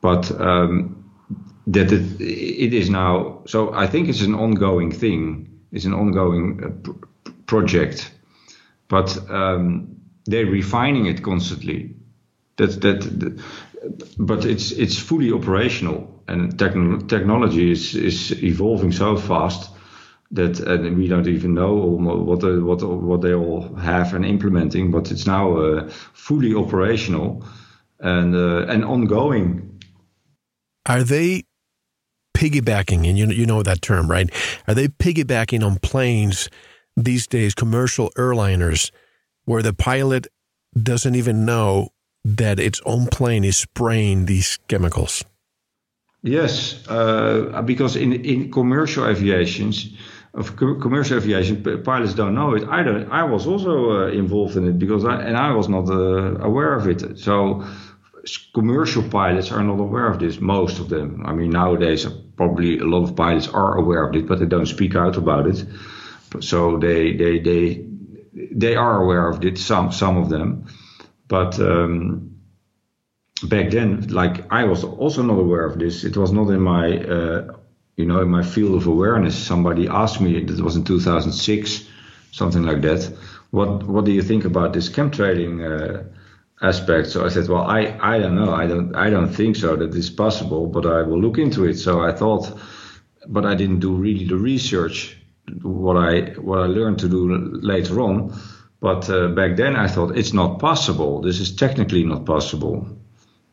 but 0.00 0.30
um, 0.40 1.10
that 1.66 1.92
it, 1.92 2.20
it 2.20 2.74
is 2.74 2.90
now. 2.90 3.42
So 3.46 3.72
I 3.74 3.86
think 3.86 4.08
it's 4.08 4.22
an 4.22 4.34
ongoing 4.34 4.90
thing. 4.92 5.60
It's 5.72 5.84
an 5.84 5.94
ongoing 5.94 6.62
uh, 6.64 6.92
project, 7.46 8.10
but 8.88 9.18
um, 9.30 9.96
they're 10.24 10.46
refining 10.46 11.06
it 11.06 11.22
constantly. 11.22 11.94
That, 12.56 12.80
that 12.80 13.00
that 13.20 13.42
but 14.18 14.44
it's 14.44 14.72
it's 14.72 14.98
fully 14.98 15.32
operational, 15.32 16.22
and 16.26 16.56
techn- 16.56 17.08
technology 17.08 17.70
is 17.70 17.94
is 17.94 18.42
evolving 18.42 18.92
so 18.92 19.16
fast 19.16 19.70
that 20.30 20.60
and 20.60 20.98
we 20.98 21.08
don't 21.08 21.26
even 21.26 21.54
know 21.54 21.74
what 21.74 22.40
the, 22.40 22.62
what 22.62 22.82
what 22.82 23.22
they 23.22 23.32
all 23.34 23.74
have 23.76 24.14
and 24.14 24.24
implementing, 24.24 24.90
but 24.90 25.10
it's 25.10 25.26
now 25.26 25.56
uh, 25.56 25.88
fully 26.12 26.54
operational 26.54 27.44
and 28.00 28.34
uh, 28.34 28.66
and 28.68 28.84
ongoing. 28.84 29.67
Are 30.88 31.02
they 31.02 31.44
piggybacking? 32.34 33.08
And 33.08 33.18
you 33.18 33.26
you 33.26 33.46
know 33.46 33.62
that 33.62 33.82
term, 33.82 34.10
right? 34.10 34.30
Are 34.66 34.74
they 34.74 34.88
piggybacking 34.88 35.64
on 35.64 35.78
planes 35.78 36.48
these 36.96 37.26
days, 37.26 37.54
commercial 37.54 38.10
airliners, 38.16 38.90
where 39.44 39.62
the 39.62 39.74
pilot 39.74 40.26
doesn't 40.82 41.14
even 41.14 41.44
know 41.44 41.88
that 42.24 42.58
its 42.58 42.80
own 42.84 43.06
plane 43.06 43.44
is 43.44 43.56
spraying 43.56 44.26
these 44.26 44.58
chemicals? 44.68 45.24
Yes, 46.22 46.86
uh, 46.88 47.62
because 47.64 47.96
in 47.96 48.12
in 48.12 48.50
commercial 48.50 49.06
aviations 49.06 49.96
of 50.34 50.56
commercial 50.56 51.16
aviation, 51.16 51.62
pilots 51.84 52.14
don't 52.14 52.34
know 52.34 52.54
it. 52.54 52.64
I 52.68 52.82
don't. 52.82 53.10
I 53.10 53.24
was 53.24 53.46
also 53.46 53.90
uh, 53.90 54.06
involved 54.08 54.56
in 54.56 54.66
it 54.68 54.78
because 54.78 55.04
I 55.04 55.20
and 55.22 55.36
I 55.36 55.52
was 55.52 55.68
not 55.68 55.88
uh, 55.88 56.38
aware 56.40 56.74
of 56.74 56.88
it. 56.88 57.18
So 57.18 57.64
commercial 58.36 59.02
pilots 59.02 59.50
are 59.52 59.62
not 59.62 59.80
aware 59.80 60.06
of 60.06 60.18
this. 60.18 60.40
Most 60.40 60.78
of 60.78 60.88
them. 60.88 61.24
I 61.24 61.32
mean, 61.32 61.50
nowadays 61.50 62.06
probably 62.36 62.78
a 62.78 62.84
lot 62.84 63.04
of 63.04 63.16
pilots 63.16 63.48
are 63.48 63.76
aware 63.76 64.08
of 64.08 64.14
it, 64.14 64.26
but 64.26 64.38
they 64.38 64.46
don't 64.46 64.66
speak 64.66 64.94
out 64.94 65.16
about 65.16 65.46
it. 65.46 65.64
So 66.40 66.78
they 66.78 67.16
they 67.16 67.38
they 67.38 67.86
they 68.52 68.76
are 68.76 69.02
aware 69.02 69.28
of 69.28 69.44
it. 69.44 69.58
Some 69.58 69.92
some 69.92 70.16
of 70.16 70.28
them, 70.28 70.66
but. 71.28 71.58
Um, 71.60 72.34
back 73.44 73.70
then, 73.70 74.08
like 74.08 74.52
I 74.52 74.64
was 74.64 74.82
also 74.82 75.22
not 75.22 75.38
aware 75.38 75.64
of 75.64 75.78
this. 75.78 76.02
It 76.02 76.16
was 76.16 76.32
not 76.32 76.50
in 76.50 76.60
my 76.60 76.98
uh, 76.98 77.52
you 77.98 78.06
know, 78.06 78.20
in 78.22 78.28
my 78.28 78.44
field 78.44 78.76
of 78.76 78.86
awareness, 78.86 79.36
somebody 79.36 79.88
asked 79.88 80.20
me, 80.20 80.42
that 80.44 80.60
was 80.60 80.76
in 80.76 80.84
2006, 80.84 81.84
something 82.30 82.62
like 82.62 82.80
that, 82.82 83.12
what 83.50 83.82
what 83.82 84.04
do 84.04 84.12
you 84.12 84.22
think 84.22 84.44
about 84.44 84.72
this 84.72 84.88
chemtrailing 84.88 85.54
uh, 85.60 86.04
aspect? 86.62 87.08
So 87.10 87.24
I 87.24 87.28
said, 87.28 87.48
well, 87.48 87.62
I, 87.62 87.98
I 88.00 88.18
don't 88.18 88.34
know, 88.34 88.52
I 88.52 88.66
don't 88.66 88.94
I 88.94 89.10
don't 89.10 89.28
think 89.28 89.56
so 89.56 89.76
that 89.76 89.94
it's 89.94 90.10
possible, 90.10 90.66
but 90.66 90.86
I 90.86 91.02
will 91.02 91.20
look 91.20 91.38
into 91.38 91.64
it. 91.64 91.78
So 91.78 92.00
I 92.00 92.12
thought, 92.12 92.58
but 93.26 93.44
I 93.44 93.54
didn't 93.54 93.80
do 93.80 93.94
really 93.94 94.26
the 94.26 94.36
research, 94.36 95.16
what 95.62 95.96
I 95.96 96.32
what 96.40 96.60
I 96.60 96.66
learned 96.66 96.98
to 97.00 97.08
do 97.08 97.28
later 97.62 98.00
on. 98.00 98.32
But 98.80 99.10
uh, 99.10 99.28
back 99.28 99.56
then 99.56 99.74
I 99.76 99.88
thought 99.88 100.16
it's 100.16 100.32
not 100.32 100.60
possible. 100.60 101.20
This 101.20 101.40
is 101.40 101.54
technically 101.54 102.04
not 102.04 102.24
possible. 102.24 102.86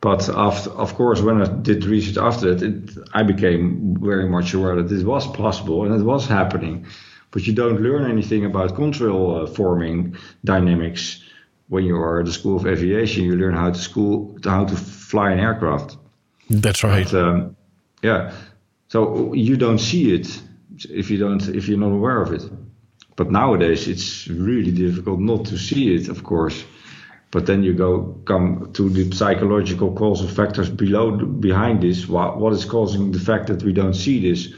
But 0.02 0.30
after, 0.30 0.70
of 0.70 0.94
course, 0.94 1.22
when 1.22 1.42
I 1.42 1.46
did 1.48 1.86
research 1.86 2.18
after 2.18 2.54
that, 2.54 2.62
it, 2.62 3.08
I 3.14 3.24
became 3.24 3.98
very 4.00 4.30
much 4.30 4.54
aware 4.54 4.80
that 4.80 4.96
it 4.96 5.04
was 5.04 5.26
possible 5.26 5.84
and 5.84 6.00
it 6.00 6.04
was 6.04 6.28
happening. 6.28 6.86
But 7.32 7.48
you 7.48 7.54
don't 7.54 7.82
learn 7.82 8.10
anything 8.10 8.46
about 8.46 8.76
contrail 8.76 9.44
uh, 9.44 9.48
forming 9.48 10.16
dynamics 10.44 11.25
when 11.68 11.84
you 11.84 11.96
are 11.96 12.20
at 12.20 12.26
the 12.26 12.34
School 12.34 12.58
of 12.58 12.68
Aviation. 12.68 13.24
You 13.24 13.36
learn 13.36 13.56
how 13.56 13.72
to 13.72 13.80
school 13.80 14.38
how 14.44 14.66
to 14.66 14.76
fly 14.76 15.32
an 15.32 15.40
aircraft. 15.40 15.98
That's 16.50 16.84
right. 16.84 17.10
But, 17.10 17.20
um, 17.20 17.58
yeah. 18.04 18.34
So 18.88 19.34
you 19.34 19.58
don't 19.58 19.80
see 19.80 20.14
it 20.14 20.42
if 20.90 21.10
you 21.10 21.18
don't 21.18 21.48
if 21.50 21.68
you're 21.68 21.80
not 21.80 21.92
aware 21.92 22.22
of 22.22 22.32
it. 22.32 22.44
But 23.16 23.32
nowadays 23.32 23.88
it's 23.88 24.28
really 24.28 24.72
difficult 24.72 25.20
not 25.20 25.46
to 25.46 25.58
see 25.58 25.96
it, 25.96 26.10
of 26.10 26.24
course. 26.24 26.66
But 27.32 27.46
then 27.46 27.64
you 27.64 27.74
go 27.74 28.16
come 28.26 28.72
to 28.74 28.90
the 28.90 29.14
psychological 29.16 29.94
causal 29.94 30.28
factors 30.28 30.70
below 30.70 31.12
behind 31.12 31.82
this. 31.82 32.08
What, 32.08 32.38
what 32.38 32.54
is 32.54 32.66
causing 32.66 33.12
the 33.12 33.20
fact 33.20 33.48
that 33.48 33.64
we 33.64 33.74
don't 33.74 33.94
see 33.94 34.22
this? 34.22 34.54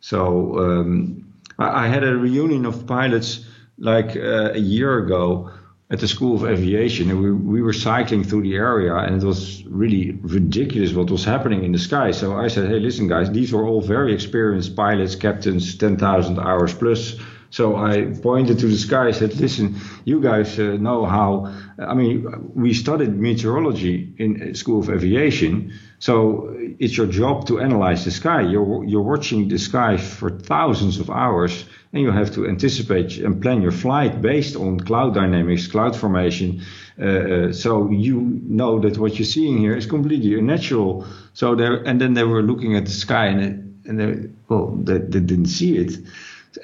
So 0.00 0.58
um, 0.58 1.32
I, 1.58 1.84
I, 1.84 1.88
had 1.88 2.04
a 2.04 2.16
reunion 2.16 2.66
of 2.66 2.86
pilots 2.86 3.46
like 3.78 4.16
uh, 4.16 4.52
a 4.52 4.58
year 4.58 4.98
ago 4.98 5.50
at 5.90 5.98
the 5.98 6.06
School 6.06 6.36
of 6.36 6.44
Aviation, 6.44 7.10
and 7.10 7.20
we, 7.20 7.32
we 7.32 7.62
were 7.62 7.72
cycling 7.72 8.22
through 8.22 8.42
the 8.42 8.54
area, 8.54 8.94
and 8.94 9.20
it 9.20 9.26
was 9.26 9.64
really 9.66 10.12
ridiculous 10.22 10.92
what 10.92 11.10
was 11.10 11.24
happening 11.24 11.64
in 11.64 11.72
the 11.72 11.78
sky. 11.78 12.12
So 12.12 12.36
I 12.36 12.46
said, 12.48 12.68
"Hey, 12.68 12.78
listen, 12.78 13.08
guys, 13.08 13.30
these 13.30 13.52
were 13.52 13.66
all 13.66 13.80
very 13.80 14.14
experienced 14.14 14.76
pilots, 14.76 15.16
captains, 15.16 15.76
ten 15.76 15.96
thousand 15.96 16.38
hours 16.38 16.72
plus." 16.74 17.16
So 17.50 17.76
I 17.76 18.02
pointed 18.22 18.60
to 18.60 18.66
the 18.68 18.78
sky. 18.78 19.08
I 19.08 19.10
said, 19.10 19.34
"Listen, 19.34 19.74
you 20.04 20.20
guys 20.20 20.58
uh, 20.58 20.76
know 20.78 21.04
how. 21.04 21.52
I 21.78 21.94
mean, 21.94 22.24
we 22.54 22.72
studied 22.74 23.18
meteorology 23.18 24.14
in 24.18 24.54
School 24.54 24.80
of 24.80 24.88
Aviation, 24.88 25.72
so 25.98 26.54
it's 26.78 26.96
your 26.96 27.08
job 27.08 27.46
to 27.48 27.60
analyze 27.60 28.04
the 28.04 28.12
sky. 28.12 28.42
You're 28.42 28.84
you're 28.84 29.02
watching 29.02 29.48
the 29.48 29.58
sky 29.58 29.96
for 29.96 30.30
thousands 30.30 31.00
of 31.00 31.10
hours, 31.10 31.64
and 31.92 32.02
you 32.02 32.12
have 32.12 32.30
to 32.34 32.46
anticipate 32.46 33.18
and 33.18 33.42
plan 33.42 33.62
your 33.62 33.72
flight 33.72 34.22
based 34.22 34.54
on 34.54 34.78
cloud 34.78 35.14
dynamics, 35.14 35.66
cloud 35.66 35.96
formation. 35.96 36.62
Uh, 37.00 37.04
uh, 37.04 37.52
so 37.52 37.90
you 37.90 38.20
know 38.44 38.78
that 38.78 38.96
what 38.96 39.18
you're 39.18 39.26
seeing 39.26 39.58
here 39.58 39.76
is 39.76 39.86
completely 39.86 40.38
unnatural. 40.38 41.04
So 41.34 41.56
there, 41.56 41.82
and 41.82 42.00
then 42.00 42.14
they 42.14 42.24
were 42.24 42.42
looking 42.42 42.76
at 42.76 42.84
the 42.84 42.92
sky, 42.92 43.26
and 43.26 43.40
it, 43.40 43.88
and 43.88 43.98
they, 43.98 44.28
well, 44.48 44.68
they, 44.84 44.98
they 44.98 45.20
didn't 45.20 45.46
see 45.48 45.76
it." 45.76 45.98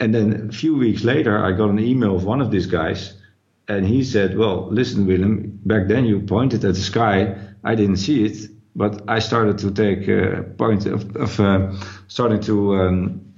And 0.01 0.15
then 0.15 0.49
a 0.51 0.53
few 0.53 0.77
weeks 0.77 1.05
later, 1.05 1.45
I 1.45 1.53
got 1.53 1.71
an 1.71 1.79
email 1.79 2.17
of 2.17 2.25
one 2.25 2.41
of 2.41 2.51
these 2.51 2.67
guys, 2.67 3.15
and 3.69 3.87
he 3.87 4.05
said, 4.05 4.37
"Well, 4.37 4.69
listen, 4.71 5.07
Willem. 5.07 5.61
Back 5.65 5.89
then 5.89 6.05
you 6.05 6.21
pointed 6.21 6.65
at 6.65 6.75
the 6.75 6.81
sky. 6.81 7.37
I 7.65 7.75
didn't 7.75 7.97
see 7.97 8.25
it, 8.25 8.51
but 8.75 9.03
I 9.09 9.21
started 9.21 9.59
to 9.59 9.71
take 9.71 10.09
a 10.09 10.43
point 10.57 10.87
of, 10.87 11.17
of 11.17 11.41
uh, 11.41 11.73
starting 12.09 12.41
to 12.43 12.75
um, 12.77 13.35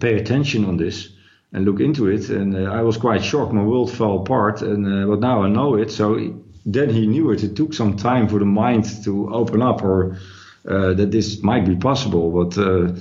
pay 0.00 0.14
attention 0.16 0.64
on 0.64 0.76
this." 0.76 1.12
and 1.52 1.64
look 1.64 1.80
into 1.80 2.08
it. 2.08 2.30
And 2.30 2.56
uh, 2.56 2.72
I 2.72 2.82
was 2.82 2.96
quite 2.96 3.22
shocked. 3.22 3.52
My 3.52 3.62
world 3.62 3.92
fell 3.92 4.18
apart. 4.18 4.62
And 4.62 4.86
uh, 4.86 5.06
but 5.06 5.20
now 5.20 5.42
I 5.42 5.48
know 5.48 5.76
it. 5.76 5.90
So 5.90 6.34
then 6.64 6.90
he 6.90 7.06
knew 7.06 7.30
it. 7.30 7.42
It 7.42 7.56
took 7.56 7.74
some 7.74 7.96
time 7.96 8.28
for 8.28 8.38
the 8.38 8.44
mind 8.44 9.04
to 9.04 9.32
open 9.32 9.62
up, 9.62 9.82
or 9.82 10.18
uh, 10.66 10.94
that 10.94 11.10
this 11.10 11.42
might 11.42 11.66
be 11.66 11.76
possible. 11.76 12.30
But 12.30 12.58
uh, 12.58 12.92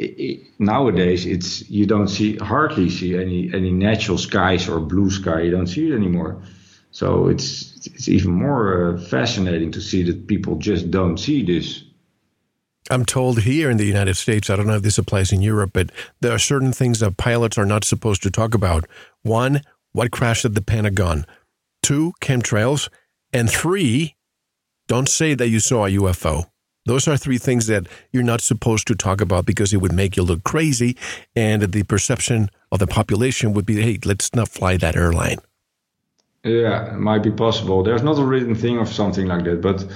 it, 0.00 0.40
nowadays 0.58 1.26
it's 1.26 1.68
you 1.68 1.86
don't 1.86 2.08
see 2.08 2.36
hardly 2.36 2.88
see 2.88 3.16
any 3.16 3.50
any 3.52 3.70
natural 3.70 4.18
skies 4.18 4.68
or 4.68 4.80
blue 4.80 5.10
sky. 5.10 5.42
You 5.42 5.50
don't 5.50 5.66
see 5.66 5.90
it 5.90 5.94
anymore. 5.94 6.42
So 6.90 7.28
it's 7.28 7.86
it's 7.86 8.08
even 8.08 8.32
more 8.32 8.94
uh, 8.94 9.00
fascinating 9.00 9.70
to 9.72 9.80
see 9.80 10.02
that 10.04 10.26
people 10.26 10.56
just 10.56 10.90
don't 10.90 11.18
see 11.18 11.44
this. 11.44 11.84
I'm 12.90 13.04
told 13.04 13.42
here 13.42 13.70
in 13.70 13.76
the 13.76 13.84
United 13.84 14.16
States, 14.16 14.50
I 14.50 14.56
don't 14.56 14.66
know 14.66 14.76
if 14.76 14.82
this 14.82 14.98
applies 14.98 15.32
in 15.32 15.42
Europe, 15.42 15.70
but 15.72 15.92
there 16.20 16.32
are 16.32 16.40
certain 16.40 16.72
things 16.72 16.98
that 16.98 17.16
pilots 17.16 17.56
are 17.56 17.66
not 17.66 17.84
supposed 17.84 18.22
to 18.24 18.30
talk 18.30 18.52
about. 18.52 18.84
One, 19.22 19.60
what 19.92 20.10
crashed 20.10 20.44
at 20.44 20.54
the 20.54 20.62
Pentagon. 20.62 21.24
Two, 21.82 22.14
chemtrails. 22.20 22.88
And 23.32 23.48
three, 23.48 24.16
don't 24.88 25.08
say 25.08 25.34
that 25.34 25.48
you 25.48 25.60
saw 25.60 25.86
a 25.86 25.90
UFO. 25.90 26.49
Those 26.86 27.06
are 27.06 27.16
three 27.16 27.38
things 27.38 27.66
that 27.66 27.86
you're 28.12 28.22
not 28.22 28.40
supposed 28.40 28.86
to 28.88 28.94
talk 28.94 29.20
about 29.20 29.46
because 29.46 29.72
it 29.72 29.78
would 29.78 29.92
make 29.92 30.16
you 30.16 30.22
look 30.22 30.44
crazy. 30.44 30.96
And 31.36 31.62
the 31.62 31.82
perception 31.82 32.50
of 32.72 32.78
the 32.78 32.86
population 32.86 33.52
would 33.52 33.66
be, 33.66 33.80
hey, 33.80 33.98
let's 34.04 34.34
not 34.34 34.48
fly 34.48 34.76
that 34.78 34.96
airline. 34.96 35.38
Yeah, 36.42 36.94
it 36.94 36.98
might 36.98 37.22
be 37.22 37.30
possible. 37.30 37.82
There's 37.82 38.02
not 38.02 38.18
a 38.18 38.24
written 38.24 38.54
thing 38.54 38.78
of 38.78 38.88
something 38.88 39.26
like 39.26 39.44
that. 39.44 39.60
But 39.60 39.86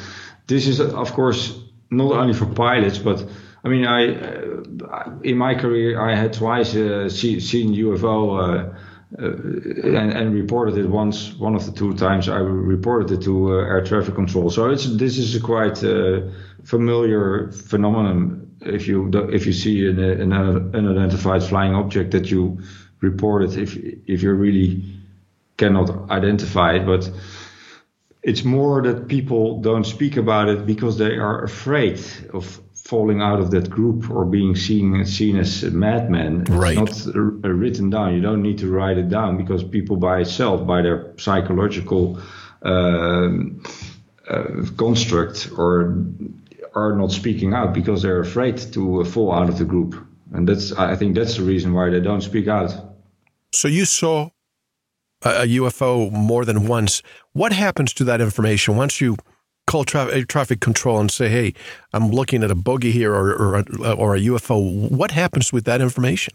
this 0.46 0.66
is, 0.66 0.78
of 0.78 1.12
course, 1.12 1.58
not 1.90 2.12
only 2.12 2.34
for 2.34 2.46
pilots, 2.46 2.98
but 2.98 3.26
I 3.64 3.68
mean, 3.68 3.86
I 3.86 4.14
uh, 4.14 5.10
in 5.22 5.38
my 5.38 5.54
career, 5.54 6.00
I 6.00 6.14
had 6.14 6.34
twice 6.34 6.74
uh, 6.74 7.08
see, 7.08 7.40
seen 7.40 7.74
UFO. 7.74 8.72
Uh, 8.72 8.78
uh, 9.18 9.26
and, 9.26 10.12
and, 10.12 10.34
reported 10.34 10.76
it 10.76 10.88
once. 10.88 11.34
One 11.34 11.54
of 11.54 11.66
the 11.66 11.72
two 11.72 11.94
times 11.94 12.28
I 12.28 12.38
reported 12.38 13.10
it 13.12 13.22
to 13.24 13.52
uh, 13.52 13.56
air 13.56 13.84
traffic 13.84 14.14
control. 14.14 14.50
So 14.50 14.70
it's 14.70 14.86
this 14.96 15.18
is 15.18 15.36
a 15.36 15.40
quite 15.40 15.84
uh, 15.84 16.22
familiar 16.64 17.52
phenomenon. 17.52 18.56
If 18.60 18.88
you 18.88 19.10
if 19.30 19.46
you 19.46 19.52
see 19.52 19.86
an, 19.86 19.98
an 19.98 20.32
unidentified 20.32 21.42
flying 21.42 21.74
object 21.74 22.10
that 22.12 22.30
you 22.30 22.58
report 23.00 23.42
it, 23.44 23.56
if 23.56 23.76
if 23.76 24.22
you 24.22 24.32
really 24.32 24.82
cannot 25.56 26.10
identify 26.10 26.74
it, 26.74 26.86
but 26.86 27.10
it's 28.22 28.42
more 28.42 28.82
that 28.82 29.06
people 29.06 29.60
don't 29.60 29.84
speak 29.84 30.16
about 30.16 30.48
it 30.48 30.66
because 30.66 30.98
they 30.98 31.16
are 31.18 31.44
afraid 31.44 32.00
of 32.32 32.60
falling 32.84 33.22
out 33.22 33.40
of 33.40 33.50
that 33.50 33.70
group 33.70 34.10
or 34.10 34.26
being 34.26 34.54
seen 34.54 35.04
seen 35.06 35.38
as 35.38 35.64
a 35.64 35.70
madman. 35.70 36.44
Right. 36.44 36.78
It's 36.78 37.06
not 37.06 37.14
written 37.42 37.90
down. 37.90 38.14
You 38.14 38.20
don't 38.20 38.42
need 38.42 38.58
to 38.58 38.70
write 38.70 38.98
it 38.98 39.08
down 39.08 39.38
because 39.38 39.64
people 39.64 39.96
by 39.96 40.20
itself, 40.20 40.66
by 40.66 40.82
their 40.82 41.12
psychological 41.16 42.20
um, 42.62 43.62
uh, 44.28 44.44
construct, 44.76 45.50
or 45.56 46.04
are 46.74 46.94
not 46.96 47.12
speaking 47.12 47.54
out 47.54 47.72
because 47.72 48.02
they're 48.02 48.20
afraid 48.20 48.58
to 48.72 49.04
fall 49.04 49.32
out 49.32 49.48
of 49.48 49.58
the 49.58 49.64
group. 49.64 49.94
And 50.32 50.48
that's 50.48 50.72
I 50.72 50.96
think 50.96 51.14
that's 51.14 51.36
the 51.36 51.42
reason 51.42 51.72
why 51.72 51.88
they 51.90 52.00
don't 52.00 52.22
speak 52.22 52.48
out. 52.48 52.74
So 53.52 53.68
you 53.68 53.84
saw 53.84 54.30
a 55.22 55.46
UFO 55.46 56.10
more 56.12 56.44
than 56.44 56.66
once, 56.66 57.02
what 57.32 57.52
happens 57.52 57.94
to 57.94 58.04
that 58.04 58.20
information 58.20 58.76
once 58.76 59.00
you 59.00 59.16
call 59.66 59.84
tra- 59.84 60.24
traffic 60.26 60.60
control 60.60 61.00
and 61.00 61.10
say, 61.10 61.28
"Hey, 61.28 61.54
I'm 61.92 62.10
looking 62.10 62.42
at 62.44 62.50
a 62.50 62.54
bogey 62.54 62.92
here 62.92 63.12
or 63.12 63.34
or 63.34 63.56
a, 63.56 63.92
or 63.92 64.14
a 64.14 64.20
UFO"? 64.20 64.90
What 64.90 65.10
happens 65.10 65.52
with 65.52 65.64
that 65.64 65.80
information? 65.80 66.34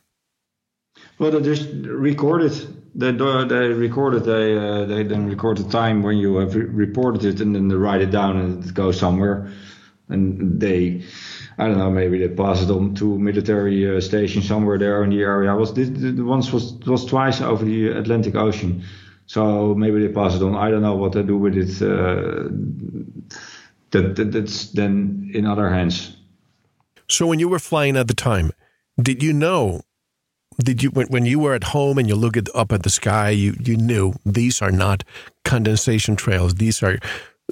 Well, 1.19 1.32
they 1.32 1.41
just 1.41 1.67
record 1.84 2.43
it. 2.43 2.67
They 2.95 3.11
they 3.11 3.67
record 3.69 4.15
it. 4.15 4.23
They 4.23 4.57
uh, 4.57 4.86
they 4.86 5.03
then 5.03 5.27
record 5.27 5.57
the 5.57 5.69
time 5.69 6.01
when 6.01 6.17
you 6.17 6.38
have 6.38 6.55
reported 6.55 7.23
it, 7.25 7.41
and 7.41 7.55
then 7.55 7.67
they 7.67 7.75
write 7.75 8.01
it 8.01 8.11
down, 8.11 8.38
and 8.38 8.63
it 8.63 8.73
goes 8.73 8.97
somewhere. 8.97 9.49
And 10.11 10.59
they, 10.59 11.03
I 11.59 11.67
don't 11.67 11.77
know, 11.77 11.91
maybe 11.91 12.17
they 12.17 12.34
pass 12.34 12.63
it 12.63 12.71
on 12.71 12.95
to 12.95 13.19
military 13.19 13.95
uh, 13.95 14.01
station 14.01 14.41
somewhere 14.41 14.80
there 14.80 15.03
in 15.03 15.11
the 15.11 15.21
area. 15.21 15.55
Was 15.55 15.71
this, 15.75 15.89
the 15.89 16.23
once 16.23 16.51
was 16.51 16.73
was 16.88 17.05
twice 17.05 17.41
over 17.41 17.63
the 17.63 17.89
Atlantic 17.89 18.36
Ocean, 18.36 18.84
so 19.30 19.75
maybe 19.75 19.99
they 19.99 20.11
pass 20.11 20.34
it 20.34 20.41
on. 20.41 20.55
I 20.55 20.71
don't 20.71 20.82
know 20.82 20.95
what 20.95 21.11
they 21.11 21.21
do 21.21 21.38
with 21.38 21.55
it. 21.55 21.80
Uh, 21.84 22.49
that, 23.91 24.15
that 24.15 24.32
that's 24.32 24.71
then 24.71 25.30
in 25.36 25.45
other 25.45 25.69
hands. 25.69 26.17
So 27.07 27.27
when 27.27 27.38
you 27.38 27.47
were 27.47 27.59
flying 27.59 27.95
at 27.95 28.07
the 28.07 28.15
time, 28.15 28.51
did 28.99 29.21
you 29.21 29.32
know 29.32 29.82
did 30.63 30.82
you 30.82 30.89
when, 30.89 31.05
when 31.09 31.27
you 31.27 31.38
were 31.38 31.53
at 31.53 31.65
home 31.65 31.99
and 31.99 32.09
you 32.09 32.15
look 32.15 32.38
at, 32.38 32.47
up 32.55 32.71
at 32.71 32.82
the 32.82 32.89
sky 32.89 33.30
you 33.30 33.55
you 33.63 33.77
knew 33.77 34.13
these 34.25 34.63
are 34.63 34.71
not 34.71 35.03
condensation 35.45 36.15
trails 36.15 36.55
these 36.55 36.82
are 36.82 36.97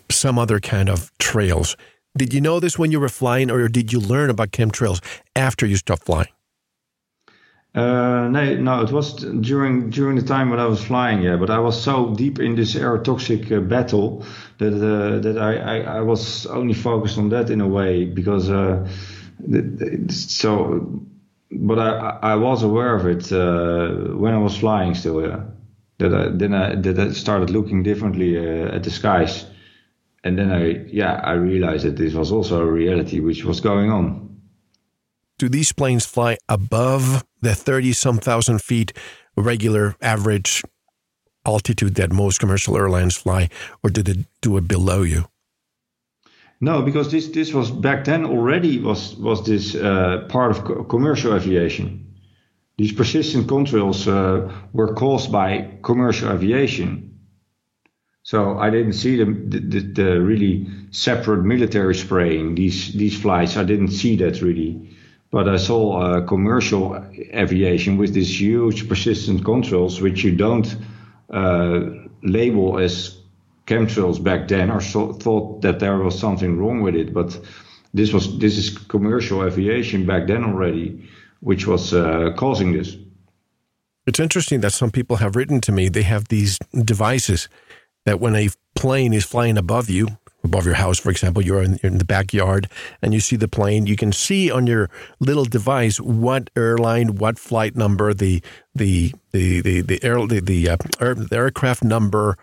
some 0.10 0.40
other 0.40 0.60
kind 0.60 0.90
of 0.90 1.12
trails 1.20 1.78
did 2.18 2.34
you 2.34 2.42
know 2.42 2.60
this 2.60 2.78
when 2.78 2.92
you 2.92 3.00
were 3.00 3.08
flying 3.08 3.50
or 3.52 3.68
did 3.68 3.94
you 3.94 4.00
learn 4.00 4.30
about 4.30 4.52
chemtrails 4.52 5.00
after 5.36 5.66
you 5.66 5.78
stopped 5.78 6.04
flying 6.04 6.28
uh, 7.76 8.28
no, 8.30 8.56
no, 8.56 8.82
it 8.82 8.92
was 8.92 9.14
during 9.14 9.90
during 9.92 10.16
the 10.16 10.24
time 10.24 10.50
when 10.50 10.60
I 10.60 10.66
was 10.66 10.84
flying. 10.84 11.22
Yeah, 11.22 11.36
but 11.36 11.50
I 11.50 11.60
was 11.60 11.80
so 11.80 12.14
deep 12.16 12.40
in 12.40 12.56
this 12.56 12.74
aerotoxic 12.74 13.52
uh, 13.52 13.60
battle 13.60 14.26
that 14.58 14.74
uh, 14.74 15.20
that 15.20 15.38
I, 15.38 15.58
I, 15.58 15.98
I 15.98 16.02
was 16.02 16.46
only 16.48 16.74
focused 16.74 17.18
on 17.18 17.30
that 17.30 17.50
in 17.50 17.62
a 17.62 17.68
way 17.68 18.06
because 18.06 18.50
uh, 18.50 18.88
so 20.10 21.04
but 21.52 21.80
I, 21.80 22.20
I 22.22 22.36
was 22.36 22.64
aware 22.64 22.96
of 22.96 23.06
it 23.06 23.32
uh, 23.32 24.16
when 24.16 24.34
I 24.34 24.38
was 24.38 24.58
flying 24.58 24.96
still. 24.96 25.22
Yeah, 25.22 25.44
that 26.00 26.14
I, 26.14 26.30
then 26.30 26.54
I 26.54 26.76
that 26.76 27.00
I 27.00 27.12
started 27.12 27.50
looking 27.50 27.84
differently 27.84 28.38
uh, 28.38 28.76
at 28.76 28.84
the 28.84 28.90
skies, 28.90 29.46
and 30.24 30.38
then 30.38 30.52
I 30.52 30.86
yeah 30.88 31.22
I 31.24 31.34
realized 31.34 31.86
that 31.86 31.98
this 31.98 32.14
was 32.14 32.32
also 32.32 32.62
a 32.62 32.72
reality 32.72 33.20
which 33.20 33.44
was 33.44 33.60
going 33.60 33.92
on. 33.92 34.40
Do 35.38 35.50
these 35.50 35.74
planes 35.74 36.06
fly 36.06 36.38
above 36.50 37.24
the 37.42 37.56
thirty 37.56 37.94
some 37.94 38.18
thousand 38.18 38.62
feet 38.62 38.94
regular 39.36 39.96
average 40.02 40.64
altitude 41.46 41.96
that 41.96 42.12
most 42.12 42.40
commercial 42.40 42.78
airlines 42.78 43.16
fly, 43.16 43.50
or 43.84 43.90
do 43.90 44.04
they 44.04 44.26
do 44.42 44.58
it 44.58 44.68
below 44.68 45.02
you? 45.02 45.26
No, 46.60 46.82
because 46.82 47.12
this 47.12 47.28
this 47.28 47.54
was 47.54 47.70
back 47.70 48.06
then 48.06 48.26
already 48.26 48.80
was 48.80 49.16
was 49.16 49.46
this 49.46 49.76
uh, 49.76 50.26
part 50.30 50.52
of 50.52 50.64
co- 50.64 50.84
commercial 50.84 51.36
aviation. 51.36 52.04
These 52.78 52.94
persistent 52.94 53.48
contrails 53.48 54.08
uh, 54.08 54.54
were 54.74 54.94
caused 54.94 55.32
by 55.32 55.78
commercial 55.82 56.32
aviation. 56.32 57.08
So 58.24 58.60
I 58.60 58.70
didn't 58.70 58.94
see 58.94 59.16
the, 59.16 59.26
the, 59.26 59.80
the, 59.80 60.22
really 60.22 60.68
separate 60.92 61.44
military 61.44 61.96
spraying 61.96 62.56
these 62.56 62.94
these 62.94 63.18
flights. 63.20 63.56
I 63.56 63.64
didn't 63.64 63.92
see 63.92 64.18
that 64.18 64.42
really, 64.42 64.90
but 65.32 65.48
I 65.50 65.58
saw 65.58 66.22
commercial 66.22 66.96
aviation 67.34 67.98
with 67.98 68.14
these 68.14 68.40
huge 68.40 68.88
persistent 68.88 69.44
contrails, 69.44 70.02
which 70.02 70.24
you 70.24 70.36
don't 70.36 70.76
uh, 71.30 71.82
label 72.24 72.80
as 72.80 73.18
chemtrails 73.66 74.24
back 74.24 74.48
then 74.48 74.72
or 74.72 74.82
so, 74.82 75.14
thought 75.14 75.62
that 75.62 75.80
there 75.80 75.98
was 75.98 76.18
something 76.18 76.58
wrong 76.58 76.82
with 76.82 76.96
it. 76.96 77.14
But 77.14 77.38
this 77.94 78.14
was 78.14 78.40
this 78.40 78.58
is 78.58 78.78
commercial 78.78 79.44
aviation 79.44 80.06
back 80.06 80.28
then 80.28 80.44
already, 80.44 81.10
which 81.42 81.68
was 81.68 81.94
uh, 81.94 82.32
causing 82.38 82.74
this. 82.74 82.96
It's 84.06 84.22
interesting 84.22 84.62
that 84.62 84.72
some 84.72 84.92
people 84.92 85.18
have 85.18 85.36
written 85.36 85.60
to 85.62 85.72
me. 85.74 85.90
They 85.90 86.04
have 86.04 86.30
these 86.30 86.58
devices 86.72 87.50
that 88.06 88.22
when 88.22 88.36
a 88.36 88.48
plane 88.74 89.14
is 89.14 89.26
flying 89.26 89.58
above 89.58 89.90
you, 89.90 90.08
above 90.48 90.66
your 90.66 90.76
house, 90.76 91.00
for 91.00 91.12
example, 91.12 91.44
you're 91.44 91.62
in, 91.62 91.80
you're 91.84 91.92
in, 91.92 91.98
the 91.98 92.06
backyard 92.06 92.70
and 93.02 93.14
you 93.14 93.20
see 93.20 93.36
the 93.36 93.48
plane, 93.48 93.86
you 93.86 93.96
can 93.96 94.12
see 94.12 94.50
on 94.50 94.66
your 94.66 94.90
little 95.20 95.46
device 95.46 96.00
what 96.00 96.50
airline, 96.56 97.16
what 97.16 97.38
flight 97.38 97.76
number, 97.76 98.14
the 98.14 98.42
the 98.74 99.14
the 99.32 99.62
the 99.62 99.82
the, 99.82 100.04
air, 100.04 100.26
the, 100.26 100.40
the, 100.40 100.70
uh, 100.70 100.78
air, 101.00 101.14
the 101.14 101.36
aircraft 101.36 101.84
number, 101.84 102.38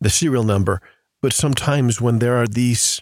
the 0.00 0.10
serial 0.10 0.44
number. 0.44 0.80
But 1.22 1.32
sometimes 1.32 2.00
when 2.00 2.18
there 2.18 2.36
are 2.36 2.46
these 2.46 3.00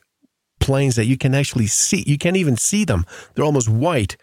planes 0.60 0.96
that 0.96 1.06
you 1.06 1.16
can 1.16 1.34
actually 1.34 1.68
see, 1.68 2.02
you 2.06 2.18
can't 2.18 2.36
even 2.36 2.56
see 2.56 2.84
them. 2.84 3.04
They're 3.34 3.44
almost 3.44 3.68
white. 3.68 4.16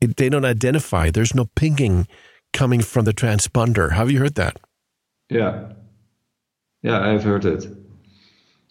It, 0.00 0.16
they 0.16 0.28
don't 0.28 0.44
identify. 0.44 1.10
There's 1.10 1.34
no 1.34 1.46
pinging 1.54 2.08
coming 2.52 2.80
from 2.80 3.04
the 3.04 3.12
transponder. 3.12 3.92
Have 3.92 4.10
you 4.10 4.18
heard 4.18 4.34
that? 4.34 4.56
Yeah. 5.28 5.72
Yeah, 6.82 7.00
I've 7.00 7.22
heard 7.22 7.44
it. 7.44 7.66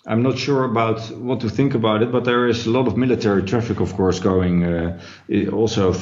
I'm 0.09 0.23
not 0.23 0.39
sure 0.39 0.63
about 0.63 0.99
what 1.11 1.41
to 1.41 1.49
think 1.49 1.75
about 1.75 2.01
it, 2.01 2.11
but 2.11 2.25
there 2.25 2.47
is 2.47 2.65
a 2.65 2.71
lot 2.71 2.87
of 2.87 2.97
military 2.97 3.43
traffic, 3.43 3.79
of 3.79 3.93
course, 3.93 4.19
going. 4.19 4.65
Uh, 4.65 4.99
also 5.51 5.93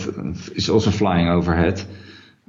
is 0.55 0.69
also 0.69 0.91
flying 0.91 1.27
overhead. 1.27 1.83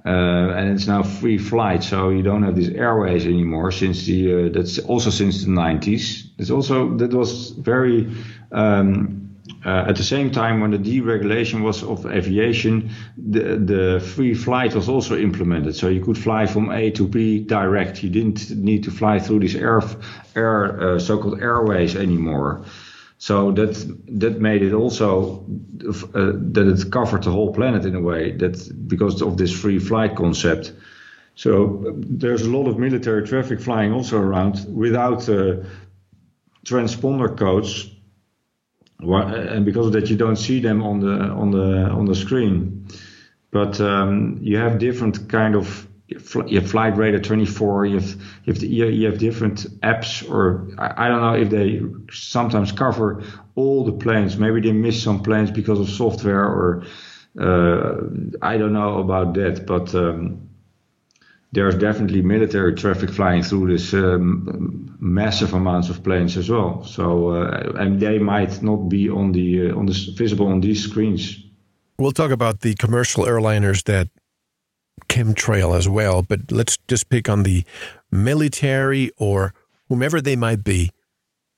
Uh, 0.07 0.55
and 0.57 0.71
it's 0.71 0.87
now 0.87 1.03
free 1.03 1.37
flight, 1.37 1.83
so 1.83 2.11
you 2.11 2.23
don't 2.23 2.45
have 2.45 2.55
these 2.55 2.69
airways 2.69 3.27
anymore. 3.27 3.73
Since 3.73 4.07
the 4.07 4.47
uh, 4.47 4.49
that's 4.53 4.79
also 4.79 5.11
since 5.11 5.43
the 5.43 5.51
90s. 5.51 6.29
It's 6.39 6.51
also 6.51 6.97
that 6.99 7.13
was 7.13 7.51
very 7.51 8.07
um, 8.53 9.28
uh, 9.65 9.87
at 9.89 9.97
the 9.97 10.03
same 10.03 10.31
time 10.31 10.61
when 10.61 10.71
the 10.71 10.79
deregulation 10.79 11.63
was 11.63 11.83
of 11.83 12.07
aviation, 12.07 12.91
the 13.17 13.57
the 13.57 14.01
free 14.01 14.35
flight 14.35 14.75
was 14.75 14.89
also 14.89 15.17
implemented. 15.17 15.75
So 15.75 15.89
you 15.89 16.05
could 16.05 16.19
fly 16.19 16.47
from 16.47 16.71
A 16.71 16.91
to 16.93 17.07
B 17.07 17.41
direct. 17.41 18.03
You 18.03 18.11
didn't 18.11 18.51
need 18.57 18.85
to 18.85 18.91
fly 18.91 19.19
through 19.19 19.41
these 19.41 19.57
air 19.57 19.83
air 20.37 20.81
uh, 20.81 20.99
so-called 20.99 21.41
airways 21.41 21.97
anymore. 21.97 22.65
So 23.19 23.53
that 23.53 23.75
that 24.21 24.41
made 24.41 24.63
it 24.63 24.73
also 24.73 25.45
uh, 26.15 26.33
that 26.53 26.69
it 26.69 26.91
covered 26.93 27.25
the 27.25 27.33
whole 27.33 27.53
planet 27.53 27.85
in 27.85 27.95
a 27.95 28.01
way 28.01 28.33
that 28.33 28.89
because 28.89 29.23
of 29.23 29.37
this 29.37 29.53
free 29.53 29.81
flight 29.81 30.15
concept. 30.15 30.73
So 31.35 31.95
there's 31.97 32.43
a 32.43 32.51
lot 32.51 32.69
of 32.69 32.79
military 32.79 33.27
traffic 33.27 33.61
flying 33.61 33.93
also 33.93 34.19
around 34.19 34.67
without 34.69 35.29
uh, 35.29 35.63
transponder 36.65 37.37
codes, 37.37 37.91
and 39.01 39.65
because 39.65 39.87
of 39.87 39.93
that 39.93 40.11
you 40.11 40.17
don't 40.17 40.37
see 40.37 40.61
them 40.61 40.83
on 40.83 41.01
the 41.01 41.13
on 41.13 41.51
the 41.51 41.89
on 41.91 42.05
the 42.05 42.15
screen. 42.15 42.89
But 43.51 43.81
um, 43.81 44.39
you 44.43 44.59
have 44.59 44.79
different 44.79 45.29
kind 45.29 45.55
of 45.55 45.87
you 46.09 46.61
have 46.61 46.71
Flight 46.71 46.97
Radar 46.97 47.21
24, 47.21 47.87
you 47.87 47.95
have 47.97 48.09
you 48.45 48.53
have, 48.53 48.59
the, 48.61 48.67
you 48.67 49.07
have 49.07 49.19
different 49.19 49.81
apps, 49.81 50.29
or 50.29 50.69
I, 50.79 51.07
I, 51.07 51.09
don't 51.09 51.21
know 51.21 51.35
if 51.35 51.51
they 51.51 51.83
sometimes 52.11 52.73
cover 52.73 53.23
all 53.57 53.85
the 53.85 53.93
planes. 53.93 54.39
Maybe 54.39 54.63
they 54.63 54.73
miss 54.73 55.03
some 55.03 55.23
planes 55.23 55.51
because 55.51 55.81
of 55.81 55.89
software, 55.91 56.45
or 56.45 56.85
uh, 57.39 57.97
I 58.41 58.57
don't 58.57 58.73
know 58.73 59.01
about 59.01 59.35
that. 59.35 59.67
But 59.67 59.95
um, 59.95 60.48
there's 61.53 61.75
definitely 61.77 62.23
military 62.23 62.75
traffic 62.75 63.11
flying 63.11 63.43
through 63.43 63.69
this 63.69 63.95
um, 63.95 64.97
massive 65.01 65.55
amounts 65.55 65.89
of 65.89 66.03
planes 66.03 66.37
as 66.37 66.51
well. 66.51 66.85
So 66.85 67.31
uh, 67.31 67.73
and 67.77 68.01
they 68.01 68.19
might 68.19 68.63
not 68.63 68.89
be 68.89 69.09
on 69.09 69.33
the 69.33 69.71
uh, 69.71 69.77
on 69.77 69.87
the 69.87 70.15
visible 70.17 70.47
on 70.49 70.61
these 70.61 70.85
screens. 70.85 71.43
We'll 71.99 72.13
talk 72.13 72.31
about 72.31 72.61
the 72.61 72.75
commercial 72.75 73.25
airliners 73.25 73.85
that 73.85 74.09
chemtrail 75.09 75.77
as 75.77 75.89
well, 75.89 76.23
but 76.23 76.53
let's 76.53 76.77
just 76.87 77.09
pick 77.09 77.29
on 77.29 77.43
the 77.43 77.65
military 78.11 79.11
or 79.17 79.55
whomever 79.89 80.21
they 80.21 80.37
might 80.37 80.63
be. 80.63 80.91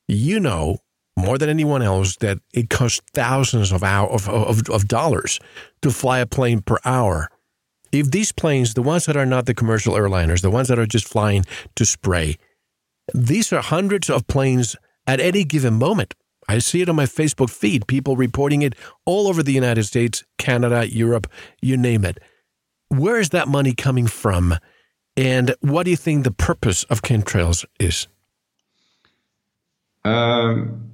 You 0.08 0.40
know 0.40 0.78
more 1.16 1.38
than 1.38 1.48
anyone 1.48 1.82
else 1.82 2.16
that 2.16 2.38
it 2.52 2.70
costs 2.70 3.00
thousands 3.12 3.72
of, 3.72 3.82
hour, 3.82 4.08
of, 4.08 4.28
of, 4.28 4.68
of 4.70 4.88
dollars 4.88 5.38
to 5.82 5.90
fly 5.90 6.20
a 6.20 6.26
plane 6.26 6.62
per 6.62 6.78
hour. 6.84 7.28
If 7.92 8.10
these 8.10 8.32
planes, 8.32 8.74
the 8.74 8.82
ones 8.82 9.06
that 9.06 9.16
are 9.16 9.26
not 9.26 9.46
the 9.46 9.54
commercial 9.54 9.94
airliners, 9.94 10.42
the 10.42 10.50
ones 10.50 10.68
that 10.68 10.78
are 10.78 10.86
just 10.86 11.08
flying 11.08 11.44
to 11.76 11.84
spray, 11.84 12.36
these 13.12 13.52
are 13.52 13.60
hundreds 13.60 14.08
of 14.08 14.26
planes 14.26 14.76
at 15.06 15.20
any 15.20 15.44
given 15.44 15.74
moment. 15.74 16.14
I 16.48 16.58
see 16.58 16.82
it 16.82 16.88
on 16.88 16.96
my 16.96 17.04
Facebook 17.04 17.50
feed, 17.50 17.86
people 17.86 18.16
reporting 18.16 18.62
it 18.62 18.74
all 19.04 19.28
over 19.28 19.42
the 19.42 19.52
United 19.52 19.84
States, 19.84 20.24
Canada, 20.38 20.90
Europe, 20.90 21.26
you 21.60 21.76
name 21.76 22.04
it 22.04 22.18
where 22.90 23.18
is 23.18 23.30
that 23.30 23.48
money 23.48 23.72
coming 23.72 24.06
from? 24.06 24.56
And 25.16 25.54
what 25.60 25.84
do 25.84 25.90
you 25.90 25.96
think 25.96 26.24
the 26.24 26.30
purpose 26.30 26.84
of 26.84 27.02
chemtrails 27.02 27.64
is? 27.78 28.08
Um, 30.04 30.89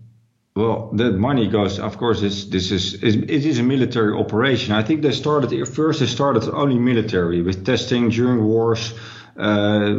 well, 0.56 0.90
that 0.94 1.12
money 1.12 1.48
goes, 1.48 1.78
of 1.78 1.98
course, 1.98 2.22
this, 2.22 2.46
this 2.46 2.70
is, 2.70 2.94
it 2.94 3.44
is 3.44 3.58
a 3.58 3.62
military 3.62 4.14
operation. 4.14 4.72
I 4.72 4.82
think 4.82 5.02
they 5.02 5.12
started, 5.12 5.68
first 5.68 6.00
they 6.00 6.06
started 6.06 6.48
only 6.48 6.78
military 6.78 7.42
with 7.42 7.66
testing 7.66 8.08
during 8.08 8.42
wars, 8.42 8.94
uh, 9.38 9.94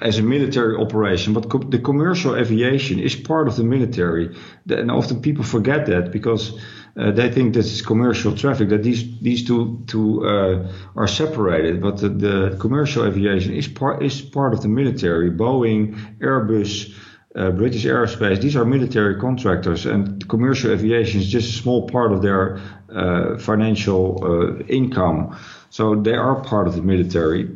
as 0.00 0.18
a 0.18 0.22
military 0.22 0.76
operation, 0.76 1.32
but 1.32 1.50
co- 1.50 1.58
the 1.58 1.80
commercial 1.80 2.36
aviation 2.36 3.00
is 3.00 3.16
part 3.16 3.48
of 3.48 3.56
the 3.56 3.64
military, 3.64 4.36
and 4.70 4.92
often 4.92 5.20
people 5.20 5.44
forget 5.44 5.86
that 5.86 6.12
because. 6.12 6.58
Uh, 6.96 7.10
they 7.10 7.28
think 7.28 7.52
this 7.52 7.72
is 7.72 7.82
commercial 7.82 8.36
traffic 8.36 8.68
that 8.68 8.84
these 8.84 9.18
these 9.18 9.44
two 9.44 9.82
two 9.88 10.24
uh, 10.24 10.72
are 10.94 11.08
separated, 11.08 11.82
but 11.82 11.96
the, 11.96 12.08
the, 12.08 12.56
commercial 12.60 13.04
aviation 13.04 13.52
is 13.52 13.66
part 13.66 14.00
is 14.00 14.20
part 14.20 14.54
of 14.54 14.62
the 14.62 14.68
military. 14.68 15.28
Boeing, 15.28 15.96
Airbus, 16.20 16.94
uh, 17.36 17.50
British 17.50 17.84
Aerospace, 17.84 18.40
these 18.40 18.56
are 18.56 18.64
military 18.64 19.18
contractors, 19.18 19.86
and 19.86 20.26
commercial 20.28 20.70
aviation 20.70 21.20
is 21.20 21.28
just 21.28 21.50
a 21.50 21.62
small 21.62 21.88
part 21.88 22.12
of 22.12 22.22
their 22.22 22.60
uh, 22.94 23.38
financial 23.38 24.20
uh, 24.22 24.64
income. 24.66 25.36
So 25.70 25.96
they 25.96 26.14
are 26.14 26.40
part 26.42 26.68
of 26.68 26.76
the 26.76 26.82
military. 26.82 27.50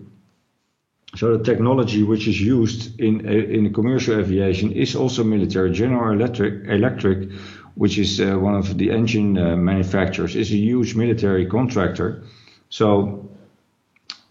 So 1.17 1.37
the 1.37 1.45
technology 1.45 2.03
which 2.03 2.27
is 2.29 2.41
used 2.41 3.01
in 3.01 3.27
in 3.27 3.73
commercial 3.73 4.19
aviation 4.19 4.73
is 4.73 4.95
also 4.97 5.25
military. 5.25 5.71
General 5.71 6.13
Electric, 6.13 6.69
Electric 6.69 7.31
which 7.79 7.97
is 7.97 8.21
uh, 8.21 8.37
one 8.37 8.57
of 8.57 8.77
the 8.77 8.91
engine 8.91 9.39
uh, 9.39 9.57
manufacturers, 9.57 10.35
is 10.35 10.51
a 10.51 10.57
huge 10.57 10.97
military 10.97 11.47
contractor. 11.47 12.25
So 12.69 13.31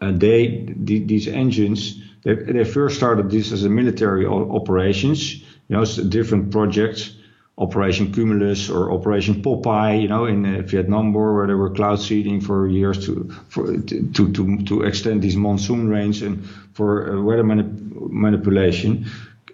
uh, 0.02 0.12
they 0.12 0.74
these 0.76 1.28
engines 1.30 2.02
they, 2.28 2.36
they 2.36 2.64
first 2.66 2.98
started 2.98 3.32
this 3.32 3.54
as 3.54 3.64
a 3.64 3.70
military 3.70 4.26
operations, 4.26 5.36
you 5.36 5.46
know, 5.70 5.86
different 5.86 6.52
projects, 6.52 7.14
Operation 7.58 8.12
Cumulus 8.12 8.70
or 8.70 8.92
Operation 8.92 9.42
Popeye, 9.42 10.02
you 10.02 10.08
know, 10.10 10.26
in 10.26 10.44
the 10.44 10.62
Vietnam 10.62 11.14
War, 11.14 11.34
where 11.34 11.48
they 11.48 11.54
were 11.54 11.72
cloud 11.72 12.00
seeding 12.00 12.42
for 12.42 12.68
years 12.68 13.06
to 13.06 13.30
for, 13.50 13.78
to, 13.78 14.12
to 14.14 14.58
to 14.66 14.82
extend 14.84 15.22
these 15.24 15.38
monsoon 15.38 15.90
rains 15.90 16.22
and 16.22 16.46
for 16.74 17.14
uh, 17.14 17.22
weather 17.22 17.44
manip- 17.44 18.12
manipulation. 18.12 19.06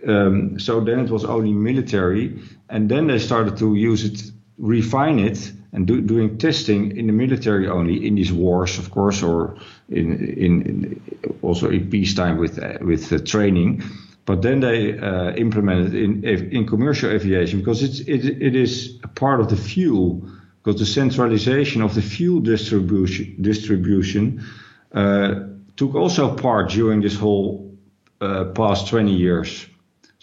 Um, 0.05 0.59
so 0.59 0.81
then 0.81 0.99
it 0.99 1.09
was 1.11 1.23
only 1.23 1.53
military, 1.53 2.41
and 2.69 2.89
then 2.89 3.07
they 3.07 3.19
started 3.19 3.55
to 3.57 3.75
use 3.75 4.03
it, 4.03 4.32
refine 4.57 5.19
it, 5.19 5.51
and 5.71 5.87
do, 5.87 6.01
doing 6.01 6.37
testing 6.37 6.95
in 6.95 7.07
the 7.07 7.13
military 7.13 7.67
only 7.67 8.05
in 8.05 8.15
these 8.15 8.31
wars, 8.31 8.77
of 8.77 8.91
course, 8.91 9.23
or 9.23 9.57
in, 9.89 10.13
in, 10.13 10.61
in 10.61 11.37
also 11.41 11.69
in 11.69 11.89
peacetime 11.89 12.37
with 12.37 12.59
uh, 12.59 12.77
with 12.81 13.11
uh, 13.11 13.19
training. 13.19 13.83
But 14.25 14.41
then 14.41 14.61
they 14.61 14.97
uh, 14.97 15.33
implemented 15.35 15.95
in 15.95 16.23
in 16.23 16.67
commercial 16.67 17.09
aviation 17.09 17.59
because 17.59 17.83
it's 17.83 17.99
it, 18.01 18.41
it 18.41 18.55
is 18.55 18.99
a 19.03 19.07
part 19.07 19.39
of 19.39 19.49
the 19.49 19.57
fuel 19.57 20.29
because 20.63 20.79
the 20.79 20.85
centralization 20.85 21.81
of 21.81 21.95
the 21.95 22.01
fuel 22.01 22.39
distribution 22.39 23.35
distribution 23.41 24.45
uh, 24.93 25.47
took 25.75 25.95
also 25.95 26.35
part 26.35 26.69
during 26.69 27.01
this 27.01 27.15
whole 27.15 27.75
uh, 28.21 28.45
past 28.55 28.87
20 28.87 29.11
years. 29.11 29.65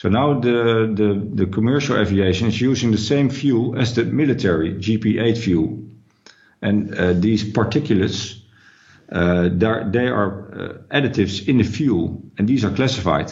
So 0.00 0.08
now 0.08 0.40
the, 0.40 0.90
the, 0.94 1.44
the 1.44 1.46
commercial 1.46 1.98
aviation 1.98 2.48
is 2.48 2.58
using 2.58 2.90
the 2.90 2.96
same 2.96 3.28
fuel 3.28 3.78
as 3.78 3.94
the 3.94 4.06
military 4.06 4.72
JP8 4.72 5.36
fuel. 5.36 5.78
And 6.62 6.94
uh, 6.94 7.12
these 7.12 7.44
particulates, 7.44 8.40
uh, 9.12 9.50
they 9.52 10.08
are 10.08 10.54
uh, 10.54 10.96
additives 10.96 11.46
in 11.46 11.58
the 11.58 11.64
fuel, 11.64 12.22
and 12.38 12.48
these 12.48 12.64
are 12.64 12.70
classified 12.70 13.30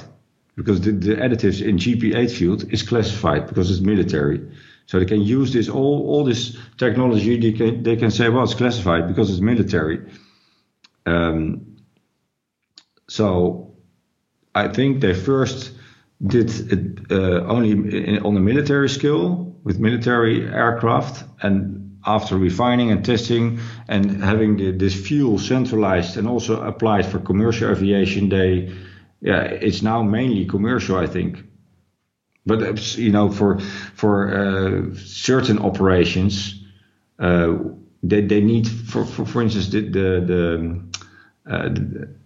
because 0.56 0.82
the, 0.82 0.92
the 0.92 1.14
additives 1.14 1.66
in 1.66 1.78
JP8 1.78 2.30
fuel 2.30 2.60
is 2.70 2.82
classified 2.82 3.46
because 3.46 3.70
it's 3.70 3.80
military. 3.80 4.46
So 4.84 4.98
they 4.98 5.06
can 5.06 5.22
use 5.22 5.54
this 5.54 5.70
all 5.70 6.06
all 6.06 6.24
this 6.24 6.54
technology. 6.76 7.40
They 7.40 7.52
can 7.52 7.82
they 7.82 7.96
can 7.96 8.10
say 8.10 8.28
well 8.28 8.44
it's 8.44 8.52
classified 8.52 9.08
because 9.08 9.30
it's 9.30 9.40
military. 9.40 10.00
Um, 11.06 11.78
so 13.08 13.74
I 14.54 14.68
think 14.68 15.00
they 15.00 15.14
first 15.14 15.77
did 16.26 16.50
it 16.72 17.12
uh, 17.12 17.44
only 17.46 17.70
in, 17.72 18.18
on 18.24 18.36
a 18.36 18.40
military 18.40 18.88
scale 18.88 19.56
with 19.62 19.78
military 19.78 20.46
aircraft 20.46 21.24
and 21.42 21.98
after 22.04 22.36
refining 22.36 22.90
and 22.90 23.04
testing 23.04 23.60
and 23.88 24.22
having 24.22 24.56
the, 24.56 24.72
this 24.72 24.94
fuel 24.94 25.38
centralized 25.38 26.16
and 26.16 26.26
also 26.26 26.60
applied 26.62 27.06
for 27.06 27.18
commercial 27.18 27.70
aviation 27.70 28.28
they 28.28 28.72
yeah 29.20 29.42
it's 29.42 29.82
now 29.82 30.02
mainly 30.02 30.46
commercial 30.46 30.96
i 30.96 31.06
think. 31.06 31.44
But 32.46 32.96
you 32.96 33.12
know 33.12 33.30
for 33.30 33.60
for 33.94 34.14
uh, 34.34 34.94
certain 34.96 35.58
operations 35.58 36.64
uh, 37.18 37.58
they, 38.02 38.22
they 38.22 38.40
need 38.40 38.66
for, 38.66 39.04
for 39.04 39.26
for 39.26 39.42
instance 39.42 39.68
the 39.68 39.82
the, 39.82 40.24
the, 40.26 40.97
uh, 41.48 41.70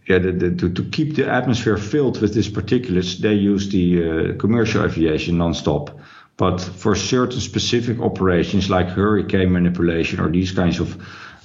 yeah, 0.09 0.19
the, 0.19 0.33
the, 0.33 0.51
to, 0.57 0.69
to 0.71 0.85
keep 0.91 1.15
the 1.15 1.31
atmosphere 1.31 1.77
filled 1.77 2.21
with 2.21 2.35
these 2.35 2.49
particulates, 2.49 3.19
they 3.19 3.35
use 3.35 3.69
the 3.69 4.33
uh, 4.33 4.37
commercial 4.37 4.85
aviation 4.85 5.39
non-stop. 5.39 5.99
But 6.37 6.61
for 6.61 6.97
certain 6.97 7.41
specific 7.41 8.01
operations 8.01 8.69
like 8.69 8.89
hurricane 8.89 9.53
manipulation 9.53 10.19
or 10.19 10.31
these 10.31 10.51
kinds 10.51 10.81
of 10.81 10.97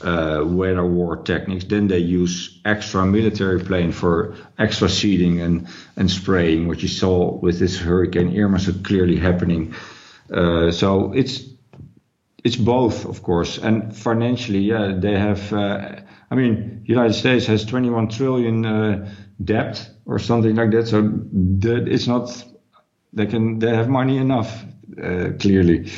uh, 0.01 0.43
weather 0.45 0.85
war 0.85 1.17
techniques, 1.17 1.65
then 1.65 1.87
they 1.87 1.99
use 1.99 2.59
extra 2.65 3.05
military 3.05 3.59
plane 3.59 3.91
for 3.91 4.35
extra 4.57 4.89
seeding 4.89 5.41
and, 5.41 5.67
and 5.95 6.09
spraying, 6.09 6.67
which 6.67 6.81
you 6.81 6.87
saw 6.87 7.31
with 7.31 7.59
this 7.59 7.77
Hurricane 7.77 8.39
Irma 8.39 8.59
so 8.59 8.73
clearly 8.73 9.17
happening. 9.17 9.73
Uh, 10.31 10.71
so 10.71 11.13
it's 11.13 11.43
it's 12.43 12.55
both, 12.55 13.05
of 13.05 13.23
course, 13.23 13.57
and 13.57 13.95
financially, 13.95 14.59
yeah, 14.59 14.93
they 14.95 15.17
have 15.17 15.51
uh, 15.51 15.95
I 16.29 16.35
mean, 16.35 16.81
United 16.85 17.13
States 17.13 17.45
has 17.45 17.65
21 17.65 18.09
trillion 18.09 18.65
uh, 18.65 19.09
debt 19.43 19.89
or 20.05 20.19
something 20.19 20.55
like 20.55 20.71
that. 20.71 20.87
So 20.87 21.11
it's 21.61 22.07
not 22.07 22.43
they 23.13 23.25
can 23.25 23.59
they 23.59 23.73
have 23.75 23.89
money 23.89 24.17
enough. 24.17 24.65
Uh, 25.01 25.29
clearly, 25.39 25.91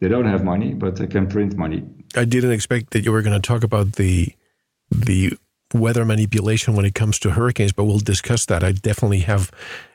they 0.00 0.08
don't 0.08 0.26
have 0.26 0.44
money, 0.44 0.74
but 0.74 0.96
they 0.96 1.06
can 1.06 1.28
print 1.28 1.56
money. 1.56 1.84
I 2.16 2.24
didn't 2.24 2.52
expect 2.52 2.90
that 2.90 3.04
you 3.04 3.12
were 3.12 3.22
going 3.22 3.40
to 3.40 3.46
talk 3.46 3.62
about 3.62 3.92
the 3.92 4.34
the 4.90 5.32
weather 5.72 6.04
manipulation 6.04 6.74
when 6.74 6.84
it 6.84 6.94
comes 6.94 7.18
to 7.20 7.30
hurricanes, 7.30 7.72
but 7.72 7.84
we'll 7.84 7.98
discuss 7.98 8.46
that. 8.46 8.64
I 8.64 8.72
definitely 8.72 9.20
have 9.20 9.52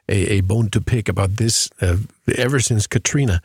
a, 0.07 0.37
a 0.37 0.41
bone 0.41 0.69
to 0.69 0.79
pick 0.79 1.09
about 1.09 1.35
this. 1.35 1.69
Uh, 1.81 1.97
ever 2.37 2.59
since 2.59 2.87
Katrina, 2.87 3.41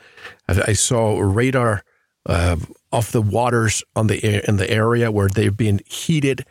I, 0.48 0.62
I 0.68 0.72
saw 0.74 1.20
radar 1.20 1.82
uh, 2.26 2.56
of 2.92 3.12
the 3.12 3.22
waters 3.22 3.82
on 3.96 4.06
the 4.08 4.48
in 4.48 4.56
the 4.56 4.70
area 4.70 5.10
where 5.10 5.28
they've 5.28 5.56
been 5.56 5.80
heated 5.86 6.44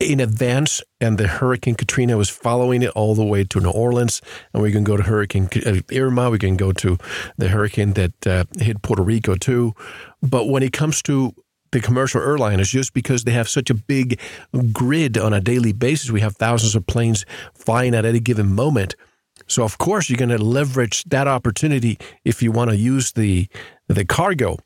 in 0.00 0.20
advance, 0.20 0.80
and 1.00 1.18
the 1.18 1.26
Hurricane 1.26 1.74
Katrina 1.74 2.16
was 2.16 2.30
following 2.30 2.82
it 2.82 2.90
all 2.90 3.16
the 3.16 3.24
way 3.24 3.42
to 3.44 3.60
New 3.60 3.70
Orleans, 3.70 4.22
and 4.52 4.62
we 4.62 4.70
can 4.70 4.84
go 4.84 4.96
to 4.96 5.02
Hurricane 5.02 5.48
uh, 5.66 5.80
Irma, 5.92 6.30
we 6.30 6.38
can 6.38 6.56
go 6.56 6.72
to 6.72 6.98
the 7.36 7.48
hurricane 7.48 7.94
that 7.94 8.26
uh, 8.26 8.44
hit 8.58 8.82
Puerto 8.82 9.02
Rico 9.02 9.34
too. 9.34 9.74
But 10.22 10.46
when 10.48 10.62
it 10.62 10.72
comes 10.72 11.02
to 11.02 11.34
the 11.72 11.80
commercial 11.80 12.20
airliners, 12.20 12.70
just 12.70 12.94
because 12.94 13.24
they 13.24 13.32
have 13.32 13.48
such 13.48 13.70
a 13.70 13.74
big 13.74 14.20
grid 14.72 15.18
on 15.18 15.32
a 15.32 15.40
daily 15.40 15.72
basis, 15.72 16.10
we 16.10 16.20
have 16.20 16.36
thousands 16.36 16.76
of 16.76 16.86
planes 16.86 17.26
flying 17.54 17.94
at 17.94 18.04
any 18.04 18.20
given 18.20 18.54
moment. 18.54 18.94
So 19.48 19.64
of 19.64 19.78
course 19.78 20.08
you're 20.08 20.18
going 20.18 20.36
to 20.36 20.38
leverage 20.38 21.04
that 21.04 21.26
opportunity 21.26 21.98
if 22.24 22.42
you 22.42 22.52
want 22.52 22.70
to 22.70 22.76
use 22.76 23.12
the 23.12 23.48
the 23.88 24.04
cargo. 24.04 24.58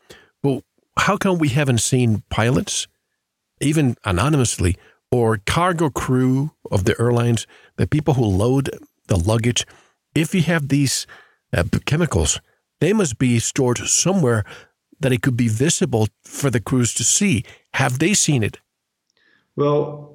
Well, 0.43 0.63
how 0.99 1.17
come 1.17 1.39
we 1.39 1.49
haven't 1.49 1.79
seen 1.79 2.23
pilots, 2.29 2.89
even 3.61 3.97
anonymously, 4.05 4.77
or 5.11 5.39
cargo 5.47 5.89
crew 5.91 6.51
of 6.71 6.85
the 6.85 6.97
airlines, 7.01 7.47
the 7.77 7.87
people 7.87 8.15
who 8.15 8.25
load 8.25 8.71
the 9.07 9.17
luggage? 9.17 9.65
If 10.15 10.35
you 10.35 10.43
have 10.43 10.69
these 10.69 11.07
uh, 11.57 11.65
chemicals, 11.87 12.41
they 12.81 12.93
must 12.93 13.19
be 13.19 13.39
stored 13.39 13.79
somewhere 13.79 14.45
that 15.01 15.13
it 15.13 15.23
could 15.23 15.37
be 15.37 15.49
visible 15.49 16.09
for 16.25 16.51
the 16.51 16.61
crews 16.61 16.95
to 16.95 17.05
see. 17.05 17.45
Have 17.75 17.99
they 17.99 18.15
seen 18.15 18.43
it? 18.43 18.59
Well, 19.57 20.12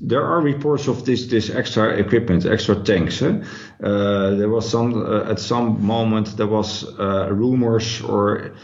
there 0.00 0.24
are 0.24 0.40
reports 0.40 0.88
of 0.88 1.04
this 1.04 1.26
this 1.26 1.50
extra 1.50 1.96
equipment, 1.98 2.46
extra 2.46 2.76
tanks. 2.76 3.22
Eh? 3.22 3.42
Uh, 3.82 4.34
there 4.36 4.48
was 4.48 4.68
some 4.68 4.94
uh, 4.94 5.30
at 5.30 5.38
some 5.38 5.84
moment 5.84 6.36
there 6.36 6.46
was 6.46 6.84
uh, 6.98 7.28
rumors 7.30 8.00
or 8.00 8.54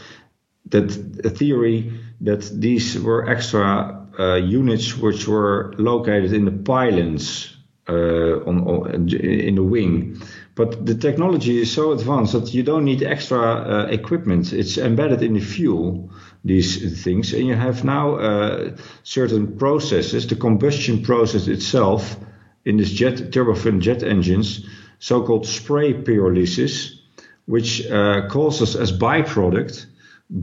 that 0.69 0.95
a 1.23 1.29
theory 1.29 1.93
that 2.21 2.41
these 2.59 2.99
were 2.99 3.29
extra 3.29 4.07
uh, 4.19 4.35
units 4.35 4.97
which 4.97 5.27
were 5.27 5.73
located 5.77 6.33
in 6.33 6.45
the 6.45 6.51
pylons 6.51 7.55
uh, 7.87 8.43
on, 8.45 8.67
on, 8.67 9.09
in 9.09 9.55
the 9.55 9.63
wing. 9.63 10.21
But 10.55 10.85
the 10.85 10.95
technology 10.95 11.61
is 11.61 11.71
so 11.71 11.93
advanced 11.93 12.33
that 12.33 12.53
you 12.53 12.63
don't 12.63 12.83
need 12.83 13.01
extra 13.01 13.39
uh, 13.39 13.87
equipment. 13.89 14.51
It's 14.51 14.77
embedded 14.77 15.23
in 15.23 15.33
the 15.33 15.39
fuel, 15.39 16.11
these 16.43 17.03
things. 17.03 17.33
And 17.33 17.47
you 17.47 17.55
have 17.55 17.83
now 17.83 18.15
uh, 18.15 18.77
certain 19.03 19.57
processes, 19.57 20.27
the 20.27 20.35
combustion 20.35 21.03
process 21.03 21.47
itself 21.47 22.17
in 22.65 22.77
this 22.77 22.91
jet 22.91 23.31
turbofan 23.31 23.81
jet 23.81 24.03
engines, 24.03 24.65
so-called 24.99 25.45
spray 25.45 25.93
pyrolysis, 25.93 26.99
which 27.45 27.85
uh, 27.87 28.27
causes 28.27 28.75
as 28.75 28.91
byproduct 28.91 29.85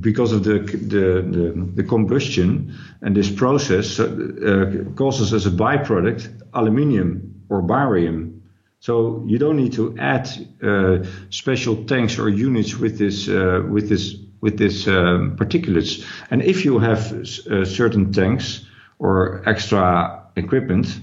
because 0.00 0.32
of 0.32 0.42
the, 0.42 0.58
the, 0.58 1.22
the, 1.22 1.70
the, 1.76 1.84
combustion 1.84 2.76
and 3.02 3.14
this 3.14 3.30
process 3.30 4.00
uh, 4.00 4.84
causes 4.96 5.32
as 5.32 5.46
a 5.46 5.50
byproduct 5.50 6.42
aluminium 6.54 7.44
or 7.48 7.62
barium. 7.62 8.42
So 8.80 9.24
you 9.28 9.38
don't 9.38 9.56
need 9.56 9.74
to 9.74 9.96
add 9.98 10.28
uh, 10.60 11.04
special 11.30 11.84
tanks 11.84 12.18
or 12.18 12.28
units 12.28 12.76
with 12.76 12.98
this 12.98 13.28
uh, 13.28 13.62
with 13.70 13.88
this 13.88 14.16
with 14.40 14.58
this 14.58 14.86
um, 14.86 15.36
particulates. 15.36 16.04
And 16.30 16.42
if 16.42 16.64
you 16.64 16.78
have 16.78 17.12
uh, 17.12 17.64
certain 17.64 18.12
tanks 18.12 18.66
or 18.98 19.42
extra 19.48 20.22
equipment, 20.36 21.00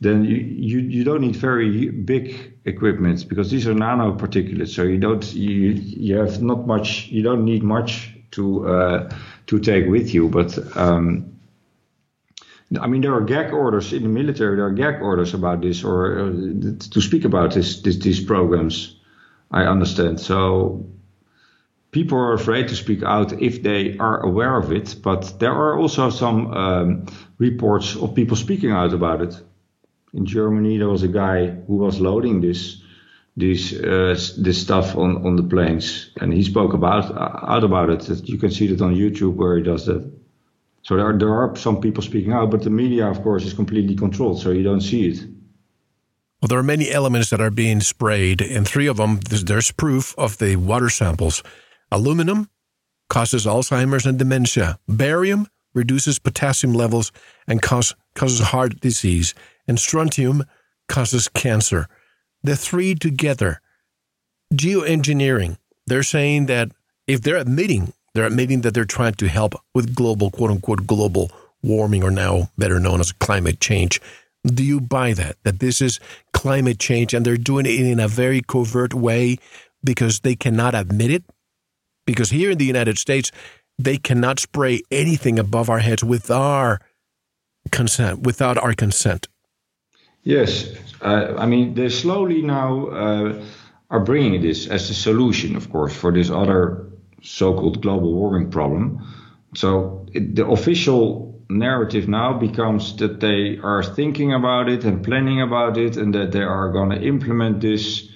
then 0.00 0.24
you, 0.24 0.36
you, 0.36 0.78
you 0.78 1.04
don't 1.04 1.20
need 1.20 1.36
very 1.36 1.90
big 1.90 2.54
equipment 2.64 3.28
because 3.28 3.50
these 3.50 3.66
are 3.66 3.74
nanoparticulates. 3.74 4.74
So 4.74 4.82
you 4.82 4.98
don't 4.98 5.32
you 5.34 5.72
you 5.72 6.16
have 6.16 6.42
not 6.42 6.66
much. 6.66 7.08
You 7.08 7.22
don't 7.22 7.44
need 7.44 7.62
much 7.62 8.14
to 8.32 8.66
uh, 8.66 9.10
to 9.46 9.58
take 9.58 9.86
with 9.88 10.14
you. 10.14 10.28
But 10.28 10.58
um, 10.76 11.38
I 12.80 12.86
mean, 12.86 13.02
there 13.02 13.14
are 13.14 13.20
gag 13.20 13.52
orders 13.52 13.92
in 13.92 14.02
the 14.02 14.08
military. 14.08 14.56
There 14.56 14.66
are 14.66 14.70
gag 14.70 15.02
orders 15.02 15.34
about 15.34 15.60
this, 15.60 15.84
or 15.84 16.20
uh, 16.20 16.30
to 16.90 17.00
speak 17.00 17.24
about 17.24 17.52
this, 17.52 17.82
this 17.82 17.96
these 17.96 18.20
programs. 18.24 18.96
I 19.50 19.64
understand. 19.64 20.20
So 20.20 20.86
people 21.90 22.18
are 22.18 22.34
afraid 22.34 22.68
to 22.68 22.76
speak 22.76 23.02
out 23.02 23.40
if 23.40 23.62
they 23.62 23.96
are 23.98 24.20
aware 24.20 24.56
of 24.56 24.72
it. 24.72 24.96
But 25.02 25.38
there 25.38 25.52
are 25.52 25.78
also 25.78 26.10
some 26.10 26.52
um, 26.52 27.06
reports 27.38 27.96
of 27.96 28.14
people 28.14 28.36
speaking 28.36 28.72
out 28.72 28.92
about 28.92 29.22
it 29.22 29.40
in 30.12 30.26
Germany, 30.26 30.78
there 30.78 30.88
was 30.88 31.02
a 31.02 31.08
guy 31.08 31.46
who 31.46 31.76
was 31.76 32.00
loading 32.00 32.40
this 32.40 32.82
this 33.36 33.72
uh, 33.72 34.18
this 34.38 34.60
stuff 34.60 34.96
on 34.96 35.24
on 35.26 35.36
the 35.36 35.42
planes, 35.42 36.10
and 36.20 36.32
he 36.32 36.42
spoke 36.42 36.72
about 36.72 37.04
out 37.48 37.64
about 37.64 37.90
it. 37.90 38.28
You 38.28 38.38
can 38.38 38.50
see 38.50 38.66
that 38.68 38.82
on 38.82 38.94
YouTube 38.94 39.34
where 39.34 39.56
he 39.56 39.62
does 39.62 39.86
that. 39.86 40.10
So 40.82 40.96
there 40.96 41.06
are, 41.06 41.18
there 41.18 41.34
are 41.34 41.54
some 41.56 41.80
people 41.80 42.02
speaking 42.02 42.32
out, 42.32 42.50
but 42.50 42.62
the 42.62 42.70
media, 42.70 43.06
of 43.06 43.22
course, 43.22 43.44
is 43.44 43.52
completely 43.52 43.94
controlled, 43.94 44.40
so 44.40 44.50
you 44.50 44.62
don't 44.62 44.80
see 44.80 45.08
it. 45.08 45.18
Well, 46.40 46.48
there 46.48 46.58
are 46.58 46.62
many 46.62 46.90
elements 46.90 47.28
that 47.30 47.40
are 47.40 47.50
being 47.50 47.80
sprayed, 47.80 48.40
and 48.40 48.66
three 48.66 48.86
of 48.86 48.96
them, 48.96 49.20
there's 49.20 49.70
proof 49.72 50.14
of 50.16 50.38
the 50.38 50.56
water 50.56 50.88
samples. 50.88 51.42
Aluminum 51.90 52.48
causes 53.08 53.46
Alzheimer's 53.46 54.06
and 54.06 54.18
dementia. 54.18 54.78
Barium 54.88 55.48
reduces 55.74 56.18
potassium 56.18 56.72
levels 56.72 57.12
and 57.46 57.60
cause, 57.60 57.94
causes 58.14 58.40
heart 58.40 58.80
disease 58.80 59.34
and 59.66 59.78
strontium 59.78 60.44
causes 60.88 61.28
cancer. 61.28 61.88
The 62.42 62.56
three 62.56 62.94
together. 62.94 63.60
Geoengineering, 64.54 65.58
they're 65.86 66.02
saying 66.02 66.46
that 66.46 66.70
if 67.06 67.20
they're 67.22 67.36
admitting, 67.36 67.92
they're 68.14 68.26
admitting 68.26 68.62
that 68.62 68.74
they're 68.74 68.84
trying 68.84 69.14
to 69.14 69.28
help 69.28 69.54
with 69.74 69.94
global, 69.94 70.30
quote 70.30 70.50
unquote, 70.50 70.86
global 70.86 71.30
warming, 71.62 72.02
or 72.02 72.10
now 72.10 72.50
better 72.58 72.80
known 72.80 73.00
as 73.00 73.12
climate 73.12 73.60
change. 73.60 74.00
Do 74.44 74.64
you 74.64 74.80
buy 74.80 75.12
that? 75.12 75.36
That 75.44 75.60
this 75.60 75.80
is 75.82 76.00
climate 76.32 76.78
change 76.78 77.12
and 77.14 77.24
they're 77.24 77.36
doing 77.36 77.66
it 77.66 77.78
in 77.78 78.00
a 78.00 78.08
very 78.08 78.40
covert 78.40 78.94
way 78.94 79.38
because 79.84 80.20
they 80.20 80.34
cannot 80.34 80.74
admit 80.74 81.10
it? 81.10 81.24
Because 82.06 82.30
here 82.30 82.50
in 82.50 82.58
the 82.58 82.64
United 82.64 82.98
States, 82.98 83.30
they 83.78 83.96
cannot 83.96 84.40
spray 84.40 84.82
anything 84.90 85.38
above 85.38 85.70
our 85.70 85.78
heads 85.78 86.04
with 86.04 86.30
our 86.30 86.80
consent, 87.70 88.22
without 88.22 88.58
our 88.58 88.74
consent. 88.74 89.28
Yes, 90.22 90.74
uh, 91.00 91.34
I 91.38 91.46
mean 91.46 91.74
they 91.74 91.88
slowly 91.88 92.42
now 92.42 92.86
uh, 92.88 93.42
are 93.88 94.00
bringing 94.00 94.42
this 94.42 94.66
as 94.66 94.90
a 94.90 94.94
solution, 94.94 95.56
of 95.56 95.70
course, 95.70 95.94
for 95.94 96.12
this 96.12 96.30
other 96.30 96.86
so-called 97.22 97.82
global 97.82 98.14
warming 98.14 98.50
problem. 98.50 99.00
So 99.54 100.06
it, 100.12 100.36
the 100.36 100.46
official 100.46 101.42
narrative 101.48 102.08
now 102.08 102.38
becomes 102.38 102.96
that 102.96 103.20
they 103.20 103.58
are 103.62 103.82
thinking 103.82 104.32
about 104.32 104.68
it 104.68 104.84
and 104.84 105.02
planning 105.02 105.40
about 105.40 105.76
it, 105.78 105.96
and 105.96 106.14
that 106.14 106.32
they 106.32 106.42
are 106.42 106.70
going 106.70 106.90
to 106.90 107.00
implement 107.02 107.60
this 107.60 108.08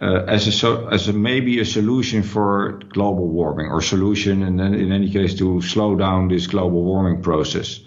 uh, 0.00 0.24
as 0.28 0.46
a 0.46 0.52
so, 0.52 0.88
as 0.88 1.08
a 1.08 1.12
maybe 1.12 1.60
a 1.60 1.64
solution 1.64 2.22
for 2.22 2.80
global 2.88 3.28
warming 3.28 3.66
or 3.66 3.80
solution, 3.80 4.42
and 4.42 4.58
then 4.58 4.74
in 4.74 4.92
any 4.92 5.10
case 5.10 5.34
to 5.38 5.60
slow 5.62 5.96
down 5.96 6.28
this 6.28 6.46
global 6.46 6.84
warming 6.84 7.22
process 7.22 7.80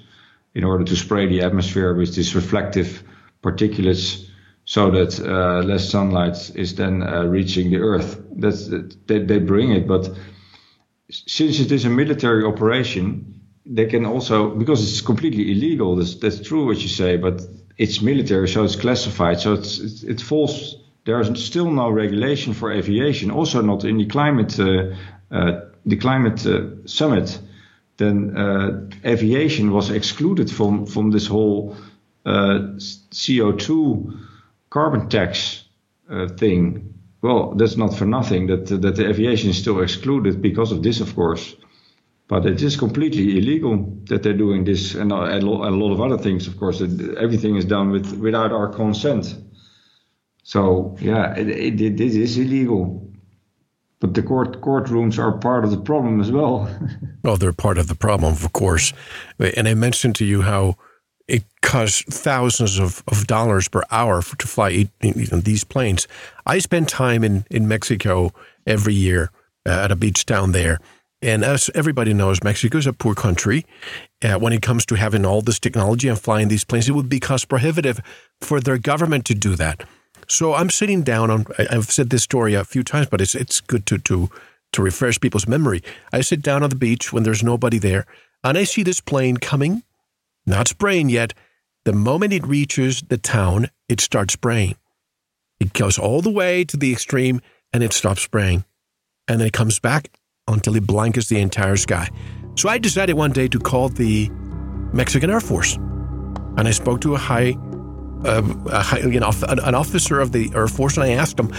in 0.56 0.64
order 0.64 0.84
to 0.84 0.96
spray 0.96 1.28
the 1.28 1.42
atmosphere 1.42 1.94
with 1.94 2.16
these 2.16 2.36
reflective 2.36 3.04
particulates 3.44 4.28
so 4.66 4.92
that 4.92 5.20
uh, 5.20 5.66
less 5.66 5.90
sunlight 5.90 6.52
is 6.56 6.76
then 6.76 7.02
uh, 7.02 7.24
reaching 7.24 7.70
the 7.70 7.78
earth. 7.78 8.22
That's 8.36 8.68
they, 9.06 9.20
they 9.20 9.40
bring 9.40 9.72
it, 9.72 9.88
but 9.88 10.10
since 11.10 11.60
it 11.60 11.72
is 11.72 11.86
a 11.86 11.90
military 11.90 12.44
operation, 12.44 13.42
they 13.66 13.86
can 13.86 14.06
also 14.06 14.50
because 14.50 14.82
it's 14.82 15.02
completely 15.02 15.52
illegal. 15.52 15.96
That's, 15.96 16.16
that's 16.16 16.42
true 16.42 16.66
what 16.66 16.78
you 16.82 16.88
say, 16.88 17.18
but 17.18 17.42
it's 17.78 18.02
military, 18.02 18.48
so 18.48 18.64
it's 18.64 18.76
classified. 18.76 19.40
So 19.40 19.54
it's, 19.54 19.80
it, 19.80 20.10
it 20.10 20.22
falls. 20.22 20.76
There 21.06 21.20
is 21.22 21.44
still 21.44 21.72
no 21.72 21.90
regulation 21.90 22.54
for 22.54 22.72
aviation. 22.72 23.32
Also, 23.32 23.62
not 23.62 23.84
in 23.84 23.98
the 23.98 24.06
climate 24.06 24.60
uh, 24.60 24.96
uh 25.32 25.62
the 25.86 25.98
climate 25.98 26.46
uh, 26.46 26.86
summit. 26.86 27.40
Then 27.98 28.36
aviation 29.04 29.72
was 29.72 29.90
excluded 29.90 30.50
from 30.50 30.86
from 30.86 31.12
this 31.12 31.28
whole 31.28 31.76
uh, 32.26 32.60
CO2 33.12 34.18
carbon 34.70 35.10
tax 35.10 35.66
thing, 36.38 36.94
well, 37.22 37.54
that's 37.56 37.76
not 37.76 37.94
for 37.94 38.06
nothing 38.06 38.48
that 38.48 38.68
that 38.68 38.96
the 38.96 39.10
aviation 39.10 39.50
is 39.50 39.58
still 39.58 39.82
excluded 39.82 40.42
because 40.42 40.72
of 40.72 40.84
this, 40.84 41.02
of 41.02 41.16
course. 41.16 41.56
But 42.28 42.46
it 42.46 42.62
is 42.62 42.78
completely 42.78 43.38
illegal 43.38 43.98
that 44.06 44.24
they're 44.24 44.38
doing 44.38 44.64
this, 44.64 44.96
and 44.96 45.12
a 45.12 45.42
lot 45.42 45.92
of 45.92 46.00
other 46.00 46.18
things, 46.18 46.48
of 46.48 46.58
course. 46.58 46.82
Everything 46.82 47.58
is 47.58 47.66
done 47.66 47.92
with 47.92 48.14
without 48.20 48.52
our 48.52 48.70
consent. 48.70 49.36
So 50.50 50.98
yeah, 51.00 51.36
it, 51.36 51.48
it, 51.48 51.80
illegal. 52.36 53.08
But 54.00 54.16
the 54.16 54.24
court 54.24 54.62
courtrooms 54.62 55.20
are 55.20 55.38
part 55.38 55.64
of 55.64 55.70
the 55.70 55.78
problem 55.78 56.20
as 56.20 56.32
well. 56.32 56.68
well, 57.24 57.38
they're 57.38 57.54
part 57.54 57.78
of 57.78 57.88
the 57.88 57.94
problem, 57.94 58.34
of 58.34 58.52
course. 58.52 58.92
And 59.38 59.68
I 59.68 59.76
mentioned 59.76 60.16
to 60.16 60.26
you 60.26 60.42
how 60.42 60.76
it 61.28 61.44
costs 61.62 62.02
thousands 62.02 62.80
of, 62.80 63.04
of 63.08 63.28
dollars 63.28 63.68
per 63.68 63.84
hour 63.92 64.24
for, 64.24 64.36
to 64.38 64.48
fly 64.48 64.90
these 65.02 65.64
planes. 65.64 66.08
I 66.48 66.58
spend 66.58 66.88
time 66.88 67.24
in, 67.24 67.46
in 67.52 67.68
Mexico 67.68 68.32
every 68.66 68.96
year 68.96 69.30
uh, 69.68 69.84
at 69.84 69.92
a 69.92 69.96
beach 69.96 70.26
down 70.26 70.52
there. 70.52 70.80
And 71.22 71.46
as 71.46 71.70
everybody 71.76 72.12
knows, 72.16 72.44
Mexico 72.44 72.80
is 72.80 72.88
a 72.88 72.94
poor 72.94 73.14
country. 73.14 73.68
Uh, 74.24 74.40
when 74.40 74.54
it 74.54 74.64
comes 74.64 74.88
to 74.88 74.96
having 74.96 75.28
all 75.28 75.44
this 75.44 75.60
technology 75.60 76.08
and 76.08 76.20
flying 76.20 76.48
these 76.48 76.64
planes, 76.64 76.90
it 76.90 76.94
would 76.94 77.10
be 77.10 77.20
cost 77.20 77.50
prohibitive 77.50 78.00
for 78.42 78.60
their 78.60 78.80
government 78.80 79.26
to 79.26 79.36
do 79.36 79.56
that. 79.56 79.86
So 80.30 80.54
I'm 80.54 80.70
sitting 80.70 81.04
down 81.04 81.32
on. 81.32 81.46
I've 81.58 81.92
said 81.92 82.10
this 82.10 82.24
story 82.24 82.54
a 82.54 82.64
few 82.64 82.84
times, 82.84 83.08
but 83.08 83.22
it's 83.22 83.36
it's 83.36 83.62
good 83.62 83.86
to 83.88 83.98
to 83.98 84.30
to 84.74 84.82
refresh 84.82 85.20
people's 85.20 85.48
memory. 85.48 85.82
I 86.14 86.22
sit 86.22 86.42
down 86.42 86.64
on 86.64 86.70
the 86.70 86.76
beach 86.76 87.12
when 87.12 87.24
there's 87.24 87.44
nobody 87.44 87.80
there, 87.80 88.06
and 88.44 88.58
I 88.58 88.64
see 88.64 88.84
this 88.84 89.02
plane 89.02 89.38
coming 89.38 89.84
not 90.50 90.68
spraying 90.68 91.10
yet. 91.10 91.34
The 91.86 91.94
moment 91.94 92.34
it 92.34 92.46
reaches 92.46 93.02
the 93.04 93.18
town, 93.18 93.68
it 93.88 94.02
starts 94.02 94.34
spraying. 94.34 94.76
It 95.60 95.74
goes 95.74 95.98
all 95.98 96.22
the 96.22 96.32
way 96.32 96.64
to 96.66 96.78
the 96.78 96.92
extreme 96.92 97.42
and 97.72 97.84
it 97.84 97.94
stops 97.94 98.22
spraying. 98.22 98.66
And 99.28 99.40
then 99.40 99.48
it 99.48 99.54
comes 99.54 99.80
back 99.80 100.10
until 100.48 100.76
it 100.76 100.88
blankets 100.88 101.28
the 101.28 101.40
entire 101.40 101.78
sky. 101.78 102.10
So 102.56 102.68
I 102.68 102.80
decided 102.80 103.14
one 103.14 103.32
day 103.32 103.48
to 103.48 103.60
call 103.60 103.90
the 103.90 104.30
Mexican 104.92 105.30
Air 105.30 105.40
Force. 105.40 105.76
And 106.58 106.68
I 106.68 106.72
spoke 106.72 107.02
to 107.02 107.16
a 107.16 107.18
high, 107.18 107.56
uh, 108.26 108.42
a 108.94 109.10
you 109.10 109.20
know, 109.20 109.32
an 109.48 109.76
officer 109.76 110.20
of 110.20 110.32
the 110.32 110.52
Air 110.56 110.68
Force, 110.68 110.98
and 110.98 111.04
I 111.04 111.12
asked 111.12 111.40
him, 111.40 111.50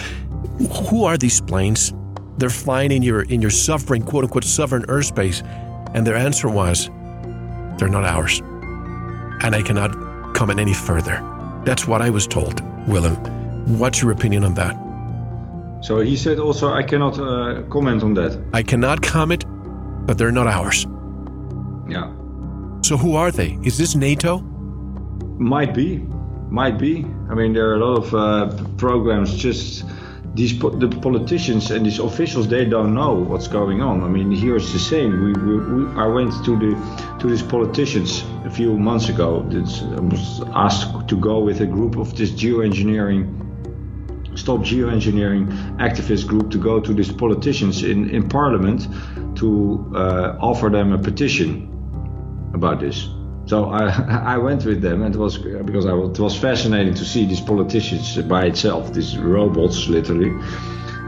"Who 0.89 1.05
are 1.05 1.17
these 1.17 1.41
planes? 1.41 1.93
They're 2.37 2.49
flying 2.49 2.91
in 2.91 3.03
your 3.03 3.23
in 3.23 3.41
your 3.41 3.51
sovereign, 3.51 4.03
quote 4.03 4.23
unquote, 4.23 4.43
sovereign 4.43 4.83
airspace." 4.83 5.41
And 5.93 6.05
their 6.05 6.15
answer 6.15 6.49
was, 6.49 6.89
"They're 7.77 7.89
not 7.89 8.05
ours." 8.05 8.41
and 9.43 9.55
I 9.55 9.61
cannot 9.61 9.91
comment 10.33 10.59
any 10.59 10.73
further. 10.73 11.21
That's 11.65 11.87
what 11.87 12.01
I 12.01 12.09
was 12.09 12.27
told, 12.27 12.61
Willem. 12.87 13.15
What's 13.79 14.01
your 14.01 14.11
opinion 14.11 14.43
on 14.43 14.53
that? 14.55 14.75
So 15.83 15.99
he 15.99 16.15
said 16.15 16.39
also, 16.39 16.71
I 16.71 16.83
cannot 16.83 17.19
uh, 17.19 17.63
comment 17.69 18.03
on 18.03 18.13
that. 18.15 18.39
I 18.53 18.61
cannot 18.61 19.01
comment, 19.01 19.45
but 20.05 20.17
they're 20.17 20.31
not 20.31 20.47
ours. 20.47 20.85
Yeah. 21.89 22.11
So 22.83 22.97
who 22.97 23.15
are 23.15 23.31
they? 23.31 23.57
Is 23.63 23.77
this 23.77 23.95
NATO? 23.95 24.39
Might 25.39 25.73
be. 25.73 26.05
Might 26.51 26.77
be. 26.77 27.05
I 27.29 27.33
mean, 27.33 27.53
there 27.53 27.69
are 27.69 27.75
a 27.75 27.85
lot 27.85 27.97
of 28.03 28.13
uh, 28.13 28.63
programs 28.75 29.37
just 29.37 29.85
these 30.35 30.57
the 30.59 30.99
politicians 31.01 31.71
and 31.71 31.85
these 31.85 31.99
officials 31.99 32.47
they 32.47 32.65
don't 32.65 32.93
know 32.93 33.13
what's 33.13 33.47
going 33.47 33.81
on. 33.81 34.03
I 34.03 34.09
mean, 34.09 34.31
here 34.31 34.57
it's 34.57 34.73
the 34.73 34.79
same. 34.79 35.11
We, 35.23 35.31
we, 35.33 35.57
we 35.57 35.99
I 35.99 36.07
went 36.07 36.33
to 36.45 36.57
the 36.57 37.17
to 37.19 37.27
these 37.27 37.41
politicians 37.41 38.25
a 38.45 38.49
few 38.49 38.77
months 38.77 39.07
ago. 39.07 39.45
I 39.49 39.99
was 40.01 40.41
asked 40.53 41.07
to 41.07 41.17
go 41.17 41.39
with 41.39 41.61
a 41.61 41.65
group 41.65 41.95
of 41.97 42.17
this 42.17 42.31
geoengineering. 42.31 43.37
Stop 44.37 44.59
geoengineering 44.59 45.77
activist 45.77 46.27
group 46.27 46.51
to 46.51 46.57
go 46.57 46.81
to 46.81 46.93
these 46.93 47.11
politicians 47.13 47.83
in, 47.83 48.09
in 48.09 48.27
parliament 48.27 48.87
to 49.37 49.89
uh, 49.95 50.37
offer 50.39 50.69
them 50.69 50.91
a 50.91 50.97
petition 50.97 51.69
about 52.53 52.81
this. 52.81 53.09
So 53.45 53.65
I, 53.65 53.89
I 54.35 54.37
went 54.37 54.65
with 54.65 54.81
them, 54.81 55.01
and 55.03 55.13
it 55.15 55.17
was 55.17 55.37
because 55.37 55.85
I, 55.85 55.95
it 55.95 56.19
was 56.19 56.37
fascinating 56.37 56.93
to 56.95 57.05
see 57.05 57.25
these 57.25 57.41
politicians 57.41 58.17
by 58.23 58.45
itself, 58.45 58.93
these 58.93 59.17
robots, 59.17 59.87
literally, 59.87 60.31